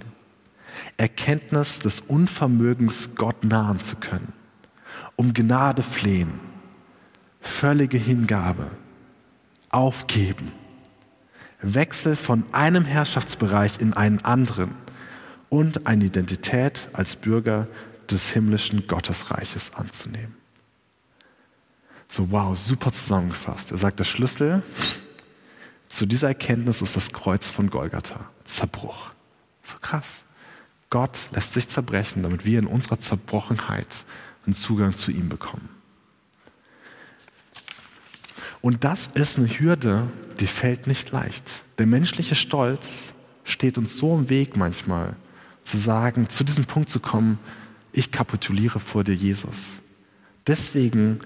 Erkenntnis 0.96 1.78
des 1.78 2.00
Unvermögens, 2.00 3.14
Gott 3.14 3.44
nahen 3.44 3.80
zu 3.80 3.96
können. 3.96 4.32
Um 5.14 5.32
Gnade 5.32 5.82
flehen. 5.82 6.40
Völlige 7.40 7.96
Hingabe. 7.96 8.70
Aufgeben 9.70 10.52
Wechsel 11.74 12.16
von 12.16 12.44
einem 12.52 12.84
Herrschaftsbereich 12.84 13.80
in 13.80 13.92
einen 13.92 14.24
anderen 14.24 14.74
und 15.48 15.86
eine 15.86 16.04
Identität 16.04 16.88
als 16.92 17.16
Bürger 17.16 17.66
des 18.10 18.30
himmlischen 18.30 18.86
Gottesreiches 18.86 19.74
anzunehmen. 19.74 20.34
So, 22.08 22.30
wow, 22.30 22.56
super 22.56 22.92
zusammengefasst. 22.92 23.72
Er 23.72 23.78
sagt, 23.78 23.98
der 23.98 24.04
Schlüssel 24.04 24.62
zu 25.88 26.06
dieser 26.06 26.28
Erkenntnis 26.28 26.82
ist 26.82 26.96
das 26.96 27.12
Kreuz 27.12 27.50
von 27.50 27.70
Golgatha. 27.70 28.28
Zerbruch. 28.44 29.10
So 29.62 29.76
krass. 29.80 30.22
Gott 30.90 31.28
lässt 31.32 31.54
sich 31.54 31.68
zerbrechen, 31.68 32.22
damit 32.22 32.44
wir 32.44 32.58
in 32.58 32.66
unserer 32.66 32.98
Zerbrochenheit 32.98 34.04
einen 34.44 34.54
Zugang 34.54 34.94
zu 34.94 35.10
ihm 35.10 35.28
bekommen. 35.28 35.68
Und 38.62 38.84
das 38.84 39.08
ist 39.08 39.38
eine 39.38 39.48
Hürde, 39.48 40.08
die 40.40 40.46
fällt 40.46 40.86
nicht 40.86 41.10
leicht. 41.12 41.64
Der 41.78 41.86
menschliche 41.86 42.34
Stolz 42.34 43.14
steht 43.44 43.78
uns 43.78 43.96
so 43.96 44.14
im 44.14 44.28
Weg 44.28 44.56
manchmal, 44.56 45.16
zu 45.62 45.76
sagen, 45.76 46.28
zu 46.28 46.44
diesem 46.44 46.64
Punkt 46.64 46.90
zu 46.90 47.00
kommen, 47.00 47.38
ich 47.92 48.10
kapituliere 48.10 48.78
vor 48.78 49.04
dir, 49.04 49.14
Jesus. 49.14 49.82
Deswegen 50.46 51.20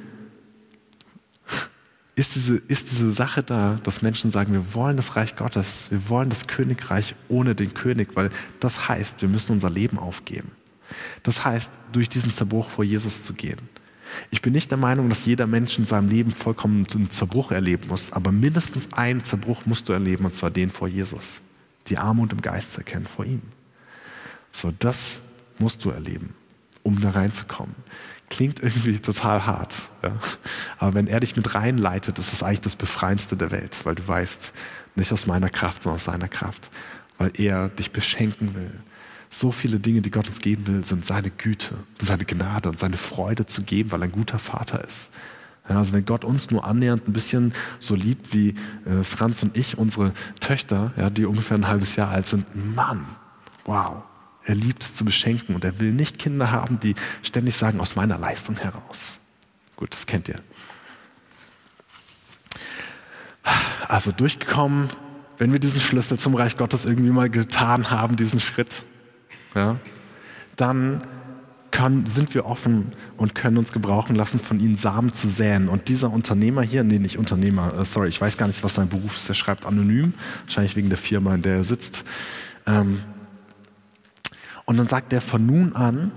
ist 2.14 2.34
diese, 2.34 2.56
ist 2.56 2.90
diese 2.90 3.12
Sache 3.12 3.42
da, 3.42 3.80
dass 3.82 4.02
Menschen 4.02 4.30
sagen, 4.30 4.52
wir 4.52 4.74
wollen 4.74 4.96
das 4.96 5.16
Reich 5.16 5.36
Gottes, 5.36 5.90
wir 5.90 6.08
wollen 6.08 6.30
das 6.30 6.46
Königreich 6.46 7.14
ohne 7.28 7.54
den 7.54 7.74
König, 7.74 8.10
weil 8.14 8.30
das 8.60 8.88
heißt, 8.88 9.22
wir 9.22 9.28
müssen 9.28 9.52
unser 9.52 9.70
Leben 9.70 9.98
aufgeben. 9.98 10.52
Das 11.22 11.44
heißt, 11.44 11.70
durch 11.92 12.08
diesen 12.08 12.30
Zerbruch 12.30 12.68
vor 12.68 12.84
Jesus 12.84 13.24
zu 13.24 13.34
gehen. 13.34 13.60
Ich 14.30 14.42
bin 14.42 14.52
nicht 14.52 14.70
der 14.70 14.78
Meinung, 14.78 15.08
dass 15.08 15.24
jeder 15.24 15.46
Mensch 15.46 15.78
in 15.78 15.86
seinem 15.86 16.08
Leben 16.08 16.32
vollkommen 16.32 16.86
einen 16.94 17.10
Zerbruch 17.10 17.50
erleben 17.50 17.88
muss, 17.88 18.12
aber 18.12 18.32
mindestens 18.32 18.92
einen 18.92 19.24
Zerbruch 19.24 19.66
musst 19.66 19.88
du 19.88 19.92
erleben, 19.92 20.24
und 20.24 20.34
zwar 20.34 20.50
den 20.50 20.70
vor 20.70 20.88
Jesus. 20.88 21.40
Die 21.86 21.98
Armut 21.98 22.32
im 22.32 22.42
Geist 22.42 22.74
zu 22.74 22.78
erkennen 22.80 23.06
vor 23.06 23.24
ihm. 23.24 23.42
So, 24.52 24.72
das 24.78 25.20
musst 25.58 25.84
du 25.84 25.90
erleben, 25.90 26.34
um 26.82 27.00
da 27.00 27.10
reinzukommen. 27.10 27.74
Klingt 28.28 28.60
irgendwie 28.60 28.98
total 29.00 29.46
hart, 29.46 29.88
ja? 30.02 30.12
aber 30.78 30.94
wenn 30.94 31.08
er 31.08 31.20
dich 31.20 31.34
mit 31.36 31.54
reinleitet, 31.54 32.18
ist 32.18 32.32
das 32.32 32.42
eigentlich 32.42 32.60
das 32.60 32.76
Befreiendste 32.76 33.36
der 33.36 33.50
Welt, 33.50 33.80
weil 33.84 33.96
du 33.96 34.06
weißt, 34.06 34.52
nicht 34.94 35.12
aus 35.12 35.26
meiner 35.26 35.48
Kraft, 35.48 35.82
sondern 35.82 35.96
aus 35.96 36.04
seiner 36.04 36.28
Kraft, 36.28 36.70
weil 37.18 37.32
er 37.34 37.68
dich 37.68 37.90
beschenken 37.90 38.54
will, 38.54 38.72
so 39.30 39.52
viele 39.52 39.78
Dinge, 39.78 40.02
die 40.02 40.10
Gott 40.10 40.28
uns 40.28 40.40
geben 40.40 40.66
will, 40.66 40.84
sind 40.84 41.06
seine 41.06 41.30
Güte, 41.30 41.76
seine 42.00 42.24
Gnade 42.24 42.68
und 42.68 42.78
seine 42.78 42.96
Freude 42.96 43.46
zu 43.46 43.62
geben, 43.62 43.92
weil 43.92 44.02
er 44.02 44.08
ein 44.08 44.12
guter 44.12 44.40
Vater 44.40 44.84
ist. 44.84 45.12
Ja, 45.68 45.76
also 45.76 45.92
wenn 45.92 46.04
Gott 46.04 46.24
uns 46.24 46.50
nur 46.50 46.64
annähernd 46.64 47.06
ein 47.06 47.12
bisschen 47.12 47.52
so 47.78 47.94
liebt 47.94 48.34
wie 48.34 48.54
äh, 48.84 49.04
Franz 49.04 49.42
und 49.44 49.56
ich, 49.56 49.78
unsere 49.78 50.12
Töchter, 50.40 50.92
ja, 50.96 51.10
die 51.10 51.26
ungefähr 51.26 51.56
ein 51.56 51.68
halbes 51.68 51.94
Jahr 51.94 52.10
alt 52.10 52.26
sind, 52.26 52.44
Mann, 52.74 53.06
wow, 53.64 54.02
er 54.44 54.56
liebt 54.56 54.82
es 54.82 54.96
zu 54.96 55.04
beschenken 55.04 55.54
und 55.54 55.64
er 55.64 55.78
will 55.78 55.92
nicht 55.92 56.18
Kinder 56.18 56.50
haben, 56.50 56.80
die 56.80 56.96
ständig 57.22 57.54
sagen, 57.54 57.78
aus 57.78 57.94
meiner 57.94 58.18
Leistung 58.18 58.56
heraus. 58.56 59.20
Gut, 59.76 59.92
das 59.92 60.06
kennt 60.06 60.28
ihr. 60.28 60.40
Also 63.86 64.10
durchgekommen, 64.10 64.88
wenn 65.38 65.52
wir 65.52 65.60
diesen 65.60 65.80
Schlüssel 65.80 66.18
zum 66.18 66.34
Reich 66.34 66.56
Gottes 66.56 66.84
irgendwie 66.84 67.10
mal 67.10 67.30
getan 67.30 67.90
haben, 67.90 68.16
diesen 68.16 68.40
Schritt, 68.40 68.84
ja, 69.54 69.76
dann 70.56 71.02
können, 71.70 72.06
sind 72.06 72.34
wir 72.34 72.46
offen 72.46 72.88
und 73.16 73.34
können 73.34 73.56
uns 73.56 73.72
gebrauchen 73.72 74.14
lassen, 74.14 74.40
von 74.40 74.60
ihnen 74.60 74.76
Samen 74.76 75.12
zu 75.12 75.28
säen. 75.28 75.68
Und 75.68 75.88
dieser 75.88 76.10
Unternehmer 76.10 76.62
hier, 76.62 76.84
nee, 76.84 76.98
nicht 76.98 77.18
Unternehmer, 77.18 77.72
äh, 77.74 77.84
sorry, 77.84 78.08
ich 78.08 78.20
weiß 78.20 78.36
gar 78.36 78.46
nicht, 78.46 78.62
was 78.64 78.74
sein 78.74 78.88
Beruf 78.88 79.16
ist, 79.16 79.28
der 79.28 79.34
schreibt 79.34 79.66
anonym, 79.66 80.14
wahrscheinlich 80.44 80.76
wegen 80.76 80.88
der 80.88 80.98
Firma, 80.98 81.34
in 81.34 81.42
der 81.42 81.56
er 81.56 81.64
sitzt. 81.64 82.04
Ähm, 82.66 83.00
und 84.64 84.76
dann 84.76 84.88
sagt 84.88 85.12
er, 85.12 85.20
von 85.20 85.44
nun 85.46 85.74
an 85.74 86.12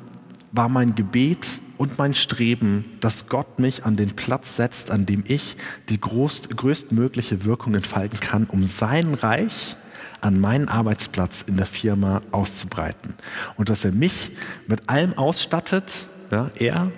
war 0.51 0.69
mein 0.69 0.95
Gebet 0.95 1.59
und 1.77 1.97
mein 1.97 2.13
Streben, 2.13 2.85
dass 3.01 3.27
Gott 3.27 3.59
mich 3.59 3.85
an 3.85 3.95
den 3.95 4.15
Platz 4.15 4.55
setzt, 4.55 4.91
an 4.91 5.05
dem 5.05 5.23
ich 5.27 5.57
die 5.89 5.99
groß, 5.99 6.49
größtmögliche 6.49 7.45
Wirkung 7.45 7.73
entfalten 7.73 8.19
kann, 8.19 8.45
um 8.45 8.65
sein 8.65 9.13
Reich 9.15 9.75
an 10.23 10.39
meinen 10.39 10.69
Arbeitsplatz 10.69 11.41
in 11.41 11.57
der 11.57 11.65
Firma 11.65 12.21
auszubreiten. 12.31 13.13
Und 13.55 13.69
dass 13.69 13.83
er 13.85 13.91
mich 13.91 14.31
mit 14.67 14.89
allem 14.89 15.17
ausstattet, 15.17 16.07
ja, 16.31 16.49
er, 16.55 16.91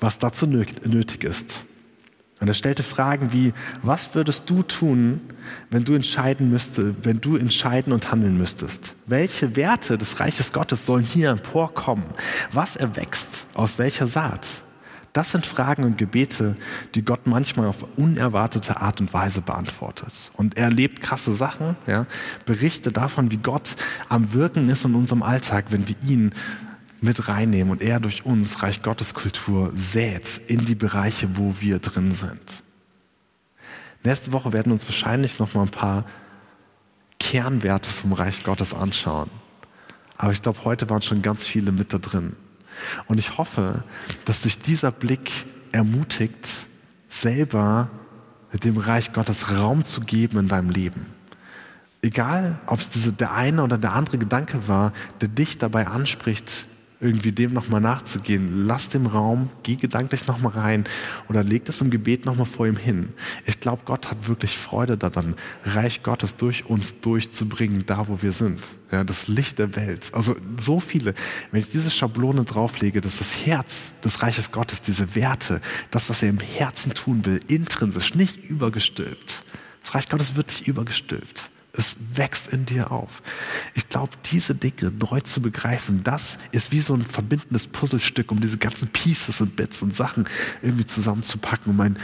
was 0.00 0.18
dazu 0.18 0.46
nötig 0.46 1.24
ist. 1.24 1.62
Und 2.40 2.48
er 2.48 2.54
stellte 2.54 2.82
Fragen 2.82 3.32
wie, 3.32 3.52
was 3.82 4.14
würdest 4.14 4.50
du 4.50 4.62
tun, 4.62 5.20
wenn 5.70 5.84
du 5.84 5.94
entscheiden 5.94 6.50
müsste, 6.50 6.94
wenn 7.02 7.20
du 7.20 7.36
entscheiden 7.36 7.92
und 7.92 8.10
handeln 8.10 8.36
müsstest? 8.36 8.94
Welche 9.06 9.56
Werte 9.56 9.96
des 9.96 10.20
Reiches 10.20 10.52
Gottes 10.52 10.84
sollen 10.84 11.04
hier 11.04 11.30
emporkommen? 11.30 12.04
Was 12.52 12.76
erwächst? 12.76 13.46
Aus 13.54 13.78
welcher 13.78 14.06
Saat? 14.06 14.62
Das 15.14 15.30
sind 15.30 15.46
Fragen 15.46 15.84
und 15.84 15.96
Gebete, 15.96 16.56
die 16.96 17.04
Gott 17.04 17.28
manchmal 17.28 17.68
auf 17.68 17.86
unerwartete 17.96 18.80
Art 18.80 19.00
und 19.00 19.14
Weise 19.14 19.42
beantwortet. 19.42 20.32
Und 20.34 20.56
er 20.56 20.64
erlebt 20.64 21.00
krasse 21.00 21.32
Sachen, 21.32 21.76
ja, 21.86 22.06
Berichte 22.46 22.90
davon, 22.90 23.30
wie 23.30 23.36
Gott 23.36 23.76
am 24.08 24.34
Wirken 24.34 24.68
ist 24.68 24.84
in 24.84 24.96
unserem 24.96 25.22
Alltag, 25.22 25.66
wenn 25.68 25.86
wir 25.86 25.94
ihn 26.04 26.32
mit 27.00 27.28
reinnehmen 27.28 27.70
und 27.70 27.80
er 27.80 28.00
durch 28.00 28.26
uns 28.26 28.64
Reich 28.64 28.82
Gottes 28.82 29.14
Kultur 29.14 29.70
sät 29.72 30.40
in 30.48 30.64
die 30.64 30.74
Bereiche, 30.74 31.36
wo 31.36 31.54
wir 31.60 31.78
drin 31.78 32.12
sind. 32.12 32.64
Nächste 34.02 34.32
Woche 34.32 34.52
werden 34.52 34.72
uns 34.72 34.84
wahrscheinlich 34.86 35.38
noch 35.38 35.54
mal 35.54 35.62
ein 35.62 35.70
paar 35.70 36.06
Kernwerte 37.20 37.88
vom 37.88 38.14
Reich 38.14 38.42
Gottes 38.42 38.74
anschauen. 38.74 39.30
Aber 40.18 40.32
ich 40.32 40.42
glaube, 40.42 40.64
heute 40.64 40.90
waren 40.90 41.02
schon 41.02 41.22
ganz 41.22 41.46
viele 41.46 41.70
mit 41.70 41.92
da 41.92 41.98
drin. 41.98 42.34
Und 43.06 43.18
ich 43.18 43.38
hoffe, 43.38 43.84
dass 44.24 44.42
dich 44.42 44.58
dieser 44.60 44.90
Blick 44.90 45.46
ermutigt, 45.72 46.66
selber 47.08 47.90
dem 48.62 48.76
Reich 48.76 49.12
Gottes 49.12 49.50
Raum 49.50 49.84
zu 49.84 50.00
geben 50.00 50.38
in 50.38 50.48
deinem 50.48 50.70
Leben. 50.70 51.06
Egal, 52.02 52.58
ob 52.66 52.80
es 52.80 52.90
diese, 52.90 53.12
der 53.12 53.32
eine 53.32 53.62
oder 53.62 53.78
der 53.78 53.94
andere 53.94 54.18
Gedanke 54.18 54.68
war, 54.68 54.92
der 55.20 55.28
dich 55.28 55.58
dabei 55.58 55.86
anspricht, 55.86 56.66
irgendwie 57.04 57.32
dem 57.32 57.52
nochmal 57.52 57.82
nachzugehen. 57.82 58.66
Lass 58.66 58.88
dem 58.88 59.06
Raum, 59.06 59.50
geh 59.62 59.76
gedanklich 59.76 60.26
nochmal 60.26 60.52
rein 60.52 60.84
oder 61.28 61.44
leg 61.44 61.66
das 61.66 61.80
im 61.82 61.90
Gebet 61.90 62.24
nochmal 62.24 62.46
vor 62.46 62.66
ihm 62.66 62.76
hin. 62.76 63.10
Ich 63.44 63.60
glaube, 63.60 63.82
Gott 63.84 64.10
hat 64.10 64.26
wirklich 64.26 64.56
Freude 64.56 64.96
daran, 64.96 65.34
Reich 65.64 66.02
Gottes 66.02 66.36
durch 66.36 66.64
uns 66.66 67.00
durchzubringen, 67.00 67.84
da 67.86 68.08
wo 68.08 68.22
wir 68.22 68.32
sind. 68.32 68.66
Ja, 68.90 69.04
das 69.04 69.28
Licht 69.28 69.58
der 69.58 69.76
Welt. 69.76 70.10
Also 70.14 70.34
so 70.58 70.80
viele. 70.80 71.14
Wenn 71.50 71.60
ich 71.60 71.68
diese 71.68 71.90
Schablone 71.90 72.44
drauflege, 72.44 73.00
dass 73.00 73.18
das 73.18 73.46
Herz 73.46 73.92
des 74.02 74.22
Reiches 74.22 74.50
Gottes, 74.50 74.80
diese 74.80 75.14
Werte, 75.14 75.60
das, 75.90 76.08
was 76.08 76.22
er 76.22 76.30
im 76.30 76.40
Herzen 76.40 76.94
tun 76.94 77.26
will, 77.26 77.40
intrinsisch, 77.48 78.14
nicht 78.14 78.48
übergestülpt. 78.48 79.42
Das 79.82 79.94
Reich 79.94 80.08
Gottes 80.08 80.36
wird 80.36 80.46
nicht 80.46 80.66
übergestülpt. 80.66 81.50
Es 81.76 81.96
wächst 82.14 82.48
in 82.48 82.66
dir 82.66 82.92
auf. 82.92 83.20
Ich 83.74 83.88
glaube, 83.88 84.12
diese 84.26 84.54
Dinge 84.54 84.92
neu 84.92 85.20
zu 85.20 85.42
begreifen, 85.42 86.04
das 86.04 86.38
ist 86.52 86.70
wie 86.70 86.78
so 86.78 86.94
ein 86.94 87.04
verbindendes 87.04 87.66
Puzzlestück, 87.66 88.30
um 88.30 88.40
diese 88.40 88.58
ganzen 88.58 88.88
Pieces 88.88 89.40
und 89.40 89.56
Bits 89.56 89.82
und 89.82 89.94
Sachen 89.94 90.28
irgendwie 90.62 90.84
zusammenzupacken, 90.84 91.72
um 91.72 91.80
ein 91.80 91.98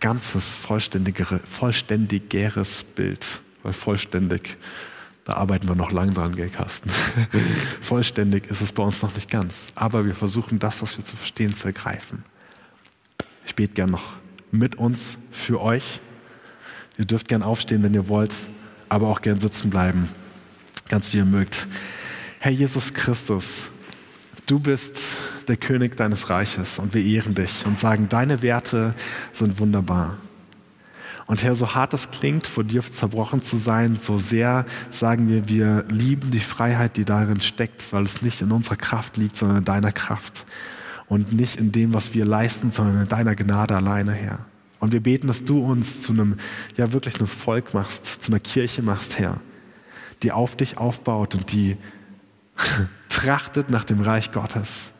ganzes, 0.00 0.56
vollständigere, 0.56 1.38
vollständigeres 1.38 2.82
Bild, 2.82 3.40
weil 3.62 3.72
vollständig, 3.72 4.56
da 5.24 5.34
arbeiten 5.34 5.68
wir 5.68 5.76
noch 5.76 5.92
lang 5.92 6.10
dran, 6.10 6.34
gell, 6.34 6.48
Carsten? 6.48 6.90
vollständig 7.80 8.48
ist 8.48 8.62
es 8.62 8.72
bei 8.72 8.82
uns 8.82 9.00
noch 9.00 9.14
nicht 9.14 9.30
ganz, 9.30 9.68
aber 9.76 10.06
wir 10.06 10.14
versuchen 10.14 10.58
das, 10.58 10.82
was 10.82 10.98
wir 10.98 11.04
zu 11.04 11.16
verstehen, 11.16 11.54
zu 11.54 11.68
ergreifen. 11.68 12.24
Ich 13.46 13.54
bete 13.54 13.74
gern 13.74 13.90
noch 13.90 14.16
mit 14.50 14.74
uns 14.74 15.18
für 15.30 15.60
euch. 15.60 16.00
Ihr 16.98 17.04
dürft 17.04 17.28
gern 17.28 17.44
aufstehen, 17.44 17.84
wenn 17.84 17.94
ihr 17.94 18.08
wollt 18.08 18.34
aber 18.94 19.08
auch 19.08 19.20
gern 19.20 19.40
sitzen 19.40 19.70
bleiben, 19.70 20.08
ganz 20.88 21.12
wie 21.12 21.18
ihr 21.18 21.24
mögt. 21.24 21.66
Herr 22.38 22.52
Jesus 22.52 22.94
Christus, 22.94 23.70
du 24.46 24.60
bist 24.60 25.16
der 25.48 25.56
König 25.56 25.96
deines 25.96 26.30
Reiches 26.30 26.78
und 26.78 26.94
wir 26.94 27.04
ehren 27.04 27.34
dich 27.34 27.66
und 27.66 27.78
sagen, 27.78 28.08
deine 28.08 28.42
Werte 28.42 28.94
sind 29.32 29.58
wunderbar. 29.58 30.16
Und 31.26 31.42
Herr, 31.42 31.54
so 31.54 31.74
hart 31.74 31.94
es 31.94 32.10
klingt, 32.10 32.46
vor 32.46 32.64
dir 32.64 32.82
zerbrochen 32.82 33.42
zu 33.42 33.56
sein, 33.56 33.98
so 33.98 34.18
sehr 34.18 34.66
sagen 34.90 35.28
wir, 35.28 35.48
wir 35.48 35.84
lieben 35.88 36.30
die 36.30 36.40
Freiheit, 36.40 36.96
die 36.96 37.06
darin 37.06 37.40
steckt, 37.40 37.92
weil 37.92 38.04
es 38.04 38.20
nicht 38.20 38.42
in 38.42 38.52
unserer 38.52 38.76
Kraft 38.76 39.16
liegt, 39.16 39.38
sondern 39.38 39.58
in 39.58 39.64
deiner 39.64 39.92
Kraft. 39.92 40.44
Und 41.08 41.32
nicht 41.32 41.56
in 41.56 41.72
dem, 41.72 41.94
was 41.94 42.14
wir 42.14 42.26
leisten, 42.26 42.72
sondern 42.72 43.02
in 43.02 43.08
deiner 43.08 43.34
Gnade 43.34 43.74
alleine, 43.74 44.12
Herr. 44.12 44.40
Und 44.80 44.92
wir 44.92 45.00
beten, 45.00 45.26
dass 45.26 45.44
du 45.44 45.64
uns 45.64 46.02
zu 46.02 46.12
einem, 46.12 46.36
ja 46.76 46.92
wirklich 46.92 47.16
einem 47.16 47.26
Volk 47.26 47.74
machst, 47.74 48.06
zu 48.06 48.30
einer 48.30 48.40
Kirche 48.40 48.82
machst, 48.82 49.18
Herr, 49.18 49.40
die 50.22 50.32
auf 50.32 50.56
dich 50.56 50.78
aufbaut 50.78 51.34
und 51.34 51.52
die 51.52 51.76
trachtet 53.08 53.70
nach 53.70 53.84
dem 53.84 54.00
Reich 54.00 54.32
Gottes 54.32 54.92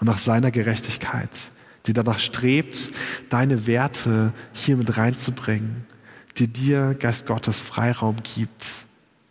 und 0.00 0.06
nach 0.06 0.18
seiner 0.18 0.50
Gerechtigkeit, 0.50 1.50
die 1.86 1.92
danach 1.92 2.18
strebt, 2.18 2.90
deine 3.28 3.66
Werte 3.66 4.32
hier 4.52 4.76
mit 4.76 4.96
reinzubringen, 4.96 5.84
die 6.38 6.48
dir, 6.48 6.94
Geist 6.94 7.26
Gottes, 7.26 7.60
Freiraum 7.60 8.16
gibt, 8.22 8.86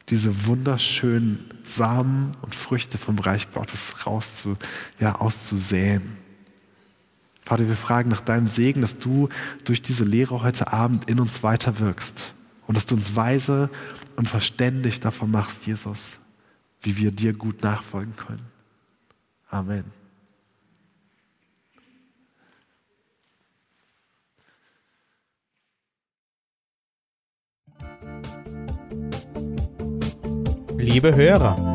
diese 0.09 0.45
wunderschönen 0.45 1.45
Samen 1.63 2.31
und 2.41 2.53
Früchte 2.53 2.97
vom 2.97 3.17
Reich 3.19 3.51
Gottes 3.51 4.05
rauszu, 4.05 4.55
ja, 4.99 5.15
auszusäen. 5.15 6.24
Vater, 7.45 7.67
wir 7.67 7.75
fragen 7.75 8.09
nach 8.09 8.21
deinem 8.21 8.47
Segen, 8.47 8.81
dass 8.81 8.97
du 8.97 9.29
durch 9.65 9.83
diese 9.83 10.03
Lehre 10.03 10.41
heute 10.41 10.73
Abend 10.73 11.07
in 11.07 11.19
uns 11.19 11.43
weiter 11.43 11.77
wirkst 11.77 12.33
und 12.65 12.75
dass 12.75 12.87
du 12.87 12.95
uns 12.95 13.15
weise 13.15 13.69
und 14.15 14.27
verständig 14.27 14.99
davon 14.99 15.29
machst, 15.29 15.67
Jesus, 15.67 16.19
wie 16.81 16.97
wir 16.97 17.11
dir 17.11 17.33
gut 17.33 17.61
nachfolgen 17.61 18.15
können. 18.15 18.41
Amen. 19.51 19.83
Liebe 30.77 31.15
Hörer, 31.15 31.74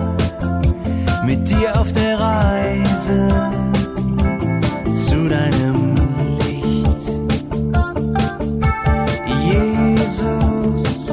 Reise 3.11 4.93
zu 4.93 5.29
deinem 5.29 5.95
Licht. 6.39 7.09
Jesus, 9.45 11.07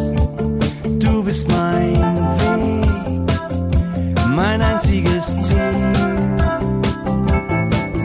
du 0.98 1.22
bist 1.24 1.48
mein 1.48 2.16
Weg, 2.40 3.30
mein 4.30 4.62
einziges 4.62 5.26
Ziel. 5.46 5.56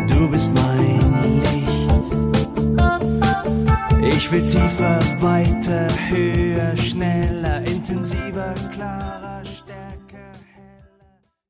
Du 0.08 0.30
bist 0.30 0.52
mein 0.54 1.02
Licht. 1.42 2.16
Ich 4.02 4.32
will 4.32 4.48
tiefer, 4.48 5.00
weiter, 5.20 5.88
höher, 6.10 6.78
schneller, 6.78 7.62
intensiver, 7.68 8.54
klarer. 8.74 9.23